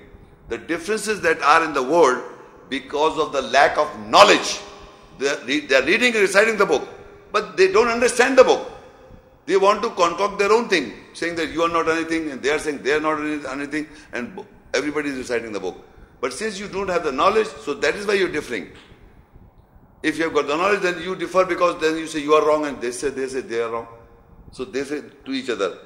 [0.49, 2.21] The differences that are in the world
[2.68, 4.60] because of the lack of knowledge.
[5.18, 6.88] They are, reading and reciting the book,
[7.32, 8.70] but they don't understand the book.
[9.46, 12.50] They want to concoct their own thing, saying that you are not anything, and they
[12.50, 15.76] are saying they are not anything, and everybody is reciting the book.
[16.20, 18.70] But since you don't have the knowledge, so that is why you're differing.
[20.02, 22.46] If you have got the knowledge, then you differ because then you say you are
[22.46, 23.88] wrong, and they say they say they are wrong.
[24.52, 25.78] So they say to each other.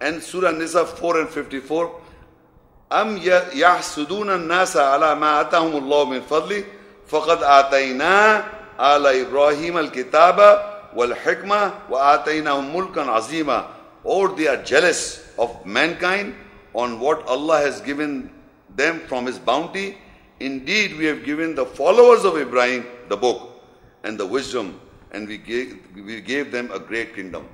[0.00, 2.00] And Surah Nisa 4 and 54,
[2.91, 3.19] أم
[3.53, 6.63] يحسدون الناس على ما آتاهم الله من فضله
[7.07, 8.43] فقد آتينا
[8.79, 10.37] آل إبراهيم الكتاب
[10.95, 13.67] والحكمة وآتيناهم ملكا عظيما
[14.03, 16.35] or they are jealous of mankind
[16.73, 18.31] on what Allah has given
[18.75, 19.97] them from His bounty.
[20.39, 23.61] Indeed, we have given the followers of Ibrahim the book
[24.03, 24.79] and the wisdom,
[25.11, 27.47] and we gave, we gave them a great kingdom.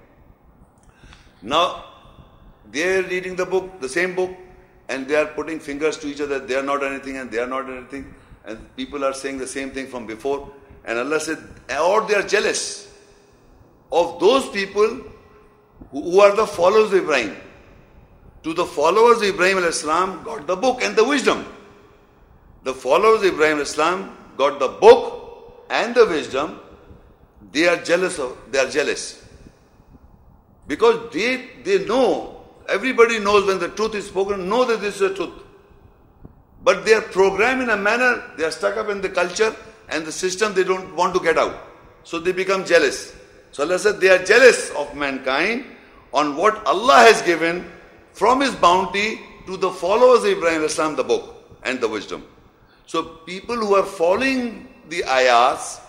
[1.41, 1.83] Now,
[2.71, 4.31] they are reading the book, the same book,
[4.92, 6.38] and they are putting fingers to each other.
[6.38, 8.14] They are not anything and they are not anything.
[8.44, 10.52] And people are saying the same thing from before.
[10.84, 11.38] And Allah said,
[11.80, 12.92] or they are jealous
[13.90, 15.00] of those people
[15.90, 17.36] who, are the followers of Ibrahim.
[18.42, 21.44] To the followers of Ibrahim al-Islam got the book and the wisdom.
[22.64, 26.60] The followers of Ibrahim al-Islam got the book and the wisdom.
[27.52, 29.24] They are jealous of, they are jealous.
[30.66, 35.00] Because they, they know, everybody knows when the truth is spoken, know that this is
[35.00, 35.42] the truth.
[36.64, 39.54] But they are programmed in a manner, they are stuck up in the culture
[39.88, 41.54] and the system they don't want to get out.
[42.04, 43.14] So they become jealous.
[43.50, 45.66] So Allah said they are jealous of mankind
[46.12, 47.70] on what Allah has given
[48.12, 51.34] from His bounty to the followers of Ibrahim Islam, the book
[51.64, 52.24] and the wisdom.
[52.86, 55.80] So people who are following the ayahs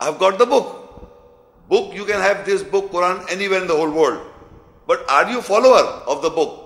[0.00, 0.74] have got the book.
[1.68, 4.26] Book, you can have this book, Quran, anywhere in the whole world.
[4.88, 6.64] But are you follower of the book?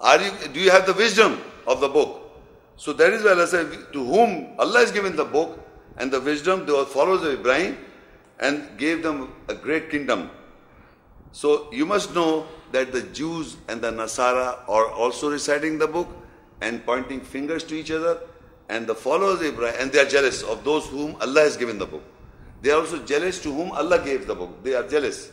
[0.00, 2.30] Are you, do you have the wisdom of the book?
[2.76, 5.58] So that is why Allah said, to whom Allah has given the book
[5.96, 7.78] and the wisdom, they were followers of Ibrahim
[8.38, 10.30] and gave them a great kingdom.
[11.32, 16.08] So you must know that the Jews and the Nasara are also reciting the book
[16.60, 18.20] and pointing fingers to each other
[18.68, 21.78] and the followers of Ibrahim, and they are jealous of those whom Allah has given
[21.78, 22.02] the book.
[22.60, 24.62] They are also jealous to whom Allah gave the book.
[24.62, 25.32] They are jealous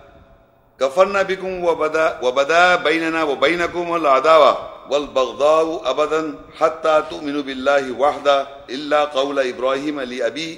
[0.81, 4.51] كفرنا بكم وبدا, وبدا بيننا وبينكم العداوة
[4.89, 10.55] والبغضاء أبدا حتى تؤمنوا بالله وحده إلا قول إبراهيم لأبيه,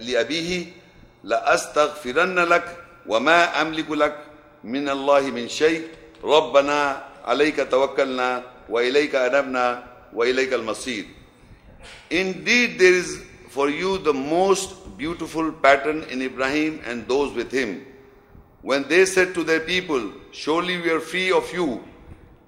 [0.00, 0.66] لأبيه
[1.24, 2.64] لأستغفرن لك
[3.06, 4.16] وما أملك لك
[4.64, 5.82] من الله من شيء
[6.24, 9.84] ربنا عليك توكلنا وإليك أنبنا
[10.14, 11.04] وإليك المصير
[12.10, 17.84] Indeed, there is for you the most beautiful pattern in Ibrahim and those with him.
[18.66, 21.84] When they said to their people, Surely we are free of you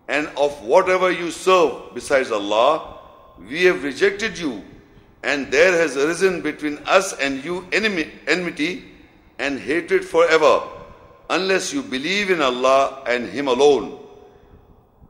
[0.09, 2.99] and of whatever you serve besides Allah,
[3.49, 4.65] we have rejected you,
[5.23, 8.83] and there has arisen between us and you enemy, enmity
[9.39, 10.63] and hatred forever,
[11.31, 14.01] unless you believe in Allah and Him alone.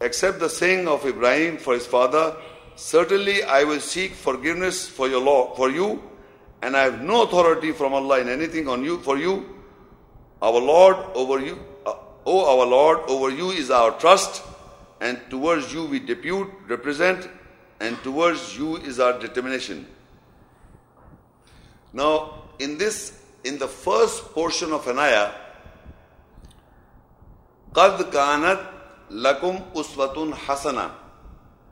[0.02, 2.36] Except the saying of Ibrahim for his father,
[2.76, 6.02] Certainly I will seek forgiveness for your law for you,
[6.60, 9.57] and I have no authority from Allah in anything on you for you.
[10.41, 11.95] Our Lord over you, uh,
[12.25, 14.43] O our Lord, over you is our trust,
[15.01, 17.29] and towards you we depute, represent,
[17.79, 19.87] and towards you is our determination.
[21.91, 25.31] Now, in this, in the first portion of an ayah,
[27.73, 28.59] قد كانت
[29.11, 30.91] لكم أسوة حسنة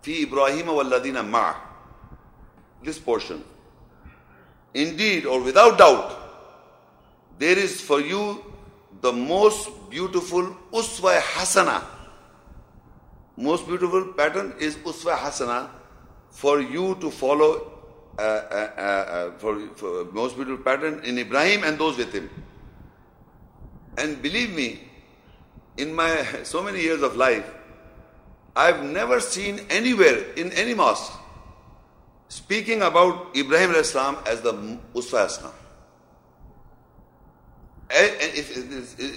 [0.01, 1.55] في إبراهيم والذين معه
[2.83, 3.43] this portion
[4.73, 6.17] indeed or without doubt
[7.37, 8.43] there is for you
[9.06, 10.44] the most beautiful
[10.80, 11.78] uswa hasana
[13.48, 15.58] most beautiful pattern is uswa hasana
[16.30, 17.50] for you to follow
[18.18, 22.30] uh, uh, uh, uh, for, for most beautiful pattern in Ibrahim and those with him.
[23.98, 24.80] And believe me,
[25.76, 27.44] in my so many years of life,
[28.54, 31.12] I've never seen anywhere in any mosque
[32.28, 35.52] speaking about Ibrahim as the Uswa Hasna.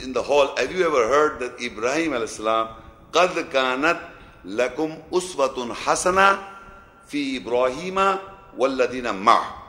[0.03, 2.69] In the hall, have you ever heard that Ibrahim Islam
[3.15, 4.01] قد كانت
[4.45, 6.39] لكم أسوة حسنة
[7.09, 8.19] في إبراهيم
[8.59, 9.61] والذين معه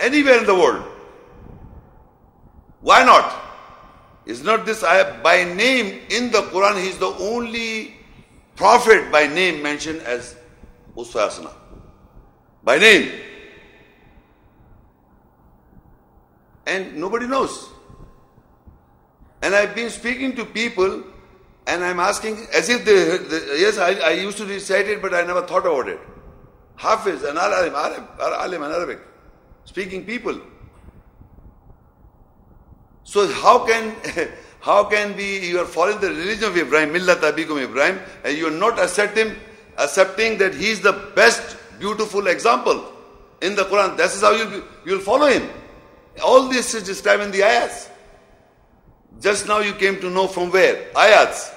[0.00, 0.84] Anywhere in the world.
[2.80, 3.32] Why not?
[4.26, 6.82] Is not this ayah by name in the Quran?
[6.82, 7.94] He is the only
[8.56, 10.34] prophet by name mentioned as
[10.96, 11.30] Uswa
[12.64, 13.12] By name.
[16.69, 17.69] And nobody knows.
[19.41, 21.03] And I've been speaking to people
[21.67, 25.23] and I'm asking as if they, yes, I, I, used to recite it, but I
[25.23, 25.99] never thought about it.
[26.75, 28.99] Hafiz and Alim, Alim, Alim and Arabic,
[29.65, 30.39] speaking people.
[33.03, 33.95] So how can
[34.61, 38.47] how can be you are following the religion of Ibrahim, Millat Abikum Ibrahim, and you
[38.47, 39.35] are not accepting
[39.77, 42.83] accepting that he is the best beautiful example
[43.41, 43.97] in the Quran.
[43.97, 45.49] This is how you you'll follow him.
[46.23, 47.89] All this is described in the ayats.
[49.19, 50.89] Just now you came to know from where?
[50.93, 51.53] Ayats.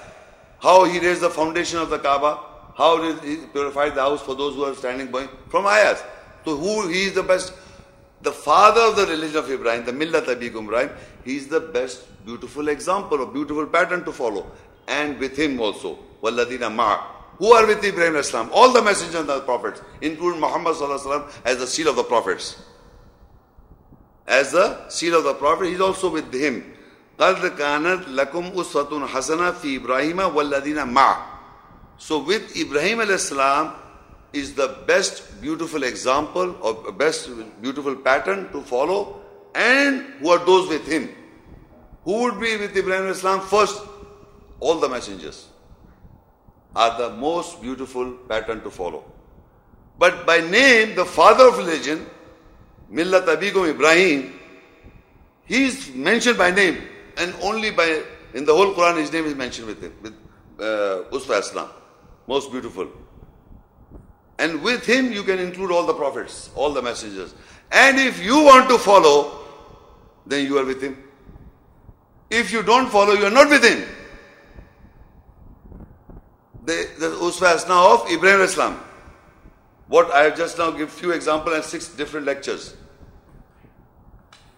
[0.61, 2.41] How he raised the foundation of the Kaaba.
[2.77, 5.29] How he purified the house for those who are standing by.
[5.49, 6.03] From ayats.
[6.45, 7.53] So who he is the best?
[8.23, 10.91] the father of the religion of Ibrahim, the Millat Abikum Ibrahim,
[11.25, 14.51] he is the best beautiful example, a beautiful pattern to follow.
[14.87, 17.05] And with him also, Walladina Ma.
[17.39, 18.51] Who are with Ibrahim Islam?
[18.53, 20.77] All the messengers and the prophets, including Muhammad
[21.45, 22.63] as the seal of the prophets
[24.26, 26.74] As the seal of the prophet, he is also with him.
[27.18, 31.18] قَدْ كَانَتْ لَكُمْ أُسْوَةٌ حَسَنَةٌ فِي إِبْرَاهِيمَ وَالَّذِينَ مَعَهُ
[31.98, 33.74] So with Ibrahim al-Islam,
[34.34, 37.30] is the best beautiful example or best
[37.62, 39.22] beautiful pattern to follow
[39.56, 41.10] and who are those with him.
[42.04, 43.42] Who would be with Ibrahim Islam?
[43.42, 43.82] First,
[44.60, 45.48] all the messengers
[46.76, 49.04] are the most beautiful pattern to follow.
[49.98, 52.06] But by name, the father of religion,
[52.93, 54.39] Millat Abikum Ibrahim,
[55.47, 56.79] he is mentioned by name
[57.17, 58.03] and only by,
[58.35, 60.15] in the whole Quran, his name is mentioned with him, with
[60.59, 61.71] uh, Usfa Islam.
[62.27, 62.89] Most beautiful.
[64.39, 67.35] And with him you can include all the prophets, all the messengers.
[67.71, 69.39] And if you want to follow,
[70.27, 71.03] then you are with him.
[72.31, 73.87] If you don't follow, you are not with him.
[76.65, 78.81] The, the Uswa now of Ibrahim Islam.
[79.88, 82.76] What I have just now give few examples and six different lectures.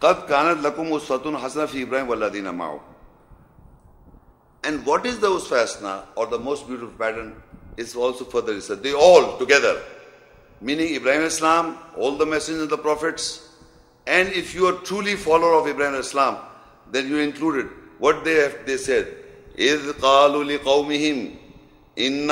[0.02, 2.80] قد كانت لكم أسوة حسنة في إبراهيم والذين معه.
[4.64, 7.36] And what is the Uswa or the most beautiful pattern?
[7.80, 8.84] is also further said.
[8.84, 9.82] They all together,
[10.62, 13.48] meaning Ibrahim Islam, all the messengers of the prophets,
[14.06, 16.38] and if you are truly follower of Ibrahim Islam,
[16.92, 17.70] then you included
[18.00, 19.16] what they have, they said.
[19.58, 21.36] إذ قالوا لقومهم
[21.97, 22.29] when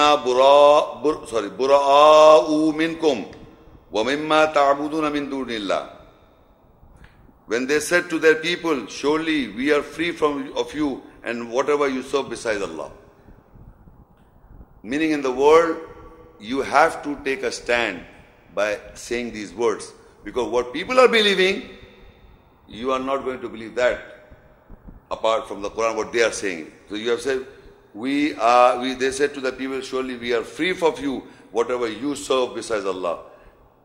[7.66, 12.02] they said to their people, Surely we are free from of you and whatever you
[12.02, 12.90] serve besides Allah.
[14.82, 15.76] Meaning in the world,
[16.40, 18.05] you have to take a stand
[18.55, 19.93] by saying these words.
[20.24, 21.68] Because what people are believing,
[22.68, 24.12] you are not going to believe that
[25.12, 26.72] apart from the Quran, what they are saying.
[26.89, 27.47] So you have said,
[27.94, 31.88] we are, we, they said to the people, surely we are free from you, whatever
[31.90, 33.19] you serve besides Allah.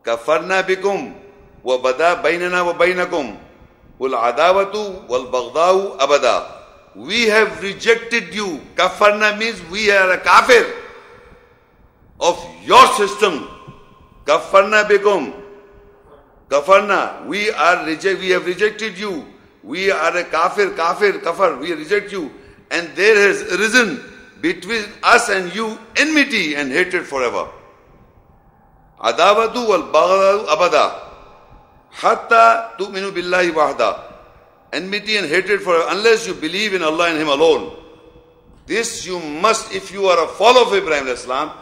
[0.05, 1.13] كفرنا بكم
[1.63, 3.37] وبدا بيننا وبينكم
[3.99, 6.45] والعداوة والبغضاء أبدا.
[6.95, 8.61] We have rejected you.
[8.75, 10.65] Kafarna means we are a kafir
[12.19, 13.47] of your system.
[14.25, 15.33] Kafarna begum.
[16.49, 19.25] Kafarna, we are reject, we have rejected you.
[19.63, 22.29] We are a kafir, kafir, kafir, we reject you.
[22.70, 24.02] And there has arisen
[24.40, 27.48] between us and you enmity and hatred forever.
[29.00, 31.00] Adawatu wal baghdadu abada.
[31.90, 34.02] Hatta tu'minu billahi wahda.
[34.72, 37.76] Enmity and hatred forever unless you believe in Allah and Him alone.
[38.66, 41.52] This you must, if you are a follower of Ibrahim Islam,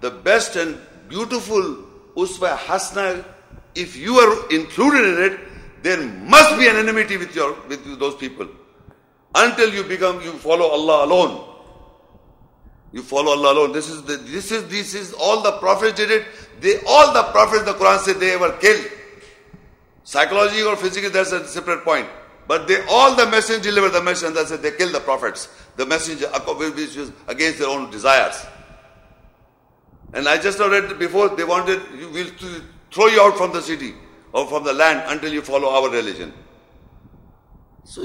[0.00, 0.78] the best and
[1.08, 1.78] beautiful
[2.16, 3.24] uswa hasna,
[3.74, 5.40] if you are included in it,
[5.82, 8.46] there must be an enmity with your with those people.
[9.34, 11.48] Until you become you follow Allah alone.
[12.92, 13.72] You follow Allah alone.
[13.72, 16.26] This is the, this is this is all the prophets did it.
[16.60, 18.86] They all the prophets the Quran said they were killed.
[20.04, 22.08] Psychology or physically that's a separate point.
[22.46, 25.48] But they all the message delivered the message and they said they killed the prophets.
[25.76, 26.30] The messenger
[27.28, 28.44] against their own desires.
[30.12, 32.30] And I just read before they wanted you will
[32.90, 33.94] throw you out from the city
[34.32, 36.34] or from the land until you follow our religion.
[37.84, 38.02] So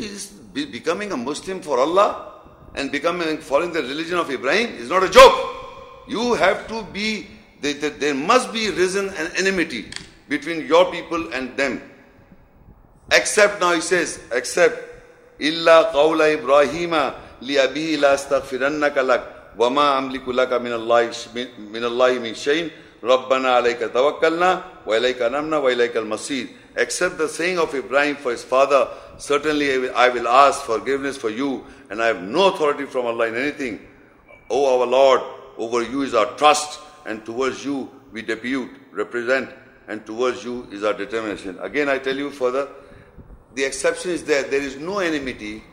[0.55, 2.33] is becoming a Muslim for Allah
[2.75, 5.33] and becoming following the religion of Ibrahim is not a joke.
[6.07, 7.27] You have to be
[7.61, 9.89] there must be risen an enmity
[10.29, 11.81] between your people and them.
[13.11, 14.77] Except now he says, except
[15.39, 22.33] illa qawla Ibrahima li abihi la astaghfirannaka lak wa ma amliku laka min Allah min
[22.35, 22.71] shay'in
[23.01, 28.31] rabbana alayka tawakkalna wa ilayka namna wa ilayka al-masir except the saying of Ibrahim for
[28.31, 28.87] his father
[29.17, 33.35] certainly I will, ask forgiveness for you and I have no authority from Allah in
[33.35, 33.79] anything
[34.49, 35.21] O our Lord
[35.57, 39.49] over you is our trust and towards you we depute represent
[39.87, 42.67] and towards you is our determination again I tell you further
[43.57, 44.43] the exception is there.
[44.43, 45.63] There is no enmity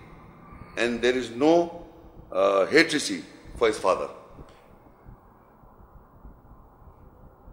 [0.78, 1.84] and there is no
[2.32, 3.22] uh, hatred
[3.56, 4.08] for his father.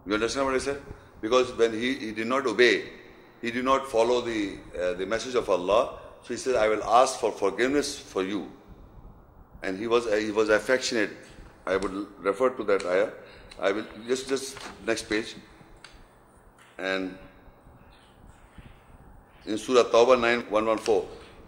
[0.05, 0.81] You understand what I said?
[1.21, 2.89] Because when he, he did not obey,
[3.41, 6.83] he did not follow the, uh, the message of Allah, so he said, I will
[6.83, 8.51] ask for forgiveness for you.
[9.63, 11.11] And he was, uh, he was affectionate.
[11.65, 13.09] I would refer to that ayah.
[13.59, 15.35] I will just, just next page.
[16.77, 17.17] And
[19.45, 21.07] in Surah Tawbah 9 114.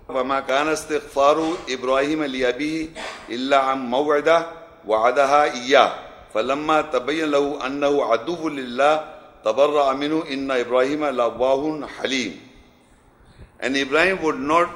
[0.10, 2.88] وما كان استغفار إبراهيم لأبيه
[3.30, 4.48] إلا عن موعدة
[4.86, 5.94] وعدها إياه
[6.34, 9.16] فلما تبين له أنه عدو لله
[9.46, 12.40] تبرأ منه إن إبراهيم لأواه حليم
[13.62, 14.70] And Ibrahim would not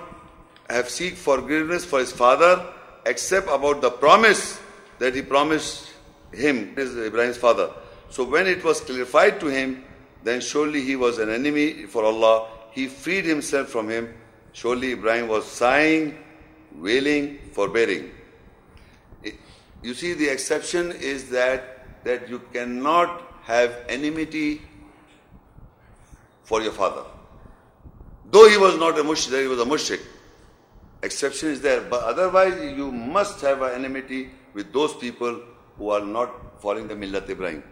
[0.69, 2.65] have seek forgiveness for his father
[3.05, 4.59] except about the promise
[4.99, 5.89] that he promised
[6.33, 7.69] him, is Ibrahim's father.
[8.09, 9.85] So when it was clarified to him,
[10.23, 14.13] then surely he was an enemy for Allah he freed himself from him.
[14.51, 16.17] Surely Ibrahim was sighing,
[16.75, 18.09] wailing, forbearing.
[19.88, 24.60] You see, the exception is that, that you cannot have enmity
[26.42, 27.04] for your father.
[28.30, 30.02] Though he was not a mushrik, he was a mushrik.
[31.02, 35.40] Exception is there, but otherwise you must have an enmity with those people
[35.78, 37.62] who are not following the Millat Ibrahim.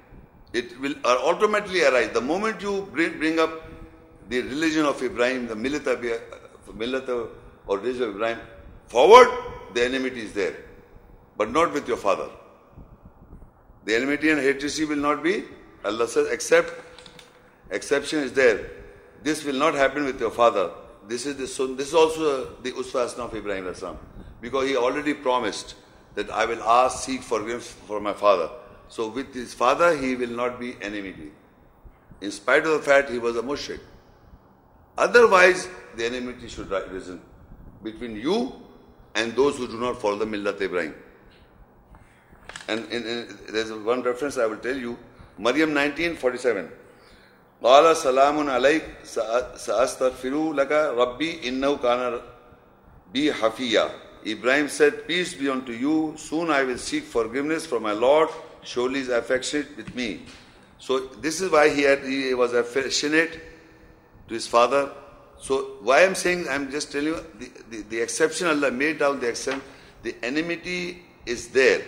[0.55, 2.15] It will ultimately arise.
[2.15, 3.51] The moment you bring, bring up
[4.31, 6.17] the religion of Ibrahim, the millet of, uh,
[7.69, 8.39] of Ibrahim,
[8.87, 9.29] forward,
[9.75, 10.66] the enmity is there.
[11.37, 12.29] But not with your father.
[13.85, 15.45] The enmity and hatred will not be,
[15.85, 16.73] Allah says, except,
[17.71, 18.71] exception is there.
[19.23, 20.71] This will not happen with your father.
[21.07, 23.99] This is the this is also the uswa of Ibrahim Islam.
[24.41, 25.77] Because he already promised
[26.15, 28.51] that I will ask, seek forgiveness for my father.
[28.89, 31.31] So with his father, he will not be enmity.
[32.21, 33.81] In spite of the fact he was a mushrik.
[34.99, 37.21] Otherwise, the enmity should risen
[37.83, 38.53] between you
[39.15, 40.95] and those who do not follow the Millat Ibrahim.
[42.68, 44.98] And in, in, there's one reference I will tell you.
[45.38, 46.70] Maryam 1947.
[47.64, 48.84] قال سلام عليك
[49.56, 52.22] سأستغفر لك ربي إنه كان
[53.14, 53.90] بي حفيا
[54.26, 56.14] Ibrahim said, Peace be unto you.
[56.16, 58.30] Soon I will seek forgiveness from my Lord.
[58.64, 60.22] Surely is affectionate with me.
[60.78, 63.40] So this is why he, had, he was affectionate
[64.28, 64.91] to his father.
[65.40, 69.20] So why I'm saying, I'm just telling you, the, the, the exception Allah made down
[69.20, 69.64] the exception,
[70.03, 71.82] the enmity is there.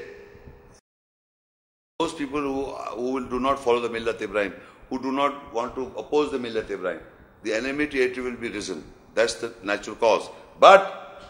[1.99, 2.65] Those people who,
[2.97, 4.55] who do not follow the Millat Ibrahim,
[4.89, 7.01] who do not want to oppose the Millat Ibrahim,
[7.43, 8.85] the enmity hatred will be risen.
[9.15, 10.29] That's the natural cause.
[10.61, 11.23] But,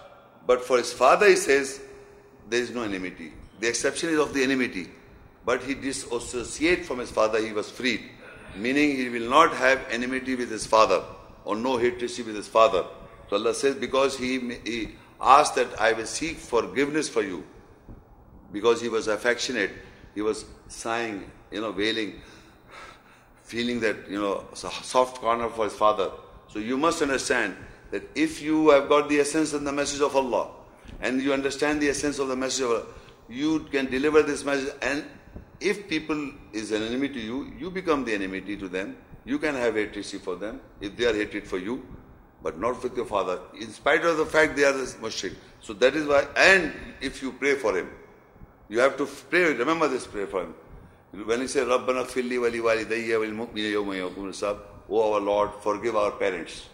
[0.46, 1.80] but for his father, he says,
[2.48, 3.32] there is no enmity.
[3.60, 4.88] The exception is of the enmity.
[5.44, 8.02] But he disassociate from his father, he was freed
[8.56, 11.02] meaning he will not have enmity with his father
[11.44, 12.84] or no hatred with his father.
[13.28, 14.90] So Allah says, because he, he
[15.20, 17.44] asked that I will seek forgiveness for you,
[18.52, 19.70] because he was affectionate,
[20.18, 22.20] he was sighing, you know, wailing,
[23.44, 26.10] feeling that, you know, soft corner for his father.
[26.48, 27.54] So you must understand
[27.92, 30.48] that if you have got the essence and the message of Allah,
[31.00, 32.82] and you understand the essence of the message of Allah,
[33.28, 35.04] you can deliver this message and
[35.60, 38.96] if people is an enemy to you, you become the enmity to them.
[39.24, 41.86] You can have hatred for them if they are hated for you,
[42.42, 43.38] but not with your father.
[43.60, 45.36] In spite of the fact they are mushrik.
[45.60, 47.88] So that is why, and if you pray for him,
[48.68, 49.54] you have to pray.
[49.54, 50.54] Remember this prayer for him.
[51.24, 54.58] When you say, Rabbana filli wali dayya," wal mu'mina yawma yawmul sab,
[54.90, 56.68] O our Lord, forgive our parents.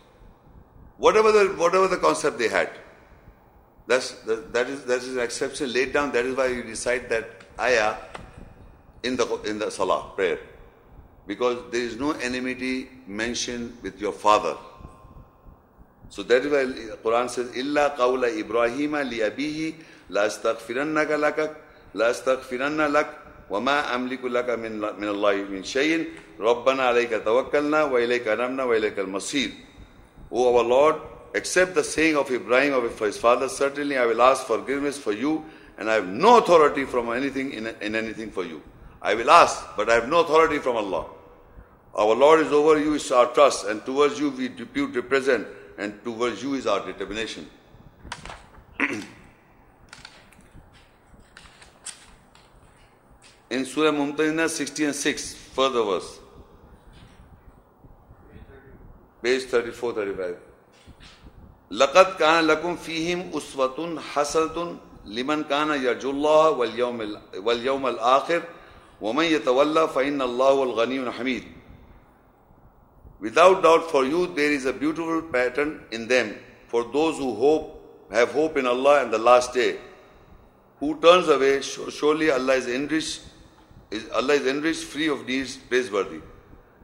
[0.99, 2.71] Whatever the, whatever the concept they had.
[3.87, 6.11] That's, that, that, is, that is an exception laid down.
[6.12, 7.29] That is why you recite that
[7.61, 7.97] ayah
[9.03, 10.39] in the, in the salah, prayer.
[11.27, 14.57] Because there is no enmity mentioned with your father.
[16.09, 19.75] So that is why Quran says, "Illa qawla Ibrahim li abihi
[20.11, 21.57] la astaghfirannaka laka
[21.95, 23.07] أَسْتَغْفِرَنَّ لَكَ
[23.49, 26.06] وما أملك لك من من الله من شيء
[26.40, 29.52] ربنا عليك توكلنا وإليك أنبنا وإليك المصير
[30.32, 30.95] O our Lord,
[31.34, 35.44] accept the saying of Ibrahim of his father, certainly I will ask forgiveness for you,
[35.78, 38.61] and I have no authority from anything in, in anything for you.
[39.02, 41.07] I will ask, but I have no authority from Allah.
[41.95, 45.48] Our Lord is over you is our trust, and towards you we depute represent,
[45.80, 47.49] and towards you is our determination.
[53.51, 56.19] In Surah Mumtahina 60 and 6, further verse.
[59.23, 60.37] Page 34 35.
[61.71, 68.43] لقد كان لكم فيهم أسوة حسنة لمن كان يرجو الله واليوم واليوم الآخر
[69.01, 71.45] ومن يتولى فإن الله الغني الحميد.
[73.21, 76.35] Without doubt for you there is a beautiful pattern in them
[76.69, 79.79] for those who hope have hope in Allah and the last day.
[80.81, 83.21] Who turns away surely Allah is enriched
[83.90, 86.20] Is, Allah is enriched free of deeds praiseworthy.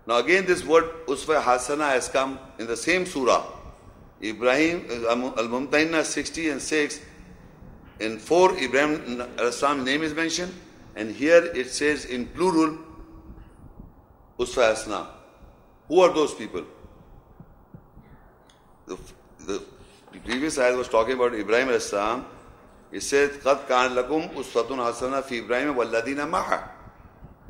[0.07, 3.45] Now again this word Uswa Hasana has come in the same surah.
[4.23, 7.01] Ibrahim Al-Mumtahina 60 and 6
[8.01, 10.53] in 4 Ibrahim Islam name is mentioned
[10.97, 12.79] and here it says in plural
[14.39, 15.07] Uswa Hasana.
[15.89, 16.65] Who are those people?
[18.87, 18.97] The,
[19.47, 19.63] the,
[20.13, 22.27] the previous ayah was talking about Ibrahim Islam.
[22.91, 26.80] It says قَدْ كَانَ لَكُمْ أُسْوَةٌ حَسَنَةٌ فِي إِبْرَاهِيمَ وَالَّذِينَ مَعَهُ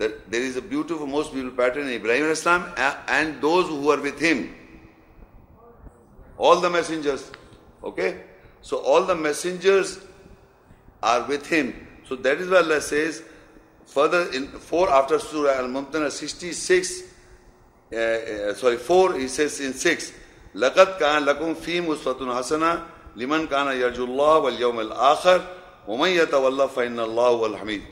[0.00, 2.72] there is a beautiful, most beautiful pattern in Ibrahim Islam
[3.06, 4.54] and those who are with him.
[6.38, 7.30] All the messengers.
[7.84, 8.22] Okay?
[8.62, 9.98] So all the messengers
[11.02, 11.86] are with him.
[12.08, 13.22] So that is why Allah says,
[13.84, 17.02] further in 4 after Surah Al Mumtahina 66,
[17.92, 20.12] uh, uh, sorry, 4, he says in 6,
[20.54, 22.84] لَقَدْ كَانَ لَكُمْ فِي مُسْفَةٌ حَسَنَةٌ
[23.16, 25.46] لِمَنْ كَانَ يَرْجُو اللَّهَ وَالْيَوْمَ الْآخَرِ
[25.88, 27.28] وَمَنْ يَتَوَلَّى فَإِنَّ اللَّهُ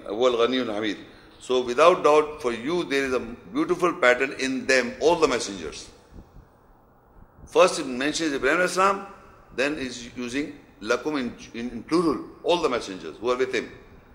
[0.08, 0.96] هُوَ الْغَنِيُّ الْحَمِيدُ
[1.38, 5.88] so without doubt for you there is a beautiful pattern in them, all the messengers.
[7.46, 9.06] First it mentions Ibrahim Islam,
[9.56, 13.70] then is using lakum in, in, in plural, all the messengers who are with him.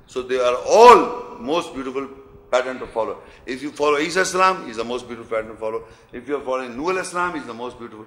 [0.05, 2.07] So they are all most beautiful
[2.51, 3.17] pattern to follow.
[3.45, 5.85] If you follow Isa Islam, he's the most beautiful pattern to follow.
[6.11, 8.05] If you are following Nuh Islam, he's the most beautiful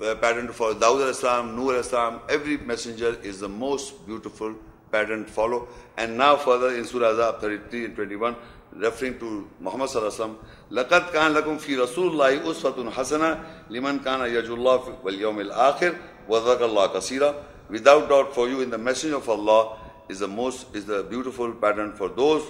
[0.00, 0.74] uh, pattern to follow.
[0.74, 4.54] Dawud Islam, Nuh Islam, every messenger is the most beautiful
[4.90, 5.68] pattern follow.
[5.96, 8.36] And now further in Surah Ahzab 33 and 21,
[8.72, 10.36] referring to Muhammad Sallallahu
[10.70, 13.40] لَقَدْ كَانَ لَكُمْ فِي رَسُولِ اللَّهِ أُسْوَةٌ حَسَنَةٌ
[13.70, 15.94] لِمَنْ كَانَ يَرْجُو اللَّهَ وَالْيَوْمِ الْآخِرِ
[16.28, 17.34] وَذَكَ اللَّهَ كَثِيرًا
[17.68, 19.76] Without doubt for you in the message of Allah
[20.08, 22.42] is the most is the beautiful pattern for those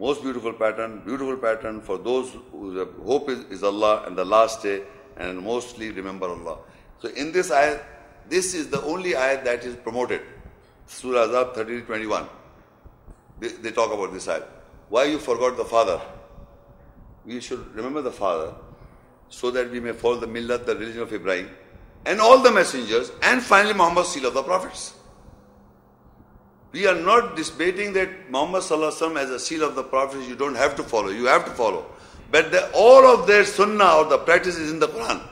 [0.00, 4.62] most beautiful pattern, beautiful pattern for those whose hope is, is Allah and the last
[4.62, 4.82] day
[5.18, 6.56] and mostly remember Allah.
[7.00, 7.78] So in this ayah,
[8.28, 10.22] this is the only ayah that is promoted.
[10.90, 12.26] Surah Ahzab 30 21.
[13.38, 14.44] They, they talk about this ayat.
[14.88, 16.00] Why you forgot the father?
[17.24, 18.54] We should remember the father
[19.28, 21.48] so that we may follow the millat, the religion of Ibrahim,
[22.04, 24.94] and all the messengers, and finally Muhammad, seal of the prophets.
[26.72, 30.74] We are not debating that Muhammad as a seal of the prophets you don't have
[30.76, 31.86] to follow, you have to follow.
[32.32, 35.22] But the, all of their sunnah or the practice is in the Quran.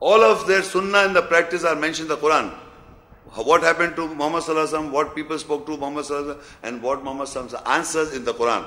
[0.00, 2.52] All of their sunnah and the practice are mentioned in the Quran.
[3.26, 7.28] What happened to Muhammad what people spoke to Muhammad and what Muhammad
[7.66, 8.64] answers in the Quran.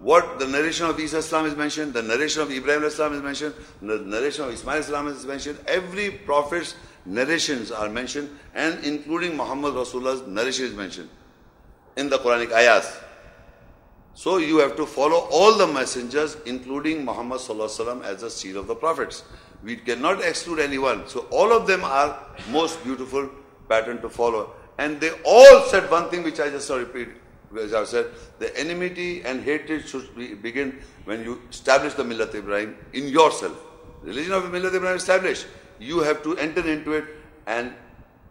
[0.00, 3.54] What the narration of Isa Islam is mentioned, the narration of Ibrahim Islam is mentioned,
[3.82, 5.58] the narration of Ismail Islam is mentioned.
[5.66, 6.74] Every prophet's
[7.04, 11.10] narrations are mentioned and including Muhammad Rasulullah's narration is mentioned
[11.96, 12.96] in the Quranic ayahs.
[14.14, 18.66] So you have to follow all the messengers including Muhammad Sallallahu as the seal of
[18.66, 19.22] the prophets.
[19.62, 21.06] We cannot exclude anyone.
[21.08, 22.18] So all of them are
[22.50, 23.28] most beautiful
[23.69, 24.51] pattern to follow.
[24.77, 27.09] And they all said one thing which I just repeat.
[27.57, 28.07] As I said,
[28.39, 33.57] the enmity and hatred should be, begin when you establish the Millat Ibrahim in yourself.
[34.01, 35.47] Religion of Millat Ibrahim established
[35.79, 37.05] you have to enter into it
[37.47, 37.73] and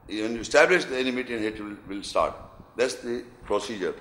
[0.07, 2.35] when you establish the enmity and hatred will, will start.
[2.77, 3.95] That's the procedure.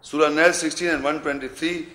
[0.00, 1.86] Surah Nahl 16 and 123.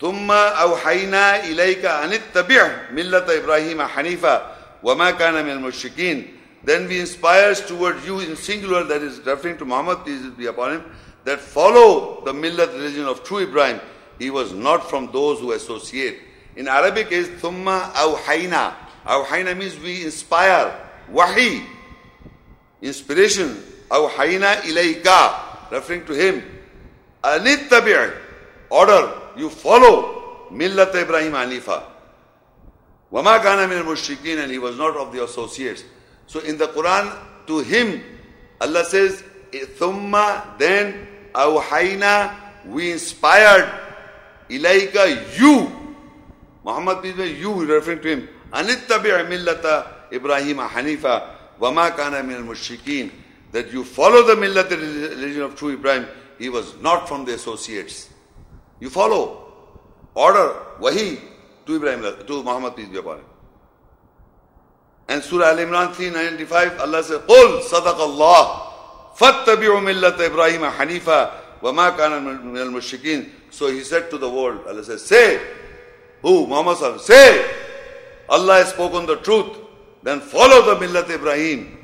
[0.00, 6.27] ثم أوحينا إليك أن اتبع ملة إبراهيم حنيفا wama kana مِنَ الْمُشْرِكِينَ
[6.63, 10.73] Then we inspire towards you in singular, that is referring to Muhammad, peace be upon
[10.73, 10.83] him,
[11.23, 13.79] that follow the millat religion of true Ibrahim.
[14.19, 16.19] He was not from those who associate.
[16.55, 18.75] In Arabic is thumma awhayna.
[19.05, 20.75] Awhayna means we inspire.
[21.09, 21.63] Wahi,
[22.81, 23.57] inspiration.
[23.89, 26.43] Awhayna ilayka, referring to him.
[27.23, 28.13] Anittabi'
[28.69, 31.90] order, you follow millat Ibrahim Hanifa.
[33.11, 35.83] Wama kana min al-mushrikeen and he was not of the associates.
[36.27, 37.13] So in the Quran,
[37.47, 38.01] to him,
[38.61, 39.23] Allah says,
[39.53, 42.33] eh, Thumma, then, awhayna,
[42.65, 43.69] we inspired,
[44.49, 45.71] ilayka, you.
[46.63, 48.29] Muhammad be you, referring to him.
[48.51, 51.29] Anittabi' millata Ibrahim Hanifa,
[51.59, 53.09] wama kana min al
[53.51, 56.07] That you follow the millat, the religion of true Ibrahim.
[56.37, 58.09] He was not from the associates.
[58.79, 59.51] You follow.
[60.15, 61.19] Order, wahi,
[61.66, 63.24] to Ibrahim, to Muhammad peace be upon him.
[65.08, 68.62] And Surah Al Imran 395, Allah says, قُلْ صَدَقَ اللَّهِ
[69.16, 71.30] فَاتَّبِعُوا مِلَّةَ إِبْرَاهِيمَ حَنِيفًا
[71.62, 75.40] وَمَا كَانَ مِنَ الْمُشْرِكِينَ So he said to the world, Allah says, say,
[76.22, 76.46] who?
[76.46, 77.50] Muhammad Sallallahu say,
[78.28, 79.56] Allah has spoken the truth,
[80.02, 81.78] then follow the Millat Ibrahim.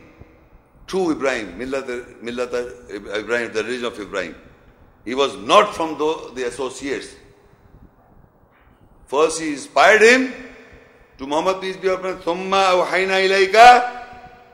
[0.86, 2.52] True Ibrahim, Millat, Millat
[2.90, 4.34] Ibrahim, the religion of Ibrahim.
[5.04, 7.14] He was not from the, the associates.
[9.07, 10.33] First he inspired him
[11.17, 12.17] to Muhammad peace be upon him.
[12.19, 14.05] Thumma awhayna ilayka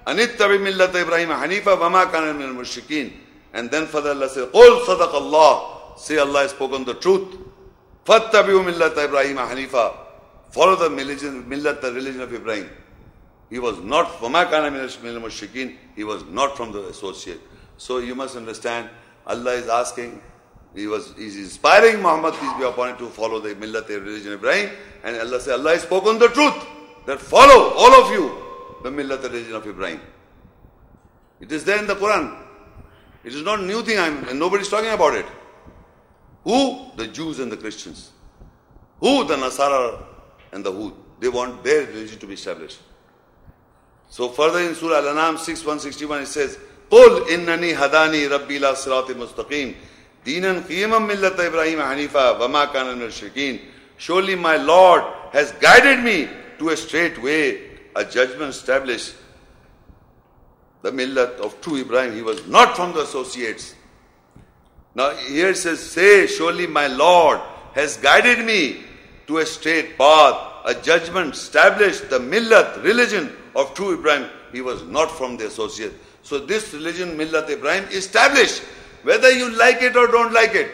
[0.06, 3.12] anittabi millata Ibrahim hanifa wama kana minal mushrikeen.
[3.54, 5.98] And then Father Allah says, Qul sadaq Allah.
[5.98, 7.36] Say Allah has spoken the truth.
[8.06, 9.96] Fattabiu millata Ibrahim hanifa.
[10.50, 12.70] Follow the religion, millat, the religion of Ibrahim.
[13.50, 14.88] He was not wama kana minal
[15.22, 15.78] mushrikeen.
[15.96, 17.42] He was not from the associate.
[17.78, 18.90] So you must understand,
[19.26, 20.22] Allah is asking
[20.75, 24.33] he was he's inspiring Muhammad, peace be upon him, to follow the millat, the religion
[24.33, 24.71] of Ibrahim.
[25.03, 26.55] And Allah says, Allah has spoken the truth.
[27.07, 28.37] That follow, all of you,
[28.83, 30.01] the millat, the religion of Ibrahim.
[31.41, 32.37] It is there in the Quran.
[33.25, 35.27] It is not a new thing, I'm, nobody's talking about it.
[36.45, 36.91] Who?
[36.97, 38.13] The Jews and the Christians.
[39.01, 39.25] Who?
[39.25, 40.05] The Nasara
[40.53, 40.93] and the Hud.
[41.21, 42.79] They want their religion to be established.
[44.09, 46.59] So further in Surah Al-An'am 6, 161 it says,
[46.91, 49.75] قُلْ إِنَّنِي هَدَانِي رَبِّي لَا صِرَاطِ مُسْتَقِيمٍ
[50.26, 53.62] Deenan qiyamam millat Ibrahim Hanifa wama al-shakeen.
[53.98, 56.30] Surely my Lord has guided me
[56.60, 57.62] to a straight way,
[57.96, 59.16] a judgment established.
[60.82, 63.76] The millat of true Ibrahim, he was not from the associates.
[64.96, 67.40] Now here it says, say, surely my Lord
[67.74, 68.84] has guided me
[69.28, 70.36] to a straight path,
[70.66, 74.30] a judgment established, the millat, religion of true Ibrahim.
[74.52, 75.96] He was not from the associates.
[76.22, 78.64] So this religion, millat Ibrahim, established
[79.04, 80.72] whether you like it or don't like it,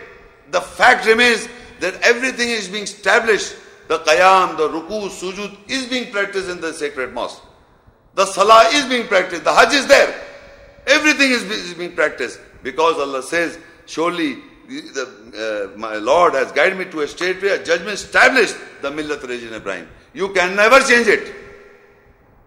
[0.51, 1.47] the fact remains
[1.79, 3.55] that everything is being established.
[3.87, 7.41] The qiyam, the ruku, sujud is being practiced in the sacred mosque.
[8.15, 9.43] The salah is being practiced.
[9.43, 10.13] The hajj is there.
[10.87, 13.57] Everything is, is being practiced because Allah says
[13.89, 14.37] Surely
[14.67, 19.23] the, uh, my Lord has guided me to a state where judgment established the Millat
[19.23, 19.87] religion of Ibrahim.
[20.13, 21.33] You can never change it.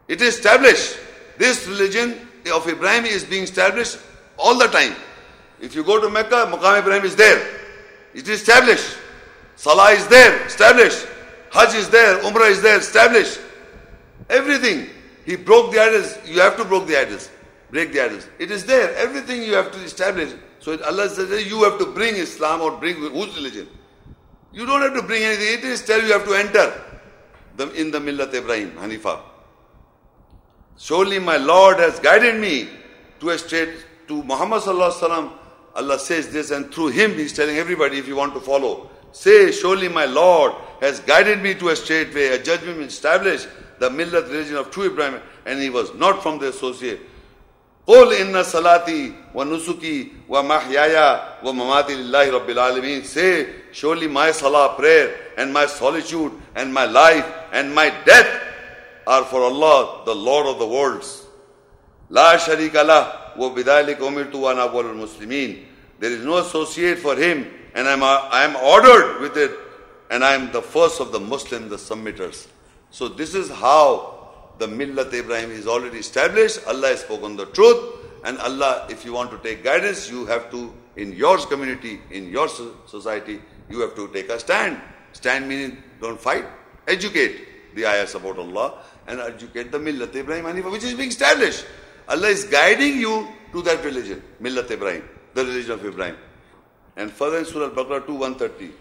[0.07, 0.97] It is established.
[1.39, 3.99] This religion of Ibrahim is being established
[4.39, 4.95] all the time.
[5.63, 7.39] If you go to Mecca, Maqam Ibrahim is there.
[8.13, 8.97] It is established.
[9.57, 11.07] Salah is there, established.
[11.53, 13.41] Hajj is there, Umrah is there, established.
[14.29, 14.89] Everything.
[15.25, 16.19] He broke the idols.
[16.27, 17.31] You have to break the idols.
[17.71, 18.27] Break the idols.
[18.41, 18.95] It is there.
[18.97, 20.33] Everything you have to establish.
[20.59, 23.69] So Allah says you have to bring Islam or bring whose religion?
[24.53, 25.59] You don't have to bring anything.
[25.59, 26.73] It is tell you have to enter
[27.57, 29.21] the, in the Millat Ibrahim, Hanifa.
[30.77, 32.69] Surely my Lord has guided me
[33.21, 33.71] to a state,
[34.09, 35.33] to Muhammad Sallallahu Alaihi Wasallam.
[35.76, 38.90] Allah says this and through him he's telling everybody if you want to follow.
[39.12, 43.48] Say, surely my Lord has guided me to a straight way, a judgment established,
[43.80, 47.00] the Millat religion of true Ibrahim, and he was not from the associate.
[47.88, 55.54] قل إن صلاتي ونسكي ومحياي ومماتي لله رب العالمين say surely my salah prayer and
[55.54, 58.28] my solitude and my life and my death
[59.08, 61.24] are for Allah the Lord of the worlds
[62.12, 65.66] لا شريك له وبذلك أمرت وأنا أول المسلمين
[66.00, 69.52] there is no associate for him and I'm, I am ordered with it
[70.10, 72.48] and I am the first of the Muslims the submitters
[72.90, 74.18] so this is how
[74.60, 76.66] the Millat Ibrahim is already established.
[76.68, 77.96] Allah has spoken the truth.
[78.24, 82.30] And Allah, if you want to take guidance, you have to, in your community, in
[82.30, 82.50] your
[82.88, 84.82] society, you have to take a stand.
[85.14, 86.46] Stand meaning don't fight.
[86.88, 91.66] Educate the ayahs about Allah and educate the Millat Ibrahim Hanifa, which is being established.
[92.12, 95.04] Allah is guiding you to that religion, Millat Ibrahim,
[95.34, 96.16] the religion of Ibrahim.
[96.96, 98.74] And further in Surah Al-Baqarah 2, 130.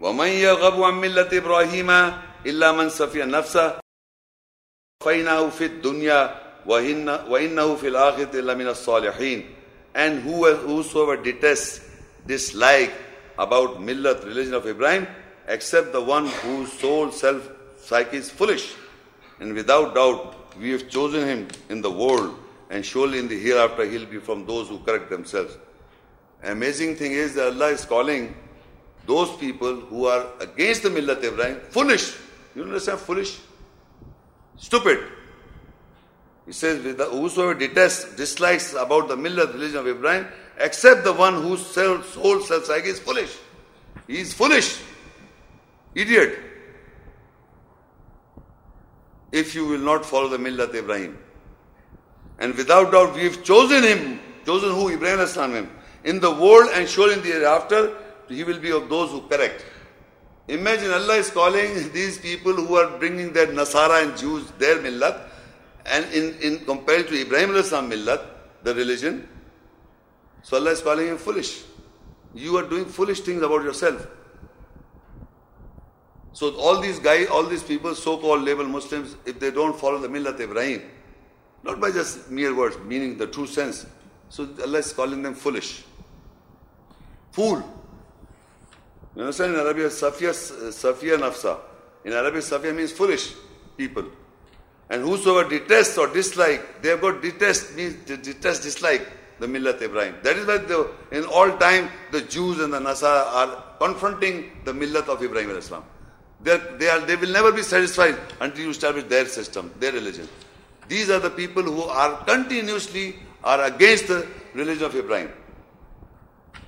[0.00, 1.90] ومن يرغب عن ملة إبراهيم
[2.46, 3.78] إلا من سفي نفسه
[5.04, 6.20] فإنه في الدنيا
[7.28, 9.54] وإنه في الآخرة إلا من الصالحين
[9.94, 11.80] and whosoever detests
[12.26, 12.92] dislike
[13.38, 15.06] about millat religion of Ibrahim
[15.46, 17.48] except the one whose soul self
[17.78, 18.74] psyche is foolish
[19.39, 22.37] and without doubt we have chosen him in the world
[22.69, 25.57] and surely in the hereafter he'll be from those who correct themselves
[26.43, 28.35] amazing thing is that Allah is calling
[29.09, 32.15] those people who are against the Millat Ibrahim, foolish.
[32.55, 32.99] You understand?
[32.99, 33.39] Foolish.
[34.57, 34.99] Stupid.
[36.45, 41.65] He says, whosoever detests, dislikes about the millat religion of Ibrahim, except the one whose
[41.65, 43.37] soul self is foolish.
[44.07, 44.79] He is foolish.
[45.93, 46.39] Idiot.
[49.31, 51.17] If you will not follow the millat Ibrahim.
[52.39, 54.19] And without doubt, we have chosen him.
[54.45, 54.89] Chosen who?
[54.89, 55.69] Ibrahim Islam.
[56.03, 57.95] In the world and surely in the hereafter,
[58.27, 59.65] he will be of those who correct.
[60.47, 65.27] Imagine Allah is calling these people who are bringing their Nasara and Jews, their millat,
[65.85, 68.21] and in, in compared to Ibrahim Islam millat,
[68.63, 69.27] the religion,
[70.43, 71.63] so Allah is calling him foolish.
[72.33, 74.07] You are doing foolish things about yourself.
[76.39, 80.07] So all these guys, all these people, so-called label Muslims, if they don't follow the
[80.07, 80.83] Millat Ibrahim,
[81.65, 83.85] not by just mere words, meaning the true sense,
[84.29, 85.83] so Allah is calling them foolish.
[87.33, 87.61] Fool.
[89.17, 90.31] You understand in Arabic, Safiya,
[90.71, 91.59] Safiya Nafsa.
[92.05, 93.33] In Arabic, Safiya means foolish
[93.75, 94.05] people.
[94.89, 99.05] And whosoever detests or dislike, they have got detest means detest, dislike
[99.39, 100.15] the Millat Ibrahim.
[100.23, 104.71] That is why the, in all time the Jews and the Nasara are confronting the
[104.71, 105.83] Millat of Ibrahim Al Islam.
[106.41, 110.27] They, they, are, they will never be satisfied until you establish their system, their religion.
[110.87, 115.31] These are the people who are continuously are against the religion of Ibrahim.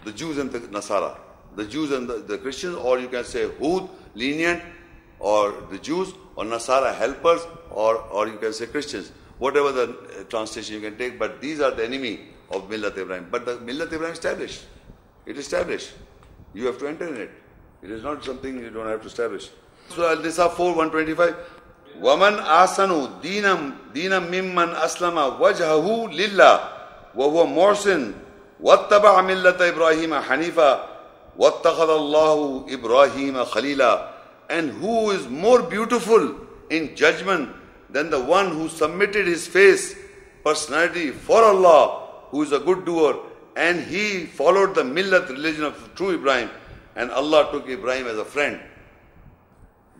[0.04, 1.18] The Jews and the Nasara.
[1.56, 4.62] The Jews and the, the Christians, or you can say Hud, lenient,
[5.20, 9.12] or the Jews, or Nasara helpers, or, or you can say Christians.
[9.38, 12.20] Whatever the uh, translation you can take, but these are the enemy
[12.52, 13.28] of Millat Ibrahim.
[13.32, 14.66] But the Millat Ibrahim established.
[15.26, 15.94] It established.
[16.54, 17.32] You have to enter in it.
[17.83, 19.51] It is not something you don't have to establish.
[19.91, 21.37] So Al-Nisa 4, 125.
[22.01, 26.61] وَمَنْ آسَنُ دِينًا دِينًا مِمَّنْ أَسْلَمَ وَجْهَهُ لِلَّهِ
[27.17, 28.13] وَهُوَ مُحْسِنٌ
[28.61, 30.85] وَاتَّبَعَ مِلَّةَ إِبْرَاهِيمَ حَنِيفًا
[31.39, 34.09] وَاتَّخَذَ اللَّهُ إِبْرَاهِيمَ خَلِيلًا
[34.51, 36.35] And who is more beautiful
[36.71, 37.51] in judgment
[37.91, 39.95] than the one who submitted his face,
[40.45, 43.17] personality for Allah who is a good doer,
[43.57, 46.51] and he followed the millat religion of true Ibrahim,
[46.96, 48.60] and Allah took Ibrahim as a friend.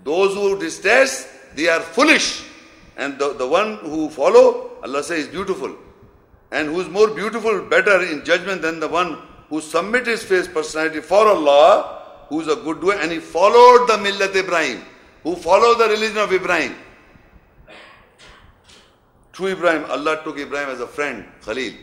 [0.04, 2.44] Those who detest, they are foolish,
[2.98, 5.76] and the, the one who follow, Allah says, is beautiful.
[6.52, 9.18] And who is more beautiful, better in judgment than the one
[9.50, 13.88] who submit his face, personality for Allah, who is a good doer, and he followed
[13.88, 14.82] the millat Ibrahim,
[15.24, 16.76] who followed the religion of Ibrahim.
[19.32, 21.74] True Ibrahim, Allah took Ibrahim as a friend, Khalil.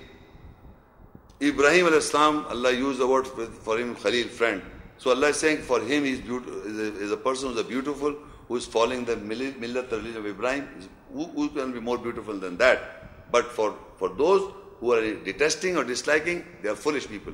[1.41, 4.63] Ibrahim al-Islam, Allah used the word for him, Khalil, friend.
[4.99, 8.17] So Allah is saying for him is, a, is a person who is beautiful,
[8.49, 10.69] who is following the millat, religion of Ibrahim.
[11.13, 13.31] Who, who can be more beautiful than that?
[13.31, 17.33] But for, for those who are detesting or disliking, they are foolish people.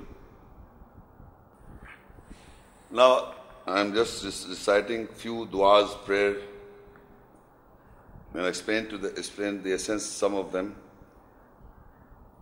[2.90, 3.34] Now,
[3.66, 6.36] I am just reciting few du'as, prayer,
[8.34, 10.76] and explain to the explain the essence, some of them.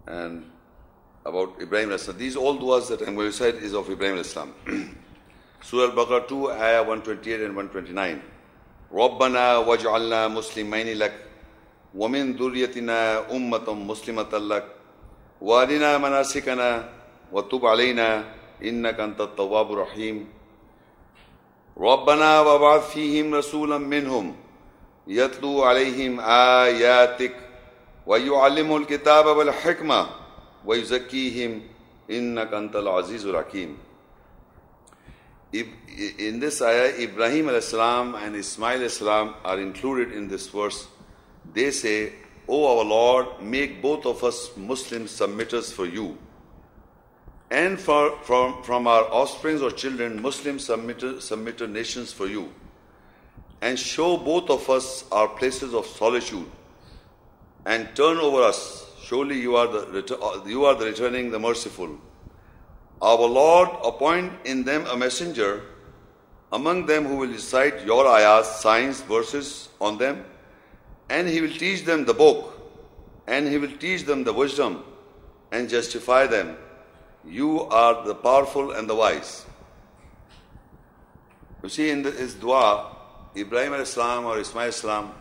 [0.07, 0.51] And
[1.25, 2.19] about Ibrahim Islam.
[2.19, 4.55] These all du'as that I'm going to recite is of Ibrahim Islam.
[5.63, 8.19] Surah Al-Baqarah 2, Ayah 128 and 129.
[8.93, 11.15] ربنا واجعلنا مسلمين لك
[11.95, 14.67] ومن ذريتنا أمة مسلمة لك.
[15.41, 16.89] وارنا مناسكنا
[17.33, 18.25] وتب علينا
[18.63, 20.29] إنك أنت التواب الرحيم.
[21.79, 24.37] ربنا وابعث فيهم رسولا منهم
[25.07, 26.21] يتلو عليهم
[26.67, 27.35] آياتك
[28.07, 30.01] ويعلم الكتاب والحكمة
[30.67, 31.53] وَيُزَكِّيهِمْ
[32.11, 33.92] إِنَّكَ أَنْتَ الْعَزِيزُ الْحَكِيمُ.
[35.53, 40.89] In this ayah, Ibrahim al-Islam and Ismail al-Islam are included in this verse.
[41.53, 42.13] They say,
[42.49, 46.17] O our Lord, make both of us Muslim submitters for you.
[47.51, 52.51] And for, from, from our offsprings or children, Muslim submitter, submitter nations for you.
[53.61, 56.51] And show both of us our places of solitude.
[57.67, 61.99] And turn over us Surely you are the, you are the returning, the merciful.
[63.03, 65.63] Our Lord, appoint in them a messenger
[66.53, 70.25] among them who will recite your ayahs, signs, verses on them,
[71.09, 72.55] and he will teach them the book,
[73.27, 74.85] and he will teach them the wisdom,
[75.51, 76.57] and justify them.
[77.27, 79.47] You are the powerful and the wise.
[81.65, 82.97] You see, in the, his dua,
[83.37, 85.13] Ibrahim al-Islam or Ismail al-Islam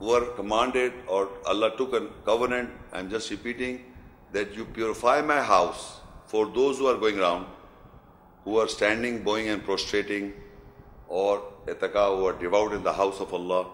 [0.00, 3.84] were commanded, or Allah took a covenant, I'm just repeating,
[4.32, 7.46] that you purify my house for those who are going around,
[8.44, 10.32] who are standing, bowing, and prostrating,
[11.08, 13.66] or etaka, who are devout in the house of Allah,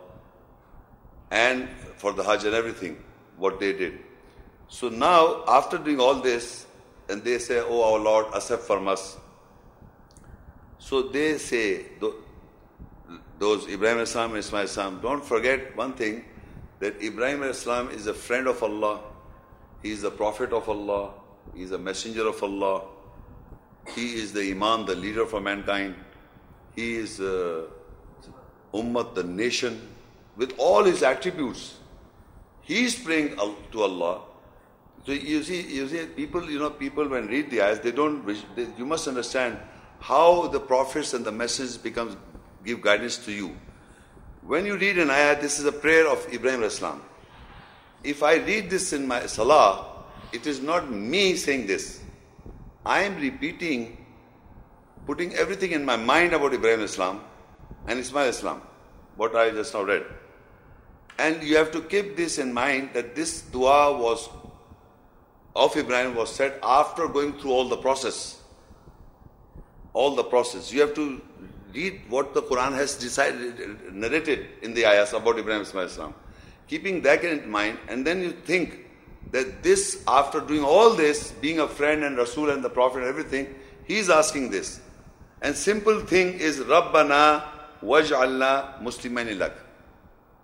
[1.30, 3.02] and for the Hajj and everything,
[3.36, 3.98] what they did.
[4.68, 6.66] So now, after doing all this,
[7.08, 9.18] and they say, Oh our Lord, accept from us.
[10.78, 11.86] So they say,
[13.38, 16.24] those Ibrahim Islam and Ismail Islam, don't forget one thing
[16.80, 19.00] that Ibrahim Islam is a friend of Allah,
[19.82, 21.12] he is a prophet of Allah,
[21.54, 22.82] he is a messenger of Allah,
[23.94, 25.94] he is the Imam, the leader for mankind,
[26.74, 27.64] he is uh,
[28.72, 29.80] Ummah, the nation,
[30.36, 31.76] with all his attributes.
[32.62, 33.36] He is praying
[33.72, 34.22] to Allah.
[35.04, 38.24] So you see, you see, people, you know, people when read the ayahs, they don't.
[38.54, 39.58] They, you must understand
[39.98, 42.16] how the prophets and the messages becomes
[42.64, 43.56] give guidance to you.
[44.42, 47.02] When you read an ayah, this is a prayer of Ibrahim Islam.
[48.04, 49.91] If I read this in my salah,
[50.32, 52.00] it is not me saying this.
[52.84, 54.04] I am repeating,
[55.06, 57.20] putting everything in my mind about Ibrahim Islam
[57.86, 58.62] and Ismail Islam,
[59.16, 60.04] what I just now read.
[61.18, 64.28] And you have to keep this in mind that this dua was
[65.54, 68.40] of Ibrahim was said after going through all the process.
[69.92, 70.72] All the process.
[70.72, 71.20] You have to
[71.74, 76.14] read what the Quran has decided, narrated in the ayahs about Ibrahim Ismail Islam.
[76.68, 78.81] Keeping that in mind, and then you think
[79.32, 83.06] that this, after doing all this, being a friend and Rasul and the Prophet and
[83.06, 83.54] everything,
[83.84, 84.80] he is asking this.
[85.40, 87.42] And simple thing is Rabbana
[87.82, 89.52] waj'alna musliman lak.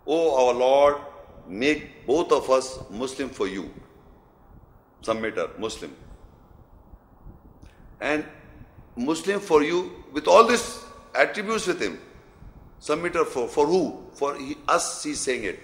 [0.06, 0.96] Oh our Lord,
[1.46, 3.70] make both of us Muslim for you.
[5.02, 5.94] Submitter, Muslim.
[8.00, 8.24] And
[8.96, 10.82] Muslim for you with all these
[11.14, 11.98] attributes with him.
[12.80, 14.02] Submitter for, for who?
[14.14, 15.60] For he, us, he's saying it.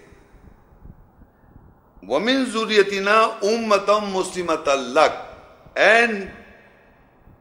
[2.07, 5.27] Women Zuriyatina Ummatam Muslimat Allah
[5.77, 6.31] and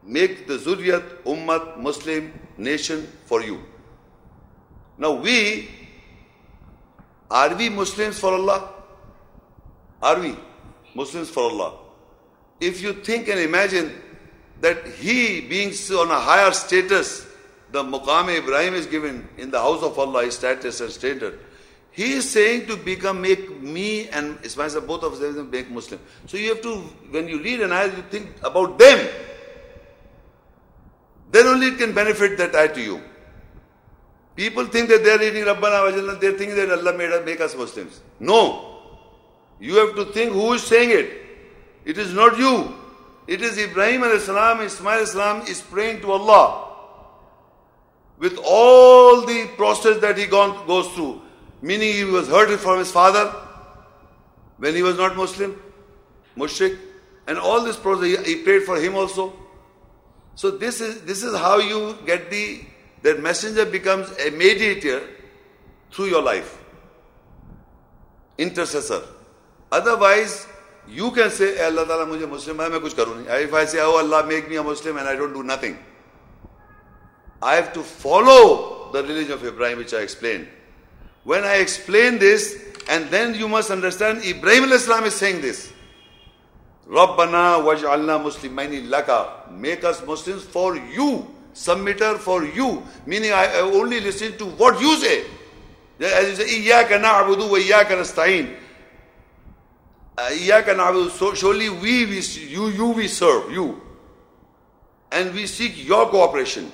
[0.04, 3.62] make the Zuriyat Ummat Muslim nation for you.
[4.98, 5.70] Now we
[7.30, 8.70] are we Muslims for Allah?
[10.02, 10.36] Are we
[10.96, 11.80] Muslims for Allah?
[12.62, 13.92] If you think and imagine
[14.62, 17.26] that he being on a higher status,
[17.72, 21.40] the Maqam Ibrahim is given in the house of Allah, his status and standard
[21.94, 26.00] he is saying to become, make me and Ismail, both of them make Muslim.
[26.26, 26.78] So you have to,
[27.12, 29.08] when you read an ayah, you think about them.
[31.32, 33.02] Then only it can benefit that ayah to you.
[34.36, 37.40] People think that they are reading Rabbana Wajalla, they think that Allah made us, make
[37.40, 38.02] us Muslims.
[38.20, 38.82] No.
[39.60, 41.12] You have to think who is saying it.
[41.86, 42.74] It is not you.
[43.28, 46.72] It is Ibrahim salam, Ismail salam is praying to Allah.
[48.18, 51.22] With all the process that he gone, goes through.
[51.64, 53.34] Meaning he was hurt from his father
[54.58, 55.58] when he was not Muslim,
[56.36, 56.78] mushrik.
[57.26, 59.32] And all this process, he prayed for him also.
[60.36, 62.66] So this is, this is how you get the,
[63.04, 65.08] that messenger becomes a mediator
[65.90, 66.62] through your life.
[68.38, 69.04] Intercessor.
[69.72, 70.46] Otherwise,
[70.90, 73.26] you can say, hey, Allah Ta'ala mujhe Muslim hai, main kuch karu.
[73.42, 75.78] If I say, oh Allah make me a Muslim and I don't do nothing.
[77.42, 80.50] I have to follow the religion of Ibrahim which I explained.
[81.24, 82.60] When I explain this,
[82.90, 85.72] and then you must understand Ibrahim al-Islam is saying this.
[86.88, 89.50] Rabbana waj'alna muslimaini laka.
[89.52, 91.28] Make us Muslims for you.
[91.54, 92.84] Submitter for you.
[93.06, 95.24] Meaning I only listen to what you say.
[96.02, 98.58] As you say, Iyaka na'budu wa iyaka nasta'in.
[100.18, 101.10] Uh, iyaka na'budu.
[101.12, 103.80] So surely we, we, you, you we serve, you.
[105.12, 106.72] And we seek your cooperation.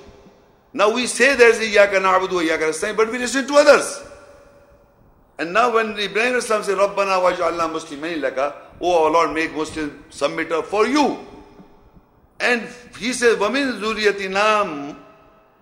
[0.72, 4.09] Now we say there's Iyaka na'budu wa iyaka nasta'in, but we listen to others.
[5.40, 10.04] And now when Ibrahim Islam said, Rabbana waj'alna muslimain laka, Oh our Lord, make Muslim
[10.10, 11.18] submitter for you.
[12.38, 12.68] And
[12.98, 14.96] he says, Wamin zuriyatina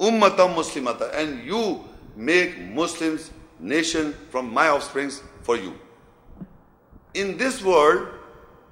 [0.01, 1.15] ummatam muslimata.
[1.15, 1.85] And you
[2.17, 3.31] make Muslims
[3.61, 5.79] nation from my offsprings for you.
[7.15, 8.09] In this world,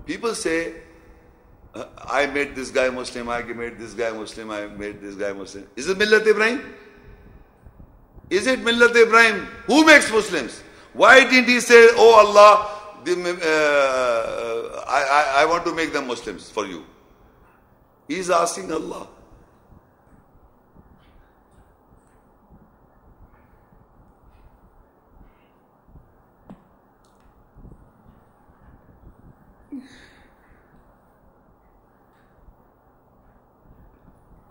[0.06, 0.74] people say,
[1.98, 5.68] I made this guy Muslim, I made this guy Muslim, I made this guy Muslim.
[5.76, 6.74] Is it Millat Ibrahim?
[8.28, 9.46] Is it Millat Ibrahim?
[9.68, 10.64] Who makes Muslims?
[10.95, 12.67] Why didn't he say, Oh Allah,
[13.03, 16.83] the, uh, I, I, I want to make them Muslims for you?
[18.07, 19.07] He is asking Allah.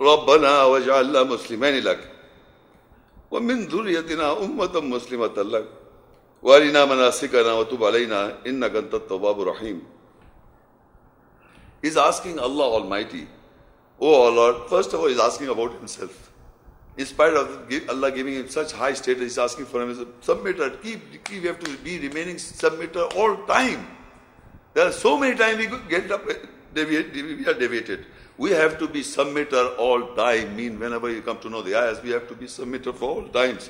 [0.01, 2.01] ربنا واجعلنا مسلمين لك
[3.31, 5.69] ومن ذريتنا أمة مسلمة لك
[6.46, 9.82] वारिना मनासिकना वतुब अलैना इन्ना कंतत तवाब रहीम
[11.86, 13.28] is asking Allah Almighty,
[14.00, 16.32] Oh Allah, first of all, he's asking about himself.
[16.98, 21.24] In spite of Allah giving him such high status, he's asking for him, submitter, keep,
[21.24, 23.88] keep, we have to be remaining submitter all time.
[24.74, 26.26] There are so many times we get up,
[26.74, 26.98] we
[27.46, 28.06] are deviated.
[28.38, 32.02] We have to be submitter all time, mean whenever you come to know the ayahs,
[32.02, 33.70] we have to be submitter for all times.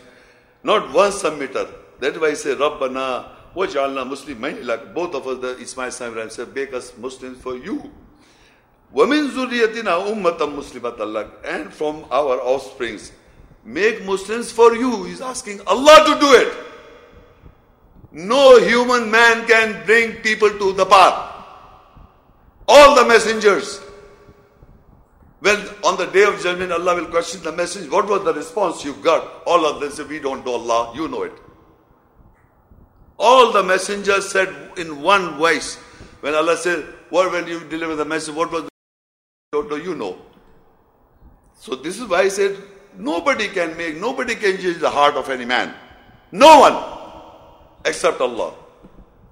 [0.63, 1.69] Not one submitter,
[1.99, 6.53] that's why I say, Rabbana, waj'alna many like both of us, the Ismail Ibrahim said,
[6.53, 7.91] make us Muslims for you.
[8.91, 11.29] Women zuriyatina ummatam muslimatallah.
[11.43, 13.11] And from our offsprings,
[13.63, 15.03] make Muslims for you.
[15.03, 16.53] He's asking Allah to do it.
[18.11, 21.33] No human man can bring people to the path.
[22.67, 23.81] All the messengers.
[25.41, 27.89] Well, on the day of judgment, Allah will question the message.
[27.91, 29.43] What was the response you got?
[29.45, 30.95] All of them say, We don't know Allah.
[30.95, 31.33] You know it.
[33.17, 35.75] All the messengers said in one voice,
[36.21, 38.69] when Allah said, what when you deliver the message, what was the
[39.51, 40.17] don't know, you know.
[41.57, 42.57] So this is why I said,
[42.97, 45.73] nobody can make, nobody can change the heart of any man.
[46.31, 46.83] No one
[47.85, 48.53] except Allah.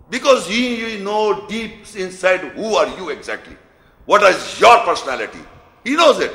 [0.10, 3.58] Because He, you know deep inside who are you exactly.
[4.06, 5.40] What is your personality?
[5.84, 6.34] He knows it.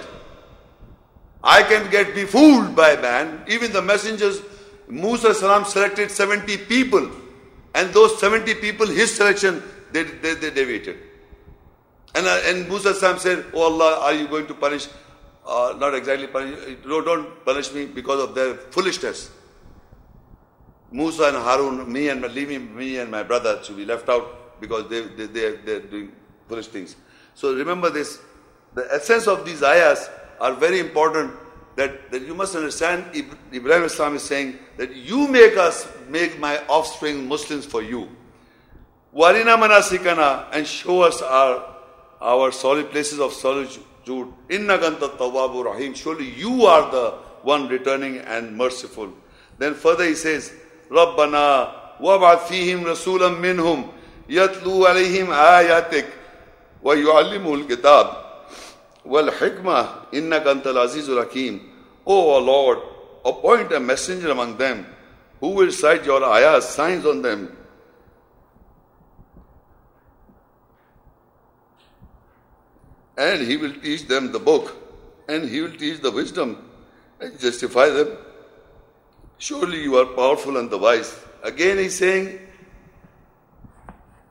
[1.43, 3.45] I can get be fooled by man.
[3.47, 4.43] Even the messengers,
[4.89, 7.11] Musa salam selected 70 people.
[7.79, 10.97] And those 70 people, his selection, they, they, they deviated.
[12.17, 14.89] And, uh, and Musa salam said, Oh Allah, are you going to punish?
[15.47, 16.59] Uh, not exactly punish.
[16.85, 19.31] No, don't punish me because of their foolishness.
[20.91, 24.89] Musa and Harun, me and leaving me and my brother to be left out because
[24.91, 26.11] they, they, they, they're doing
[26.49, 26.97] foolish things.
[27.37, 28.19] So remember this,
[28.75, 30.11] the essence of these ayahs
[30.41, 31.33] are very important
[31.79, 33.05] that, that you must understand
[33.55, 38.09] Ibrahim Islam is saying that you make us make my offspring Muslims for you.
[39.15, 41.77] Warina manasikana and show us our
[42.21, 44.27] our solid places of solitude.
[44.51, 45.95] Inna ganta tawabu rahim.
[45.95, 47.11] Surely you are the
[47.43, 49.13] one returning and merciful.
[49.59, 50.53] Then further he says,
[50.91, 53.93] Rabbana wab'ath fihim rasulam minhum
[54.29, 56.11] yatlu alayhim ayatik
[56.83, 58.17] wa yu'allimul kitab
[59.05, 61.68] wal hikmah innaka antal azizul hakim.
[62.09, 62.79] O our Lord,
[63.25, 64.87] appoint a messenger among them
[65.41, 67.57] who will cite your ayahs, signs on them.
[73.17, 74.75] And he will teach them the book,
[75.29, 76.57] and he will teach the wisdom
[77.21, 78.17] and justify them
[79.39, 81.17] Surely you are powerful and the wise.
[81.45, 82.41] Again, he's saying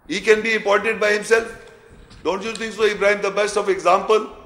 [0.08, 1.72] he can be appointed by himself.
[2.24, 4.37] Don't you think so, Ibrahim, the best of example?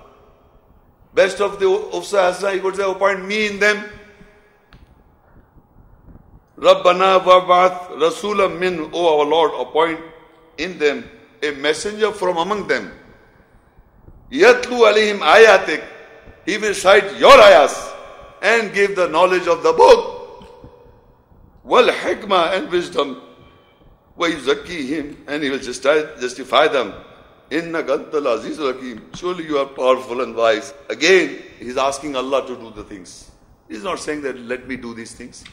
[1.13, 3.83] Best of the Uswa Hasana, he could say, appoint me in them.
[6.57, 9.99] Rabbana wab'ath rasulam min, O our Lord, appoint
[10.57, 11.09] in them
[11.41, 12.91] a messenger from among them.
[14.31, 15.83] Yatlu alayhim ayatik.
[16.45, 17.91] He will cite your ayahs
[18.41, 20.21] and give the knowledge of the book
[21.63, 23.21] wal hikmah and wisdom.
[24.17, 26.93] him and he will justify them.
[27.51, 29.11] Inna gantal aziz hakim.
[29.13, 30.73] Surely you are powerful and wise.
[30.89, 33.29] Again, he's asking Allah to do the things.
[33.67, 35.43] He's not saying that let me do these things.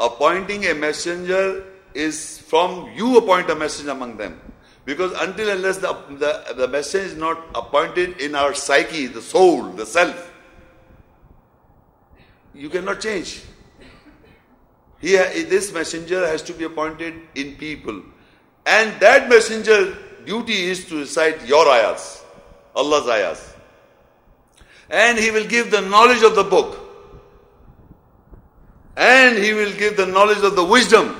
[0.00, 4.40] Appointing a messenger is from you appoint a messenger among them.
[4.86, 9.64] Because until unless the, the, the message is not appointed in our psyche, the soul,
[9.64, 10.32] the self,
[12.54, 13.42] you cannot change.
[15.00, 18.02] He, this messenger has to be appointed in people.
[18.64, 22.22] And that messenger duty is to recite your ayahs,
[22.74, 23.54] Allah's ayahs.
[24.90, 26.78] And he will give the knowledge of the book.
[28.96, 31.14] And he will give the knowledge of the wisdom.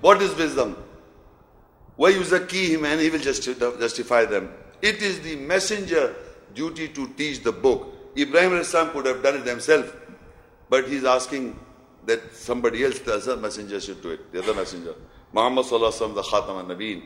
[0.00, 0.76] What is wisdom?
[1.98, 4.50] Him and he will justify them.
[4.80, 6.16] It is the messenger
[6.54, 7.94] duty to teach the book.
[8.18, 9.94] Ibrahim islam could have done it himself,
[10.68, 11.58] but he's asking
[12.06, 14.94] that somebody else, the other messenger should do it, the other messenger.
[15.32, 17.02] Muhammad sallallahu alaihi wasallam, the khatam al-nabeen.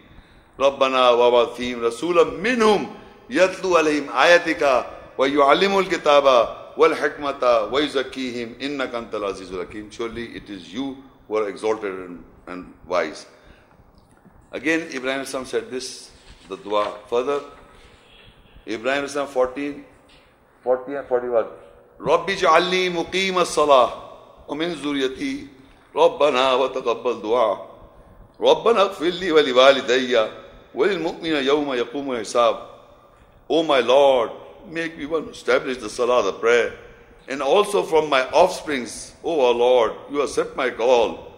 [0.60, 2.94] ربنا وابعث رسولا منهم
[3.30, 4.86] يتلو عليهم آياتك
[5.18, 9.90] ويعلم الكتاب والحكمة ويزكيهم إنك أنت العزيز الحكيم.
[9.90, 10.96] Surely it is you
[11.28, 13.26] who are exalted and, and wise.
[14.52, 16.10] Again, Ibrahim Islam said this,
[16.48, 16.94] the dua.
[17.10, 17.40] Further,
[18.66, 19.84] Ibrahim Islam 14,
[20.64, 21.46] 40 and 41.
[22.00, 23.92] ربي اجعلني مقيم الصلاه
[24.48, 25.46] ومن ذريتي
[25.96, 27.76] ربنا وتقبل دعاء
[28.40, 30.26] ربنا اغفر لي ولوالدي
[30.76, 32.66] Wal mu'mina yawma yaqumu.
[33.48, 34.30] O my Lord,
[34.68, 36.74] make me one who establish the salah, the prayer.
[37.28, 41.32] And also from my offsprings, O our Lord, you accept my call.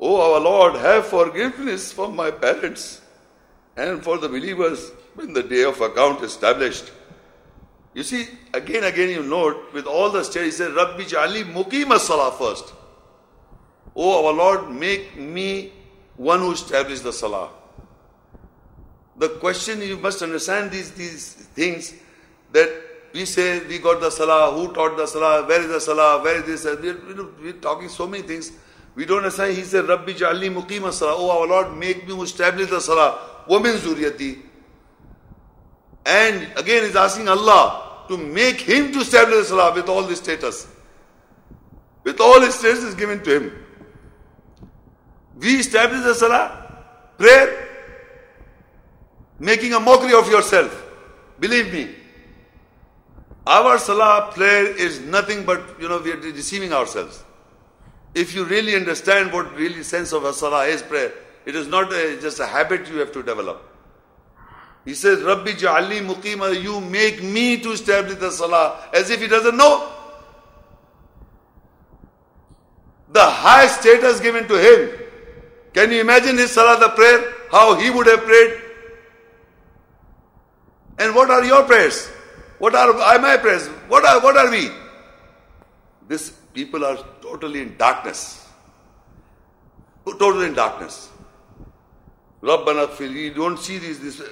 [0.00, 3.02] O our Lord, have forgiveness from my parents
[3.76, 6.90] and for the believers when the day of account is established.
[7.92, 11.98] You see, again, again, you note with all the studies, he said, Rabbi Jali Mukima
[11.98, 12.72] Salah first.
[13.94, 15.72] O our Lord, make me
[16.16, 17.50] one who establishes the Salah.
[19.16, 21.94] The question you must understand these, these things
[22.52, 22.70] that
[23.12, 26.42] we say we got the Salah, who taught the Salah, where is the Salah, where
[26.42, 26.64] is this?
[26.64, 28.50] We're, we're talking so many things,
[28.94, 29.56] We don't understand.
[29.56, 31.14] he said, Rabbi Ja'ali muqima salah.
[31.16, 33.18] Oh our Lord, make me establish the salah.
[33.48, 34.40] Woman zuriyati.
[36.06, 40.14] And again he's asking Allah to make him to establish the salah with all the
[40.14, 40.68] status.
[42.04, 43.52] With all his status given to him.
[45.36, 46.84] We establish the salah,
[47.18, 47.63] prayer,
[49.38, 50.84] making a mockery of yourself.
[51.40, 51.94] Believe me.
[53.46, 57.22] Our salah prayer is nothing but, you know, we are deceiving ourselves.
[58.14, 61.12] If you really understand what really sense of a salah is prayer,
[61.44, 63.70] it is not a, just a habit you have to develop.
[64.84, 69.26] He says, Rabbi ja'ali muqima, you make me to establish the salah, as if he
[69.26, 69.90] doesn't know.
[73.12, 75.00] The high status given to him.
[75.72, 77.32] Can you imagine his salah, the prayer?
[77.50, 78.60] How he would have prayed?
[80.98, 82.06] And what are your prayers?
[82.58, 83.66] What are my prayers?
[83.88, 84.70] What are, what are we?
[86.06, 88.46] This people are totally in darkness.
[90.06, 91.10] Totally in darkness.
[92.42, 94.22] Rabbana you don't see these, this,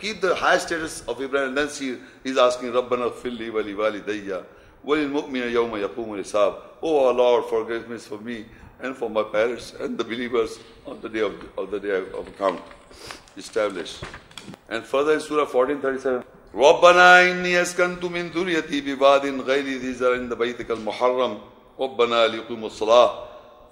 [0.00, 4.44] keep the high status of Ibrahim and then see, he's asking Rabbana fili wali walidayya
[4.84, 6.56] walil mu'mina yawma yaqumu hisab.
[6.80, 8.46] Oh Lord, forgiveness for me
[8.80, 12.26] and for my parents and the believers on the day of, of the day of
[12.28, 12.62] account.
[13.36, 14.02] Established.
[14.69, 16.23] And further in Surah 1437,
[16.55, 21.37] ربنا إني أسكنت من ذريتي بباد غير ذي زرع عند بيتك المحرم
[21.79, 23.27] ربنا ليقيموا الصلاة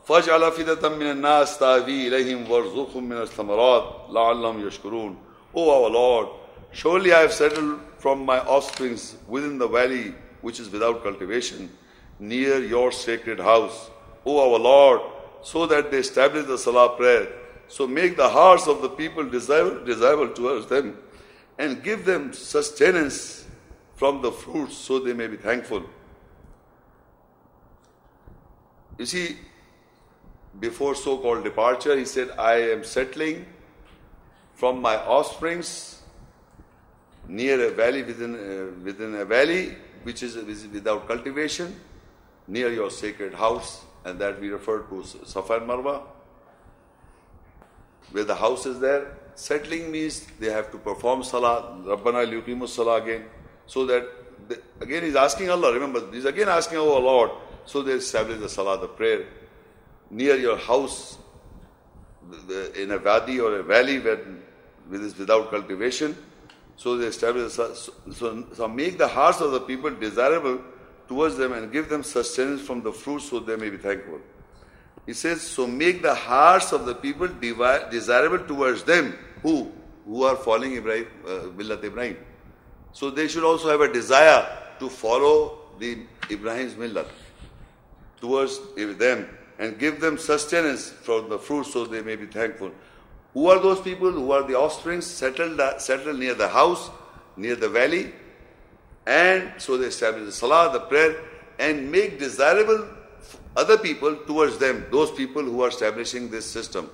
[0.05, 5.17] فاجعل أفئدة من الناس تهوي إليهم وارزقهم من الثمرات لعلهم يشكرون
[5.57, 6.27] O our Lord,
[6.73, 11.69] surely I have settled from my offsprings within the valley which is without cultivation,
[12.19, 13.89] near your sacred house.
[14.25, 15.01] O our Lord,
[15.41, 17.27] so that they establish the Salah prayer.
[17.70, 20.98] so make the hearts of the people desirable, desirable towards them
[21.56, 23.46] and give them sustenance
[23.94, 25.84] from the fruits so they may be thankful.
[28.98, 29.36] You see,
[30.58, 33.46] before so called departure, he said, I am settling
[34.54, 36.02] from my offsprings
[37.28, 40.34] near a valley within, uh, within a valley which is
[40.72, 41.78] without cultivation,
[42.48, 46.02] near your sacred house, and that we refer to Safa and Marwa,
[48.12, 49.16] where the house is there.
[49.34, 53.24] Settling means they have to perform salah, Rabbana liyuqimu salah again,
[53.66, 54.06] so that,
[54.48, 57.30] they, again he's asking Allah, remember, he's again asking our Lord,
[57.64, 59.26] so they establish the salah, the prayer,
[60.10, 61.18] near your house,
[62.76, 64.20] in a valley or a valley where
[64.90, 66.16] without cultivation,
[66.76, 70.60] so they establish, so, so, so make the hearts of the people desirable
[71.08, 74.20] towards them and give them sustenance from the fruit so they may be thankful.
[75.06, 79.18] He says, so make the hearts of the people desirable towards them.
[79.42, 79.72] Who?
[80.06, 82.16] Who are following Ibrahim, uh, Ibrahim.
[82.92, 84.46] So they should also have a desire
[84.78, 85.98] to follow the
[86.30, 87.06] Ibrahim's millat
[88.20, 89.28] towards them
[89.58, 92.70] and give them sustenance from the fruit so they may be thankful.
[93.34, 94.10] Who are those people?
[94.10, 96.90] Who are the offspring settled, settled near the house,
[97.36, 98.12] near the valley?
[99.06, 101.16] And so they establish the salah, the prayer,
[101.58, 102.88] and make desirable
[103.56, 106.90] other people towards them, those people who are establishing this system.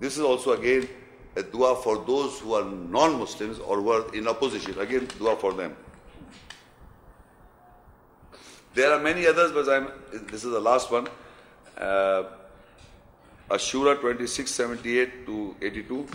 [0.00, 0.88] This is also again
[1.36, 4.78] a dua for those who are non Muslims or were in opposition.
[4.78, 5.76] Again, dua for them.
[8.74, 9.88] There are many others, but I'm,
[10.26, 11.08] this is the last one.
[11.78, 12.24] Uh,
[13.50, 16.06] Ash-Shu'ara 2678 to 82.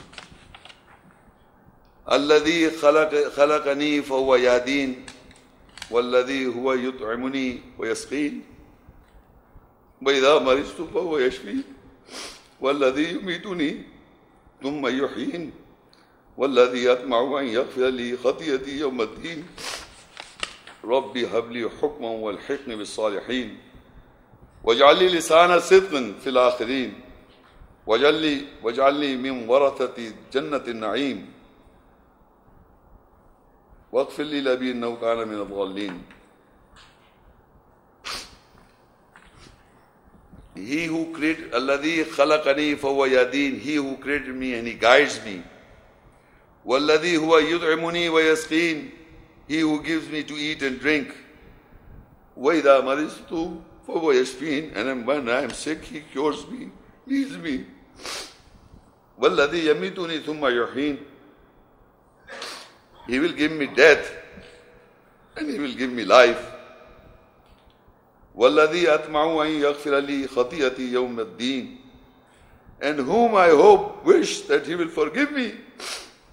[2.12, 5.06] الذي خلق خلقني فهو يهدين
[5.92, 6.46] والذي
[10.02, 11.64] وإذا مرضت فهو يشفين
[12.62, 13.84] والذي يميتني
[14.64, 15.52] ثم يحيين.
[16.38, 19.46] والذي يطمع أن يغفر لي خطيئتي يوم الدين.
[20.84, 23.58] ربي هب لي حكما والحقني بالصالحين.
[24.64, 26.94] واجعل لي لسان صدق في الآخرين.
[27.88, 31.34] واجعل لي واجعل لي من ورثة جنة النعيم.
[33.92, 36.02] واغفر لي لأبي إنه كان من الضالين.
[40.66, 43.60] He who created Alladhi khalaqani fahuwa yadin.
[43.60, 45.44] He who created me and he guides me.
[46.66, 48.92] Walladhi huwa yud'imuni wa yasqin.
[49.48, 51.16] He who gives me to eat and drink.
[52.36, 54.76] Wa idha maristu fahuwa yashfin.
[54.76, 56.70] And when I am sick, he cures me,
[57.08, 57.66] heals me.
[59.20, 61.00] Walladhi yamituni thumma yuhin.
[63.08, 64.12] He will give me death
[65.36, 66.61] and he will give me life.
[68.35, 71.77] والذي أطمع أن يغفر لي خطيئتي يوم الدين
[72.81, 75.55] and whom I hope, wish that He will forgive me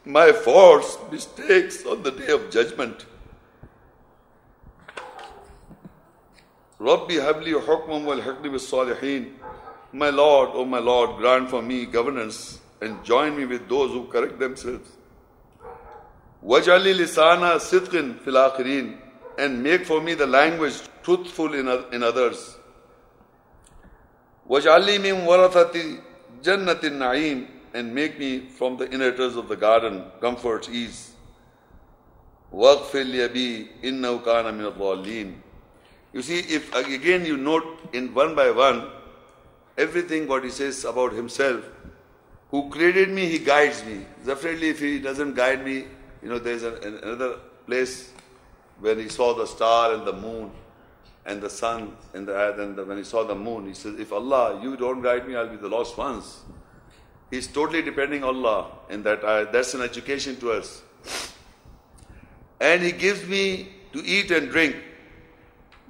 [0.05, 3.05] my faults, mistakes on the day of judgment.
[6.81, 9.33] ربي هب لي حكما والحقني بالصالحين
[9.93, 14.05] My Lord, O my Lord, grant for me governance and join me with those who
[14.07, 14.89] correct themselves.
[16.43, 18.97] Wajali lisana sidqin fil akhirin
[19.37, 20.73] and make for me the language
[21.03, 22.57] truthful in, in others.
[24.49, 25.99] Wajali min warathati
[26.41, 31.13] jannatin na'im and make me from the inheritors of the garden, comfort, ease.
[32.53, 35.33] وَاغْفِرْ لِيَبِي إِنَّهُ كَانَ مِنَ الضَّالِّينَ
[36.13, 38.87] You see, if again you note in one by one,
[39.77, 41.63] everything what he says about himself,
[42.51, 44.05] who created me, he guides me.
[44.23, 45.85] Definitely if he doesn't guide me,
[46.21, 48.11] you know, there's another place
[48.79, 50.51] when he saw the star and the moon
[51.28, 54.12] and the sun and the and the, when he saw the moon, he says, if
[54.12, 56.40] Allah, you don't guide me, I'll be the lost ones.
[57.30, 59.46] He's totally depending on Allah in that ayah.
[59.52, 60.82] That's an education to us.
[62.60, 64.76] And He gives me to eat and drink.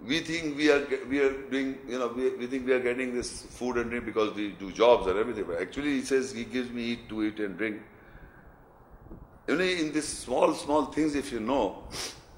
[0.04, 3.14] We think we are we are doing you know we, we think we are getting
[3.14, 5.44] this food and drink because we do jobs and everything.
[5.44, 7.80] But actually, He says He gives me eat to eat and drink.
[9.48, 11.84] Only in these small small things, if you know,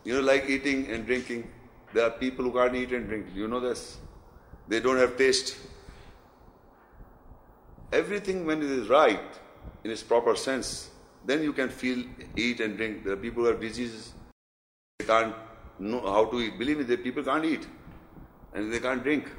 [0.05, 1.51] you know, like eating and drinking,
[1.93, 3.27] there are people who can't eat and drink.
[3.35, 3.99] You know this.
[4.69, 5.57] They don't have taste
[7.93, 9.21] everything when it is right
[9.85, 10.91] in its proper sense,
[11.25, 12.05] then you can feel,
[12.37, 13.05] eat and drink.
[13.05, 14.13] There are people who have diseases,
[14.99, 15.35] they can't
[15.79, 16.59] know how to eat.
[16.59, 17.67] Believe me, the people can't eat
[18.55, 19.31] and they can't drink.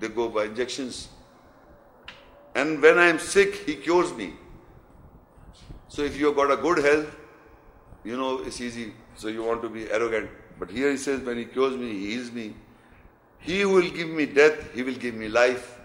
[0.00, 1.08] They go by injections.
[2.54, 4.34] And when I am sick, He cures me.
[5.88, 7.16] So if you have got a good health,
[8.04, 8.92] you know it's easy.
[9.16, 10.30] So you want to be arrogant.
[10.58, 12.54] But here He says, when He cures me, He heals me.
[13.38, 15.78] He will give me death, He will give me life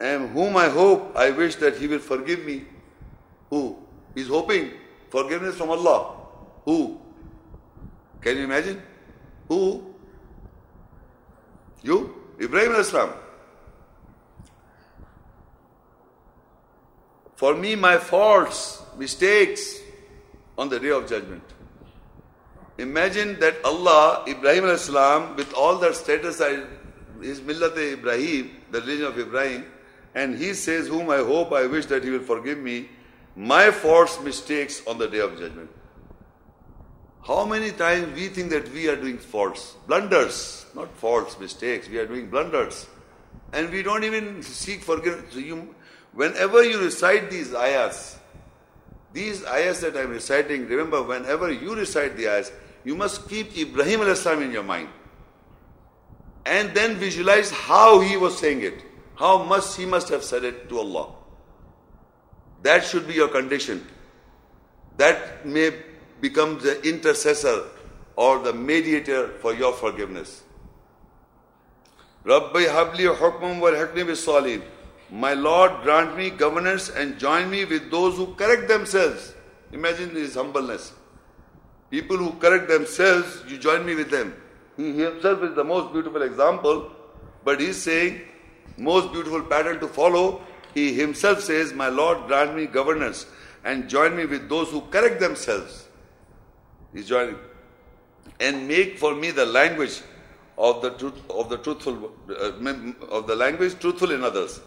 [0.00, 2.64] and whom I hope, I wish that he will forgive me.
[3.50, 3.76] Who?
[4.14, 4.70] He's hoping
[5.10, 6.16] forgiveness from Allah.
[6.64, 6.98] Who?
[8.22, 8.82] Can you imagine?
[9.48, 9.94] Who?
[11.82, 12.14] You?
[12.40, 13.12] Ibrahim Islam.
[17.36, 19.80] For me, my faults, mistakes
[20.56, 21.42] on the day of judgment.
[22.80, 26.38] Imagine that Allah, Ibrahim Islam, with all that status,
[27.20, 29.66] his millat Ibrahim, the religion of Ibrahim,
[30.14, 32.88] and he says, Whom I hope, I wish that he will forgive me
[33.36, 35.70] my faults, mistakes on the day of judgment.
[37.26, 41.98] How many times we think that we are doing faults, blunders, not faults, mistakes, we
[41.98, 42.86] are doing blunders.
[43.52, 45.34] And we don't even seek forgiveness.
[45.34, 45.74] So you,
[46.12, 48.18] whenever you recite these ayahs,
[49.12, 52.52] these ayahs that I'm reciting, remember, whenever you recite the ayahs,
[52.84, 54.88] you must keep Ibrahim al in your mind.
[56.46, 58.82] And then visualize how he was saying it.
[59.16, 61.12] How much he must have said it to Allah.
[62.62, 63.86] That should be your condition.
[64.96, 65.72] That may
[66.20, 67.64] become the intercessor
[68.16, 70.42] or the mediator for your forgiveness.
[72.24, 74.62] Rabbi habli hukmum wal hakmi
[75.10, 79.34] My Lord, grant me governance and join me with those who correct themselves.
[79.72, 80.92] Imagine his humbleness.
[81.90, 84.34] People who correct themselves, you join me with them.
[84.76, 86.90] He himself is the most beautiful example,
[87.44, 88.20] but he's saying,
[88.76, 90.40] most beautiful pattern to follow,
[90.74, 93.26] he himself says, My Lord, grant me governance
[93.64, 95.88] and join me with those who correct themselves.
[96.94, 97.36] He's joining.
[98.38, 100.00] And make for me the language
[100.56, 102.52] of the truth, of the truthful uh,
[103.08, 104.60] of the language truthful in others.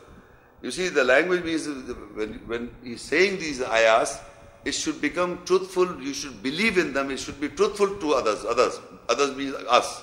[0.62, 1.68] You see, the language means
[2.16, 4.20] when, when he's saying these ayahs,
[4.65, 6.01] it should become truthful.
[6.01, 7.11] You should believe in them.
[7.11, 8.45] It should be truthful to others.
[8.45, 10.03] Others, others means us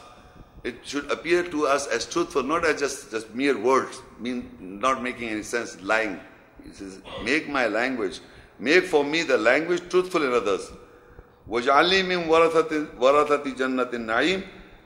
[0.65, 5.03] it should appear to us as truthful, not as just, just mere words, mean not
[5.03, 6.19] making any sense, lying.
[6.65, 8.19] He says, make my language,
[8.57, 10.71] make for me the language truthful in others.
[11.47, 14.43] وَجْعَلْنِي مِنْ وَرَثَةِ جَنَّةِ النَّعِيمِ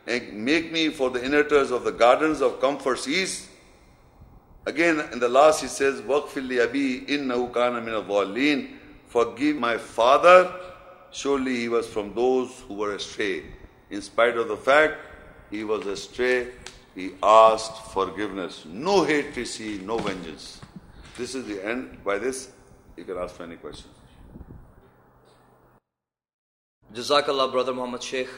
[0.08, 3.48] And make me for the inheritors of the gardens of comfort's ease.
[4.66, 8.76] Again, in the last he says, وَقْفِلْ لِأَبِي إِنَّهُ كَانَ مِنَ الظَّالِّينَ
[9.15, 10.53] Forgive my father,
[11.13, 13.45] surely he was from those who were astray.
[13.89, 14.95] In spite of the fact
[15.53, 16.49] he was astray,
[16.97, 18.65] he asked forgiveness.
[18.67, 20.61] No hate to see, no vengeance.
[21.17, 22.03] This is the end.
[22.03, 22.51] By this,
[22.97, 23.95] you can ask for any questions.
[26.93, 28.31] Jazakallah, Brother Muhammad Sheikh.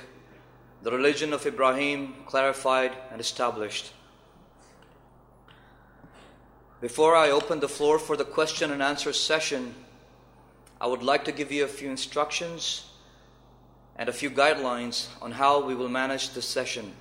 [0.82, 3.94] The religion of Ibrahim clarified and established.
[6.82, 9.74] Before I open the floor for the question and answer session,
[10.80, 12.84] I would like to give you a few instructions
[13.96, 16.92] and a few guidelines on how we will manage this session.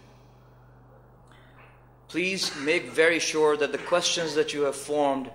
[2.07, 5.29] Please make very sure that the questions that you have formed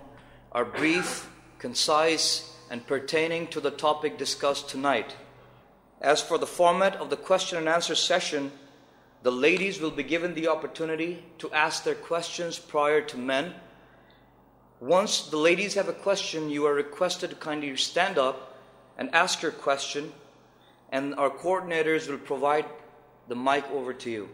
[0.51, 5.15] are brief, concise, and pertaining to the topic discussed tonight.
[6.01, 8.51] As for the format of the question and answer session,
[9.21, 13.53] the ladies will be given the opportunity to ask their questions prior to men,
[14.81, 18.57] Once the ladies have a question, you are requested to kindly stand up
[18.97, 20.11] and ask your question,
[20.91, 22.65] and our coordinators will provide
[23.27, 24.27] the mic over to you.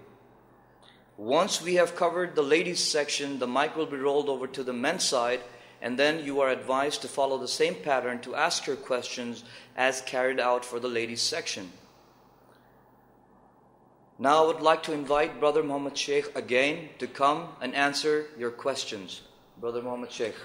[1.17, 4.71] Once we have covered the ladies section, the mic will be rolled over to the
[4.71, 5.41] men's side,
[5.81, 9.43] and then you are advised to follow the same pattern to ask your questions
[9.75, 11.73] as carried out for the ladies section.
[14.17, 18.51] Now I would like to invite Brother Muhammad Sheikh again to come and answer your
[18.51, 19.23] questions.
[19.59, 20.35] Brother Muhammad Sheikh.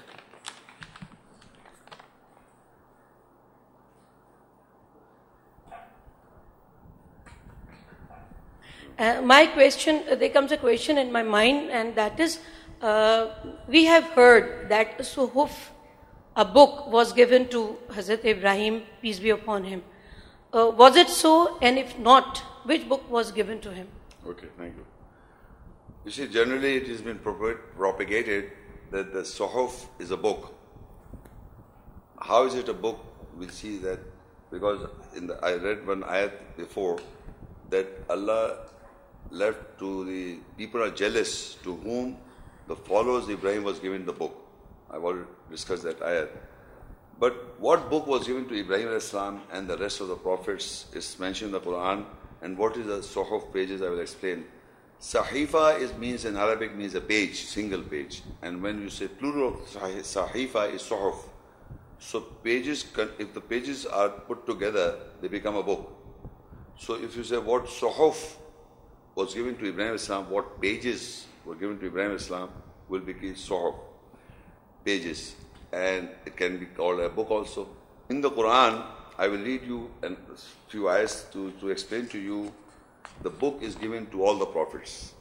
[8.99, 12.39] Uh, my question, uh, there comes a question in my mind, and that is
[12.81, 13.29] uh,
[13.69, 15.51] we have heard that Suhuf,
[16.35, 19.83] a book, was given to Hazrat Ibrahim, peace be upon him.
[20.55, 21.59] Uh, was it so?
[21.61, 23.89] And if not, which book was given to him?
[24.27, 24.87] Okay, thank you.
[26.05, 28.53] You see, generally it has been propagated
[28.93, 30.55] that the Suhuf is a book.
[32.21, 33.01] How is it a book?
[33.37, 33.99] We see that
[34.51, 34.87] because
[35.17, 36.99] in the, I read one ayat before
[37.71, 38.69] that Allah
[39.31, 42.19] left to the people are jealous to whom
[42.69, 44.37] the followers Ibrahim was given the book.
[44.91, 46.29] I've already discussed that ayat.
[47.19, 51.19] But what book was given to Ibrahim Islam and the rest of the prophets is
[51.19, 52.05] mentioned in the Quran.
[52.43, 54.45] And what is the Suhuf pages, I will explain.
[55.03, 58.23] Sahifa is, means in Arabic means a page, single page.
[58.41, 61.17] And when you say plural of Sahifa is Suhuf.
[61.99, 62.85] So pages,
[63.19, 65.93] if the pages are put together, they become a book.
[66.79, 68.37] So if you say what Suhuf
[69.17, 72.51] was given to Ibrahim Islam, what pages were given to Ibrahim Islam
[72.89, 73.75] will be Suhuf,
[74.85, 75.35] pages.
[75.73, 77.67] And it can be called a book also.
[78.09, 78.85] In the Quran,
[79.19, 80.13] I will read you a
[80.69, 82.53] few ayahs to, to explain to you
[83.24, 85.14] the book is given to all the prophets.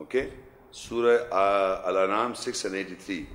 [0.00, 0.32] Okay?
[0.70, 3.26] Surah uh, Al-An'am 6 and 83.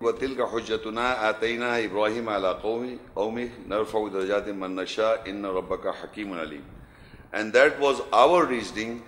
[0.00, 6.64] وتلك حجتنا آتيناها إبراهيم على قومه قومه نرفع درجات من نشاء إن ربك حكيم عليم
[7.32, 9.02] and that was our reasoning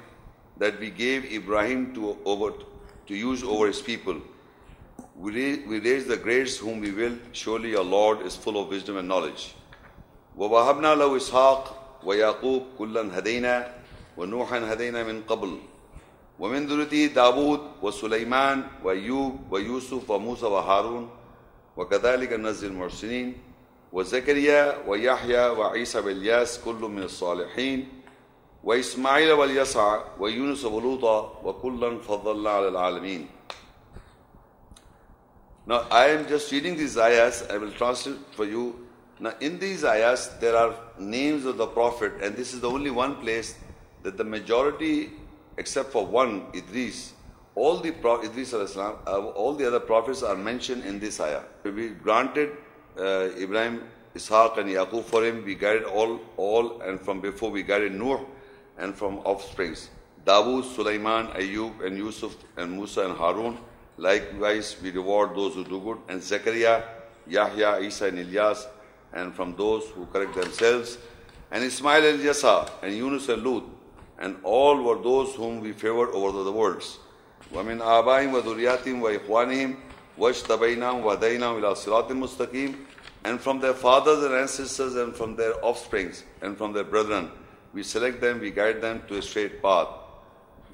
[0.56, 2.52] that we gave Ibrahim to over
[3.06, 4.16] to use over his people
[5.16, 8.68] we raise, we raise the greats whom we will surely our Lord is full of
[8.68, 9.54] wisdom and knowledge
[10.38, 13.74] ووهبنا له إسحاق ويعقوب كلا هدينا
[14.21, 15.57] ونوحا هدينا من قبل.
[16.39, 21.09] ومن ذريته داود وسليمان وأيوب ويوسف وموسى وهارون
[21.77, 23.37] وكذلك نزل المرسلين
[23.93, 28.01] وزكريا ويحيى وعيسى وإلياس كل من الصالحين.
[28.63, 33.27] وإسماعيل واليسع ويونس ولوطا وكلا فضلنا على العالمين.
[35.65, 38.87] Now I am just reading these ayahs, I will translate for you.
[39.19, 42.89] Now in these ayahs there are names of the Prophet and this is the only
[42.89, 43.55] one place
[44.03, 45.11] that the majority,
[45.57, 47.13] except for one, Idris,
[47.55, 51.43] all the Idris al-Islam, uh, all the other prophets are mentioned in this ayah.
[51.63, 52.51] We granted
[52.97, 53.83] uh, Ibrahim,
[54.15, 55.43] Ishaq and Yaqub for him.
[55.45, 58.25] We guided all, all, and from before we guided Noor,
[58.77, 59.89] and from offsprings.
[60.25, 63.57] Dawood, Sulaiman, Ayub, and Yusuf, and Musa and Harun.
[63.97, 65.97] Likewise, we reward those who do good.
[66.09, 66.83] And Zechariah,
[67.27, 68.65] Yahya, Isa, and Ilyas,
[69.13, 70.97] and from those who correct themselves.
[71.51, 73.63] And Ismail and Yasa, and Yunus and Lut,
[74.21, 76.99] and all were those whom we favored over the worlds.
[77.51, 79.75] وَمِنْ آبَائِهِمْ وَذُرِّيَّاتِهِمْ وَإِخْوَانِهِمْ
[80.17, 82.75] وَاجْتَبَيْنَاهُمْ وَهَدَيْنَاهُمْ إِلَى صِرَاطٍ مُسْتَقِيمٍ
[83.23, 87.31] And from their fathers and ancestors and from their offsprings and from their brethren,
[87.73, 89.87] we select them, we guide them to a straight path.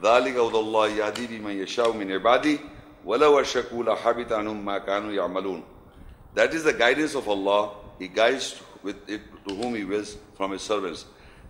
[0.02, 2.60] ذَلِكَ اللَّهِ يَهْدِي بِمَنْ يَشَاءُ مِنْ
[3.06, 5.64] وَلَوْ أَشْرَكُوا لَحَبِطَ عَنْهُمْ مَا كَانُوا يَعْمَلُونَ
[6.36, 7.72] That is the guidance of Allah.
[7.98, 11.06] He guides with it to whom He wills from His servants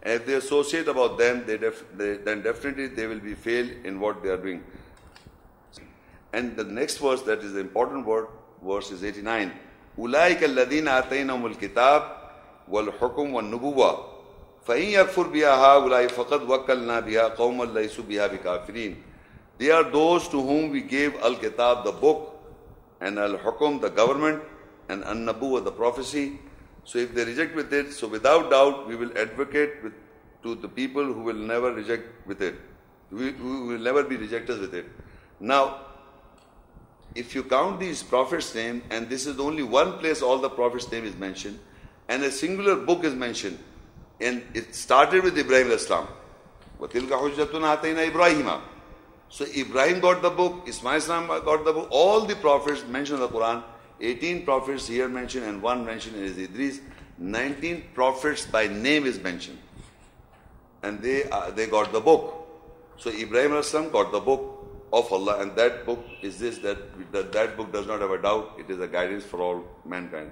[0.06, 3.70] And if they associate about them, they def- they, then definitely they will be failed
[3.84, 4.62] in what they are doing.
[6.32, 8.26] And the next verse, that is the important word,
[8.62, 9.52] verse is 89.
[9.98, 12.02] أولئك الذين آتينهم الكتاب
[12.68, 14.12] والحكم والنبوة
[14.66, 18.96] فإن يكفر بها هؤلاء فقد وكلنا بها قوما ليسوا بها بكافرين
[19.58, 22.34] They are those to whom we gave Al-Kitab, the book,
[23.00, 24.42] and Al-Hukum, the government,
[24.88, 26.40] and An-Nabuwa, the prophecy,
[26.87, 29.93] so if they reject with it, so without doubt we will advocate with,
[30.43, 32.55] to the people who will never reject with it,
[33.11, 34.85] we, who will never be rejectors with it.
[35.41, 35.81] Now,
[37.13, 40.89] if you count these prophets' name, and this is only one place all the prophets'
[40.89, 41.59] name is mentioned,
[42.07, 43.59] and a singular book is mentioned,
[44.21, 46.07] and it started with Ibrahim al-Islam.
[46.81, 48.61] Ibrahim.
[49.27, 53.37] So Ibrahim got the book, Ismail got the book, all the prophets mentioned in the
[53.37, 53.61] Quran
[54.01, 56.81] 18 prophets here mentioned and one mentioned is Idris.
[57.17, 59.57] 19 prophets by name is mentioned.
[60.83, 62.47] And they, uh, they got the book.
[62.97, 64.53] So Ibrahim Islam got the book.
[64.93, 66.77] of Allah, and that book is this that,
[67.11, 68.53] that that book does not have a doubt.
[68.57, 70.31] It is a guidance for all mankind.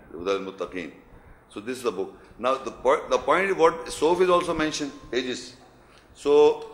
[1.50, 2.18] So this is the book.
[2.40, 5.56] Now the point, the point is what Sof is also mentioned pages.
[6.14, 6.66] So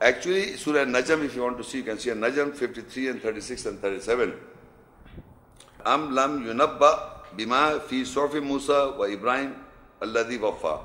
[0.00, 3.66] actually Surah Najm, if you want to see, you can see Najm 53 and 36
[3.66, 4.34] and 37.
[5.84, 9.54] Am lam yunabba bima fi Sofi Musa wa Ibrahim
[10.00, 10.80] alladhi wafa.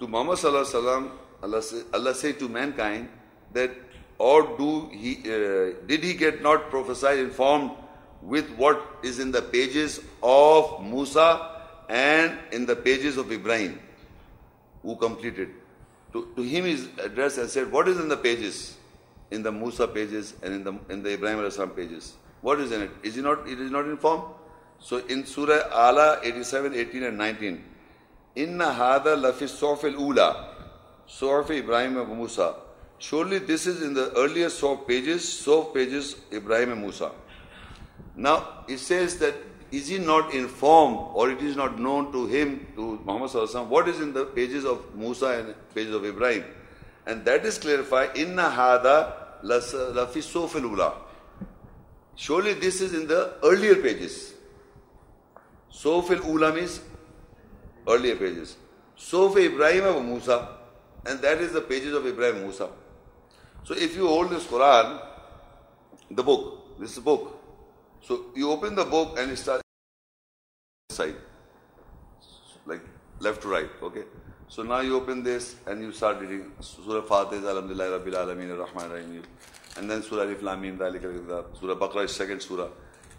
[0.00, 1.10] To Muhammad sallallahu alaihi wasallam,
[1.42, 3.08] Allah, say, Allah said to mankind
[3.52, 3.70] that
[4.18, 7.70] or do he, uh, did he get not prophesied informed
[8.22, 11.50] with what is in the pages of Musa
[11.88, 13.78] and in the pages of Ibrahim,
[14.82, 15.50] who completed?
[16.12, 18.76] To, to him is addressed and said, What is in the pages?
[19.30, 22.14] In the Musa pages and in the in the Ibrahim pages.
[22.46, 22.90] What is in it?
[23.02, 24.22] Is it not it is not informed?
[24.78, 27.64] So in Surah Ala 87, 18 and 19,
[28.36, 30.28] Inna hada lafi sofil ula,
[31.08, 32.54] Surah Ibrahim of Musa.
[32.98, 37.10] Surely this is in the earlier Sof pages, Sof pages, Ibrahim and Musa.
[38.14, 39.34] Now it says that
[39.72, 43.88] is he not informed or it is not known to him, to Muhammad Sallallahu what
[43.88, 46.44] is in the pages of Musa and pages of Ibrahim?
[47.06, 51.05] And that is clarified, Inna hada lafi Sofil ula.
[52.16, 54.34] Surely this is in the earlier pages.
[55.70, 56.80] Sofil ula means
[57.86, 58.56] earlier pages.
[58.96, 60.48] Sof Ibrahim of Musa,
[61.04, 62.70] and that is the pages of Ibrahim Musa.
[63.64, 65.02] So if you hold this Quran,
[66.10, 67.38] the book, this book.
[68.00, 69.60] So you open the book and you start
[70.90, 71.16] side,
[72.64, 72.80] like
[73.18, 74.04] left to right, okay?
[74.48, 78.90] So now you open this and you start reading Surah Fatih, Alhamdulillah, Rabbil Alameen, Rahman
[78.90, 79.22] Rahim,
[79.78, 82.68] and then Surah Alif Lam Mim, Surah Baqarah is second surah.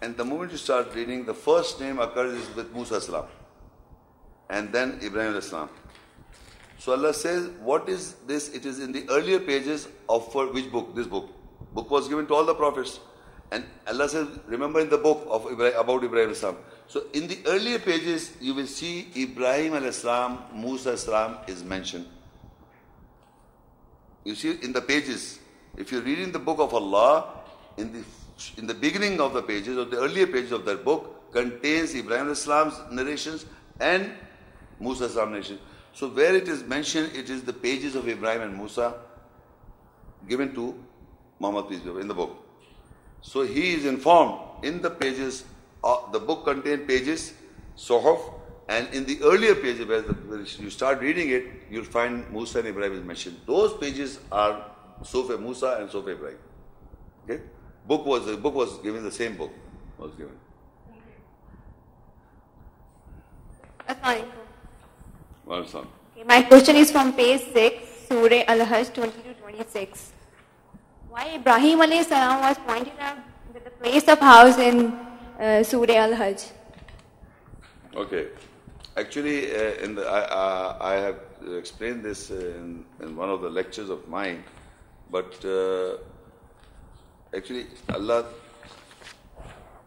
[0.00, 3.26] And the moment you start reading, the first name occurs with Musa Salam,
[4.48, 5.68] and then Ibrahim Islam.
[6.78, 8.50] So Allah says, what is this?
[8.54, 10.94] It is in the earlier pages of which book?
[10.94, 11.28] This book.
[11.74, 13.00] Book was given to all the prophets.
[13.50, 16.56] And Allah says, remember in the book of Ibrahim, about Ibrahim Islam.
[16.86, 22.06] So in the earlier pages, you will see Ibrahim al-Islam, Musa Islam is mentioned.
[24.24, 25.40] You see in the pages,
[25.78, 27.26] if you're reading the book of Allah,
[27.76, 28.04] in the
[28.56, 32.30] in the beginning of the pages, or the earlier pages of that book, contains Ibrahim
[32.30, 33.46] Islam's narrations
[33.80, 34.12] and
[34.80, 35.60] Musa's Islam narrations.
[35.92, 38.94] So where it is mentioned, it is the pages of Ibrahim and Musa
[40.28, 40.74] given to
[41.40, 42.36] Muhammad peace in the book.
[43.20, 45.44] So he is informed in the pages,
[45.82, 47.34] uh, the book contains pages,
[47.76, 48.20] Suhuf,
[48.68, 52.58] and in the earlier pages where, the, where, you start reading it, you'll find Musa
[52.58, 53.40] and Ibrahim is mentioned.
[53.46, 54.64] Those pages are
[55.02, 56.38] Sofa Musa and Sofa Ibrahim.
[57.24, 57.42] Okay?
[57.86, 59.52] Book was the book was given the same book
[59.98, 60.36] was given.
[65.48, 65.64] Well.
[65.64, 70.12] Okay, my question is from page 6, Surah Al-Hajj 20 to 26.
[71.08, 73.16] Why Ibrahim alayhi salam was pointed out
[73.54, 74.92] with the place of house in
[75.40, 76.52] uh, Surah Al-Hajj?
[77.96, 78.26] Okay.
[78.98, 81.20] Actually, uh, in the, I, uh, I have
[81.56, 84.44] explained this in, in, one of the lectures of mine,
[85.10, 85.96] but uh,
[87.34, 88.26] actually, Allah,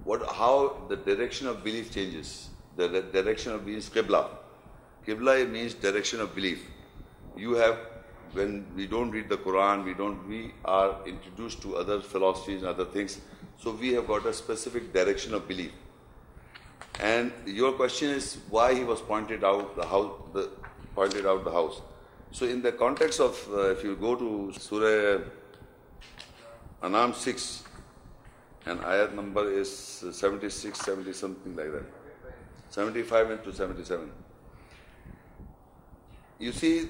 [0.04, 2.50] what, how the direction of belief changes.
[2.76, 4.30] The, direction of belief is Qibla.
[5.06, 6.66] Qibla means direction of belief.
[7.38, 7.78] You have,
[8.34, 12.70] when we don't read the Quran, we don't, we are introduced to other philosophies and
[12.70, 13.20] other things.
[13.60, 15.72] So we have got a specific direction of belief.
[17.00, 20.50] And your question is why he was pointed out the house, the,
[20.96, 21.82] pointed out the house.
[22.32, 25.22] So in the context of, uh, if you go to Surah
[26.82, 27.64] Anam 6,
[28.66, 29.70] and ayat number is
[30.12, 31.84] 76, 70, something like that.
[32.70, 34.12] 75 and to 77.
[36.40, 36.90] You see,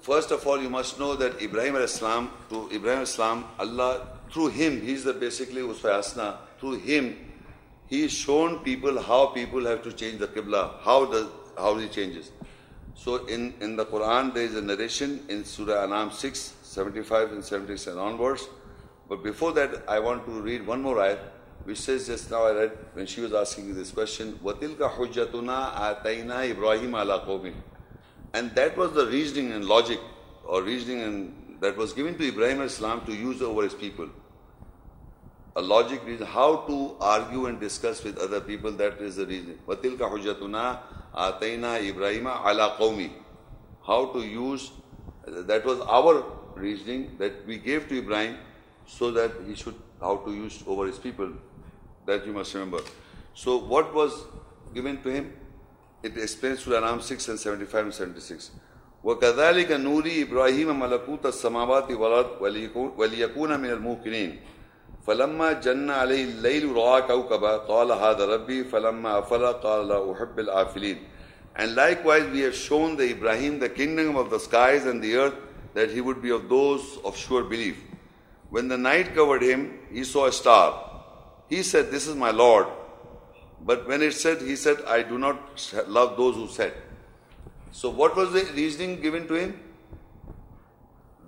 [0.00, 4.80] first of all, you must know that Ibrahim al-Islam, to Ibrahim al-Islam, Allah, through him,
[4.82, 7.16] he's the basically Usfayasna, through him,
[7.86, 12.30] he's shown people how people have to change the Qibla, how does how he changes.
[12.99, 17.43] So in, in the Quran, there is a narration in Surah Anam 6, 75 and
[17.43, 18.47] 76 and onwards.
[19.09, 21.19] But before that, I want to read one more ayat,
[21.65, 26.55] which says just now I read when she was asking this question, وَتِلْكَ حُجَّتُنَا آتَيْنَا
[26.55, 27.53] إِبْرَاهِيمَ عَلَى قَوْمِهِ
[28.35, 29.99] and that was the reasoning and logic
[30.43, 34.09] or reasoning and that was given to Ibrahim Islam to use over his people.
[35.55, 39.57] A logic reason how to argue and discuss with other people, that is the reason.
[39.65, 40.79] وَتِلْكَ حُجَّتُنَا
[41.12, 43.08] آتینا ابراہیم علا قومی.
[43.88, 44.68] ہاؤ ٹو یوز
[45.48, 46.14] دیٹ واز آور
[46.60, 48.34] ریزنگ دیٹ وی گیو ٹو ابراہیم
[48.98, 51.32] سو دیٹ ہی شوڈ ہاؤ ٹو یوز اوور ہز پیپل
[52.06, 52.90] دیٹ یو مسٹ ریمبر
[53.44, 54.10] سو واٹ واز
[54.74, 55.28] گیون ٹو ہیم
[56.04, 58.50] اٹ ایکسپلینس ٹو الانام سکس اینڈ سیونٹی فائیو اینڈ سیونٹی سکس
[59.04, 63.70] وہ کدالی کا نوری ابراہیم ملکوت السماوات ولاد ولیکون من
[65.09, 70.97] فلما جن عليه الليل رأى كوكبا قال هذا ربي فلما أفل قال لا أحب الآفلين
[71.57, 75.35] And likewise we have shown the Ibrahim the kingdom of the skies and the earth
[75.73, 77.81] that he would be of those of sure belief.
[78.49, 81.03] When the night covered him, he saw a star.
[81.49, 82.67] He said, This is my Lord.
[83.61, 85.37] But when it said, he said, I do not
[85.87, 86.73] love those who said.
[87.71, 89.59] So what was the reasoning given to him?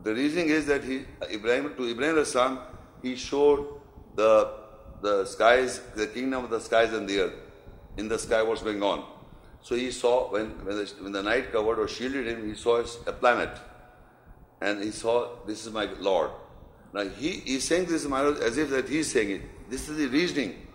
[0.03, 2.59] The reasoning is that he, Ibrahim, to Ibrahim Islam,
[3.02, 3.66] he showed
[4.14, 4.50] the,
[5.00, 7.34] the skies, the kingdom of the skies and the earth.
[7.96, 9.04] In the sky, what's going on.
[9.60, 12.82] So he saw, when, when, the, when the night covered or shielded him, he saw
[13.06, 13.50] a planet.
[14.60, 16.30] And he saw, this is my Lord.
[16.92, 19.70] Now he is saying this as if that he is saying it.
[19.70, 20.66] This is the reasoning.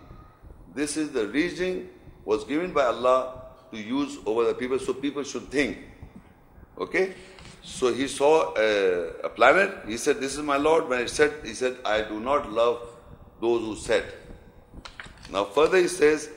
[0.74, 1.88] This is the reasoning
[2.24, 5.78] was given by Allah to use over the people, so people should think.
[6.78, 7.14] Okay?
[7.63, 9.85] So he saw a, a, planet.
[9.87, 10.89] He said, This is my Lord.
[10.89, 12.81] When it said, he said, I do not love
[13.41, 14.03] those who said.
[15.31, 16.29] Now further he says,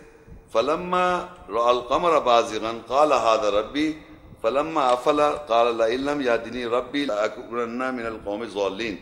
[0.54, 3.96] فلما رأى القمر بازغا قال هذا ربي
[4.42, 8.98] فلما أفل قال لئن لم يهدني ربي لأكونن من القوم الضالين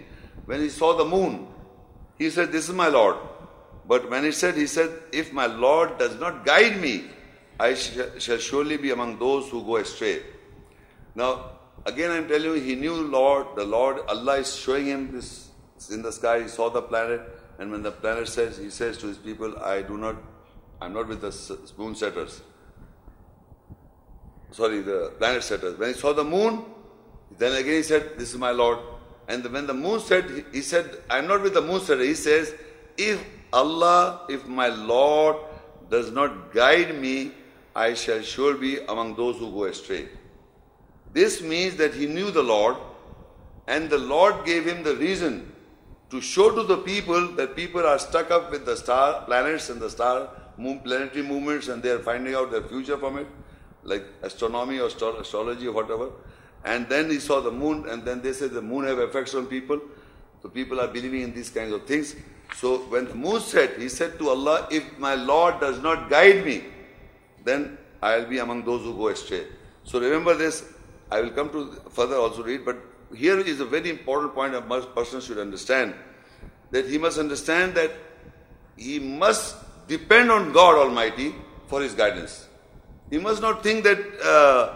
[0.47, 1.47] When he saw the moon,
[2.19, 3.17] he said, This is my Lord.
[3.87, 7.05] But when he said, he said, If my Lord does not guide me,
[7.59, 10.23] I shall surely be among those who go astray.
[11.15, 11.51] Now,
[11.86, 15.50] again I'm telling you, he knew Lord, the Lord, Allah is showing him this
[15.90, 17.22] in the sky, he saw the planet,
[17.58, 20.16] and when the planet says, he says to his people, I do not,
[20.82, 22.42] I'm not with the moon setters.
[24.52, 25.78] Sorry, the planet setters.
[25.78, 26.66] When he saw the moon,
[27.38, 28.80] then again he said, This is my Lord.
[29.28, 32.04] And when the moon said, he said, I'm not with the moon setter.
[32.04, 32.54] He says,
[32.98, 35.38] If Allah, if my Lord
[35.90, 37.32] does not guide me,
[37.76, 40.10] I shall sure be among those who go astray.
[41.14, 42.78] This means that he knew the Lord,
[43.68, 45.54] and the Lord gave him the reason
[46.10, 49.80] to show to the people that people are stuck up with the star planets and
[49.80, 53.28] the star moon, planetary movements, and they are finding out their future from it,
[53.84, 56.10] like astronomy or astrology or whatever.
[56.66, 59.46] And then he saw the moon, and then they said the moon have effects on
[59.46, 59.80] people.
[60.42, 62.16] So people are believing in these kinds of things.
[62.56, 66.46] So when the moon said, he said to Allah, if my Lord does not guide
[66.46, 66.64] me,
[67.44, 69.46] then I will be among those who go astray.
[69.84, 70.64] So remember this.
[71.12, 72.78] I will come to further also read, but
[73.16, 75.96] here is a very important point a person should understand
[76.72, 77.92] that he must understand that
[78.78, 79.56] he must
[79.88, 81.34] depend on God Almighty
[81.68, 82.48] for his guidance.
[83.10, 84.76] He must not think that uh,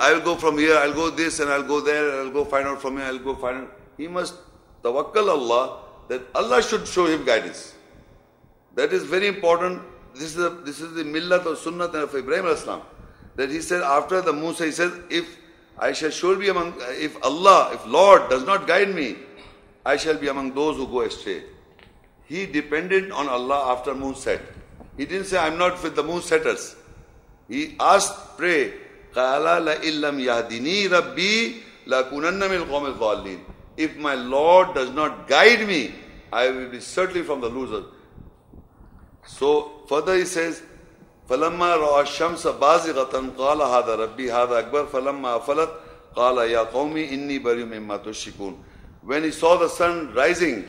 [0.00, 2.82] I'll go from here, I'll go this, and I'll go there, I'll go find out
[2.82, 3.72] from here, I'll go find out.
[3.96, 4.34] He must
[4.82, 7.74] tawakkal Allah that Allah should show him guidance.
[8.74, 9.82] That is very important.
[10.14, 12.82] This is the, this is the millat or sunnah of Ibrahim Islam.
[13.36, 15.36] That he said after the Musa, he said, if
[15.77, 19.15] I shall surely be among, if Allah, if Lord does not guide me,
[19.85, 21.43] I shall be among those who go astray.
[22.25, 24.41] He depended on Allah after moon set.
[24.97, 26.75] He didn't say, I'm not with the moon setters.
[27.49, 28.73] He asked, pray,
[29.13, 33.39] قال لئن يهدني ربي لأكونن من القوم الضالين
[33.77, 35.93] if my Lord does not guide me,
[36.31, 37.85] I will be certainly from the losers.
[39.25, 40.61] So further he says,
[41.28, 45.70] فلما رأى الشمس بازغة قال هذا ربي هذا أكبر فلما أفلت
[46.16, 48.64] قال يا قومي إني بريء مما تشركون
[49.02, 50.64] When he saw the sun rising,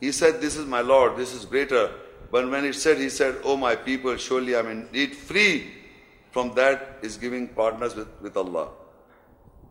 [0.00, 1.90] he said, This is my Lord, this is greater.
[2.30, 5.70] But when it said, he said, Oh my people, surely I am indeed free
[6.30, 8.68] from that is giving partners with, with Allah.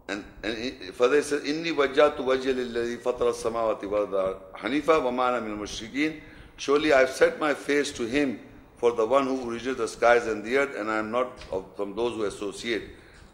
[0.08, 5.42] And, and further he says, Inni wajjatu wajhi lilladhi fatara samawati wal hanifa wa mana
[5.42, 6.20] min mushrikeen.
[6.58, 8.40] Surely I have set my face to him
[8.80, 11.66] for the one who originated the skies and the earth, and I am not of,
[11.76, 12.84] from those who associate.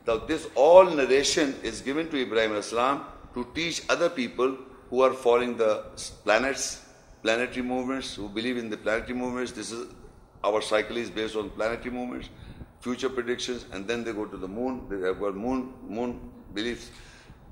[0.08, 4.58] Now this all narration is given to Ibrahim Islam to teach other people
[4.90, 5.84] who are following the
[6.24, 6.82] planets,
[7.22, 9.52] planetary movements, who believe in the planetary movements.
[9.52, 9.88] This is
[10.44, 12.30] our cycle is based on planetary movements,
[12.80, 14.88] future predictions, and then they go to the moon.
[14.90, 16.20] They have got moon, moon
[16.54, 16.92] beliefs.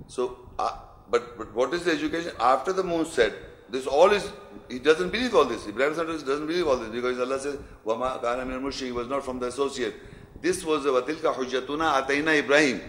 [0.07, 0.77] So, uh,
[1.09, 2.33] but, but what is the education?
[2.39, 3.33] After the moon set,
[3.72, 4.30] this all is,
[4.68, 5.66] he doesn't believe all this.
[5.66, 9.24] Ibrahim doesn't believe all this because Allah says, وَمَا كَانَ مِنَ الْمُشْرِكِ He was not
[9.24, 9.94] from the associate.
[10.40, 12.80] This was the وَتِلْكَ حُجَّتُنَا أَتَيْنَا Ibrahim.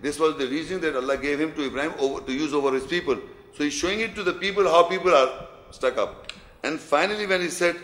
[0.00, 2.86] This was the reason that Allah gave him to Ibrahim over, to use over his
[2.86, 3.18] people.
[3.56, 6.32] So he's showing it to the people how people are stuck up.
[6.62, 7.76] And finally when he said,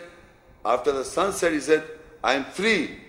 [0.63, 1.83] after the sunset, he said,
[2.23, 2.99] I am free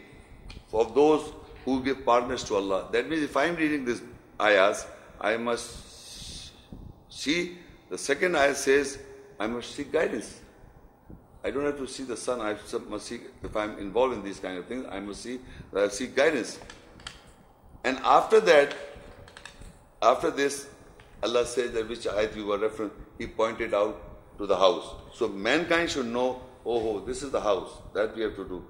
[0.72, 1.32] of those
[1.64, 2.88] who give partners to Allah.
[2.92, 4.02] That means if I am reading this
[4.40, 4.86] ayahs,
[5.20, 6.52] I must
[7.08, 8.98] see, the second ayah says,
[9.41, 10.39] I must seek guidance.
[11.43, 12.55] I don't have to see the sun, I
[12.87, 15.39] must seek, if I'm involved in these kind of things, I must see,
[15.75, 16.59] I seek guidance.
[17.83, 18.75] And after that,
[19.99, 20.67] after this,
[21.23, 24.93] Allah says that which ayat you were referring, He pointed out to the house.
[25.15, 28.63] So mankind should know, oh, oh, this is the house, that we have to do.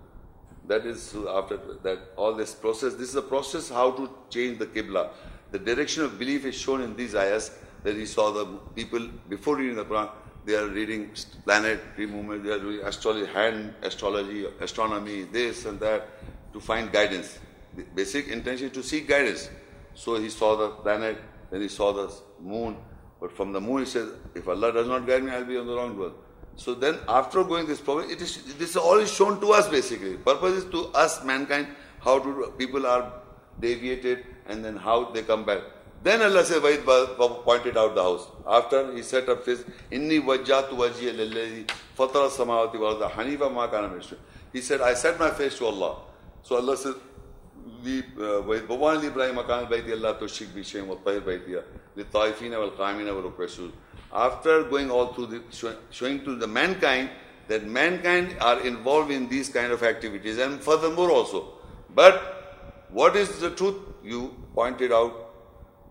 [0.70, 2.94] That is after that all this process.
[2.94, 5.10] This is a process how to change the Qibla.
[5.52, 7.52] The direction of belief is shown in these ayahs
[7.84, 10.10] that he saw the people before reading the Quran.
[10.46, 11.12] They are reading
[11.44, 16.08] planetary movement, they are doing astrology, hand astrology, astronomy, this and that
[16.54, 17.40] to find guidance.
[17.76, 19.50] The basic intention is to seek guidance.
[19.94, 21.18] So he saw the planet,
[21.52, 22.12] then he saw the
[22.42, 22.78] moon.
[23.20, 25.68] But from the moon he says, if Allah does not guide me, I'll be on
[25.68, 26.14] the wrong path.
[26.56, 29.68] So then after going this problem, it is this is all is shown to us
[29.68, 30.18] basically.
[30.18, 31.68] Purpose is to us, mankind,
[32.00, 33.14] how to people are
[33.60, 35.62] deviated and then how they come back.
[36.04, 38.28] Then Allah says, Wahid pointed out the house.
[38.48, 43.90] After he set up his, Inni wajjatu wajiyya lillahi fatara samawati warda hanifa ma kana
[43.90, 44.18] mishri.
[44.52, 45.98] He said, I set my face to Allah.
[46.42, 51.64] So Allah says, uh, Wahid bawan Ibrahim akan baiti Allah tushik bishayim wa tahir baitiya
[51.96, 53.72] li taifina wal qaimina wa rukrasud.
[54.12, 57.10] After going all through the, showing to the mankind
[57.48, 61.54] that mankind are involved in these kind of activities and furthermore also.
[61.94, 63.76] But what is the truth?
[64.04, 65.31] You pointed out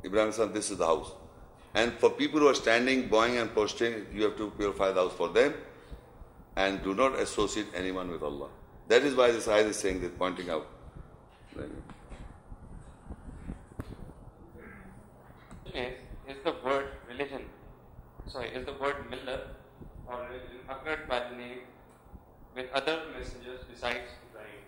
[0.04, 1.12] Ibrahim said this is the house.
[1.74, 5.12] And for people who are standing bowing and prostrating you have to purify the house
[5.12, 5.54] for them
[6.56, 8.48] and do not associate anyone with Allah.
[8.88, 10.66] That is why this ayah is saying this pointing out.
[15.72, 15.92] Is,
[16.28, 17.42] is the word religion,
[18.26, 19.40] sorry, is the word millah
[20.06, 21.60] or religion occurred by the name
[22.56, 24.62] with other messengers besides Ibrahim?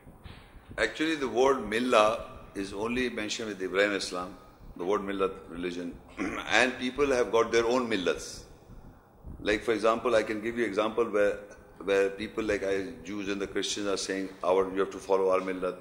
[0.78, 2.20] Actually, the word millah
[2.54, 4.36] is only mentioned with Ibrahim Islam,
[4.75, 5.93] the word millah, religion,
[6.51, 8.43] and people have got their own millahs.
[9.41, 11.39] Like, for example, I can give you example where
[11.83, 15.29] where people like I, Jews and the Christians are saying, our you have to follow
[15.29, 15.75] our millah.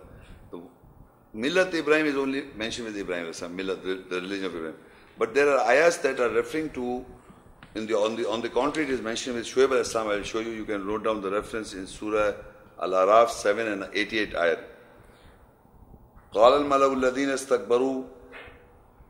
[1.37, 4.77] Millat Ibrahim is only mentioned with Ibrahim Islam, Millat, the, the religion of Ibrahim.
[5.19, 7.05] But there are ayahs that are referring to,
[7.75, 10.09] in the, on, the, on the contrary, it is mentioned with Shuaib al-Islam.
[10.09, 12.33] I will show you, you can note down the reference in Surah
[12.81, 14.59] Al-Araf 7 and 88 ayat.
[16.35, 18.05] قال الملأ الذين استكبروا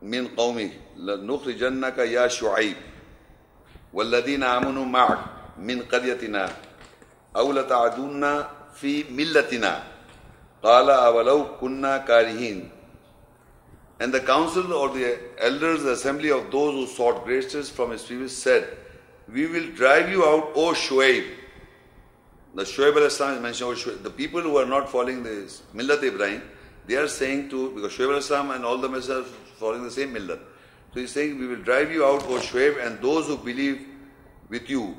[0.03, 2.77] من قومه لنخرجنك يا شعيب
[3.93, 5.19] والذين آمنوا معك
[5.59, 6.53] من قريتنا
[7.37, 8.45] أو لتعدون
[8.75, 9.97] في ملتنا
[10.67, 12.69] Qala avalau kunna karihin.
[14.01, 18.03] And the council or the elders, the assembly of those who sought graces from his
[18.03, 18.77] people said,
[19.33, 21.25] We will drive you out, O Shuaib.
[22.55, 24.03] The Shuaib al-Islam is mentioned, Shuaib.
[24.03, 26.43] the people who are not following the Millat Ibrahim,
[26.87, 30.14] they are saying to, because Shuaib al-Islam and all the messengers are following the same
[30.14, 30.42] Millat.
[30.94, 33.86] So he's saying, We will drive you out, O Shuaib, and those who believe
[34.50, 34.96] with you.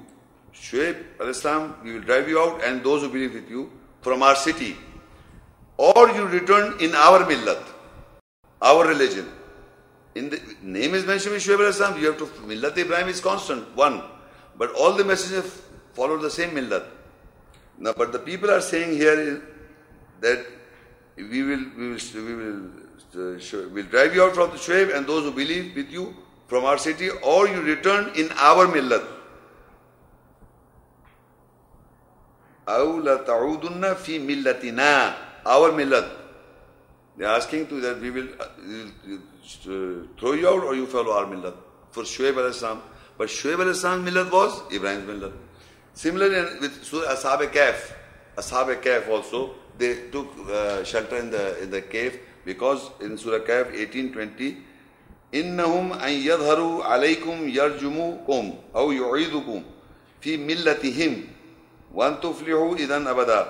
[0.54, 4.34] Shuaib al-Islam, we will drive you out, and those who believe with you from our
[4.36, 4.76] city
[5.76, 7.62] or you return in our millat,
[8.60, 9.28] our religion.
[10.14, 14.02] In the name is mentioned in al you have to, millat Ibrahim is constant, one.
[14.56, 15.62] But all the messages
[15.94, 16.84] follow the same millat.
[17.78, 19.42] Now, but the people are saying here
[20.20, 20.46] that
[21.16, 22.60] we will, we will, we will,
[23.14, 26.14] will drive you out from the Shuaib and those who believe with you
[26.46, 29.06] from our city, or you return in our millat.
[32.66, 35.14] fi millatina,
[35.46, 36.10] our millat.
[37.16, 41.12] They are asking to that we will uh, uh, throw you out or you follow
[41.12, 41.54] our millat
[41.90, 42.82] for Shuaib al
[43.18, 45.32] But Shuaib al-Islam's millat was Ibrahim's millat.
[45.94, 47.92] Similarly, uh, with Surah Ashab-e-Kahf,
[48.36, 53.72] Ashab-e-Kahf also, they took uh, shelter in the, in the cave because in Surah Kahf
[53.72, 54.72] 1820,
[55.34, 59.62] إنهم أن يظهروا عليكم يرجموكم أو يعيدكم
[60.20, 61.24] في ملتهم
[61.94, 63.48] وأن تفلحوا idan abada.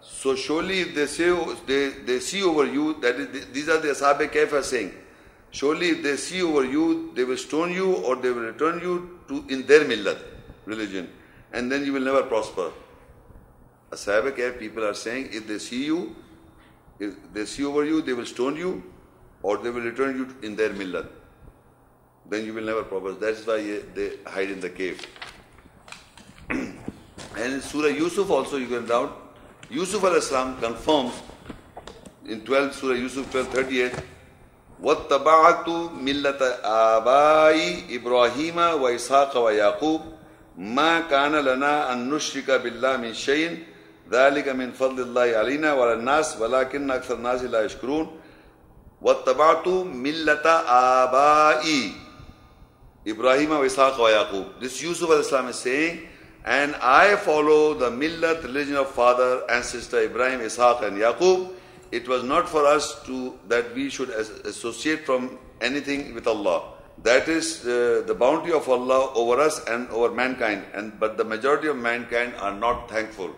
[0.00, 1.34] So surely if they say
[1.66, 4.92] they, they see over you, that is, these are the Ashab Kahf saying,
[5.50, 9.18] surely if they see over you, they will stone you or they will return you
[9.28, 10.18] to in their millat,
[10.66, 11.08] religion,
[11.52, 12.70] and then you will never prosper.
[13.90, 16.14] Ashab Kahf people are saying if they see you,
[16.98, 18.82] if they see over you, they will stone you
[19.42, 21.06] or they will return you in their millat.
[22.28, 23.12] Then you will never prosper.
[23.12, 25.06] That's why they hide in the cave.
[26.50, 26.78] and
[27.36, 29.36] in Surah Yusuf also you can doubt
[29.70, 31.12] Yusuf al-Islam confirms
[32.26, 34.10] in 12 Surah Yusuf 1238
[34.82, 35.68] واتبعت
[36.02, 37.56] ملة آباء
[37.90, 40.00] إبراهيم وإسحاق ويعقوب
[40.58, 43.64] ما كان لنا أن نشرك بالله من شيء
[44.10, 48.20] ذلك من فضل الله علينا وعلى الناس ولكن أكثر الناس لا يشكرون
[49.02, 50.46] واتبعت ملة
[51.04, 51.92] آبائي
[53.06, 56.08] إبراهيم وإسحاق ويعقوب This Yusuf al-Islam is saying
[56.44, 61.48] and I follow the millat religion of father and sister Ibrahim, Ishaq and Yaqub.
[61.90, 66.74] It was not for us to that we should associate from anything with Allah.
[67.02, 70.64] that is uh, the bounty of Allah over us and over mankind.
[70.74, 73.30] And but the majority of mankind are not thankful.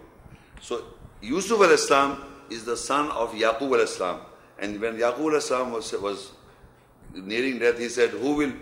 [0.61, 0.83] So
[1.21, 4.21] Yusuf al Islam is the son of Yaqub al Islam.
[4.59, 6.31] And when Yaqub al Islam was, was
[7.13, 8.53] nearing death, he said, Who will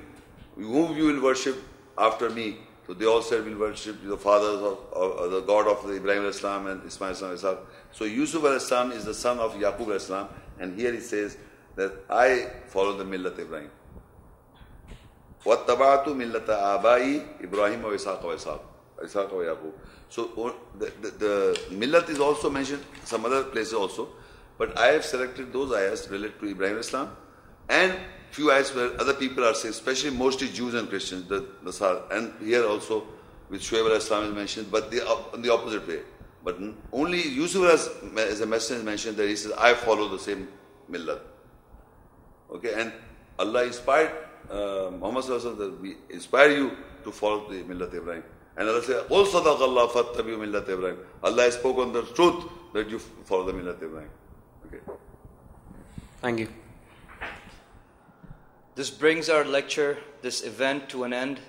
[0.56, 1.58] whom you will worship
[1.98, 2.58] after me?
[2.88, 6.24] So they all said, We'll worship the fathers of, of, the God of the Ibrahim
[6.24, 7.58] al Islam and Ismail al Islam.
[7.92, 10.30] So Yusuf al Islam is the son of Yaqub al Islam.
[10.60, 11.38] And here he says
[11.76, 13.70] that I follow the Millat Ibrahim.
[15.46, 18.60] وَاتَّبَعْتُ مِلَّةَ آبَائِ إِبْرَاهِيمَ وَإِسْحَاقَ وَإِسْحَاقَ
[19.04, 19.72] Isaac or Yaqub.
[20.09, 24.09] so the, the, the millat is also mentioned some other places also,
[24.59, 27.17] but I have selected those ayahs related to Ibrahim Islam
[27.69, 27.93] and
[28.31, 32.33] few ayahs where other people are saying, especially mostly Jews and Christians, the Nasar, and
[32.41, 33.05] here also
[33.49, 36.01] with Shuaib Islam is mentioned, but the, op- the opposite way.
[36.45, 36.59] But
[36.93, 40.49] only Yusuf as, as a messenger mentioned that he says, I follow the same
[40.91, 41.21] millat.
[42.53, 42.93] Okay, and
[43.39, 44.13] Allah inspired
[44.51, 48.23] uh, Muhammad that we inspire you to follow the Millat Ibrahim.
[48.57, 52.89] And Allah said, "All sadaq Allah fattabi Millat Ibrahim." Allah has spoken the truth that
[52.89, 54.11] you follow the Millat Ibrahim.
[54.67, 54.81] Okay.
[56.21, 56.49] Thank you.
[58.75, 61.41] This brings our lecture, this event to an end.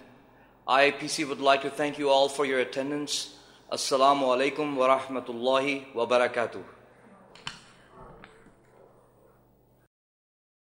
[0.67, 3.35] IAPC would like to thank you all for your attendance.
[3.71, 6.63] Assalamu alaikum wa rahmatullahi wa barakatuh.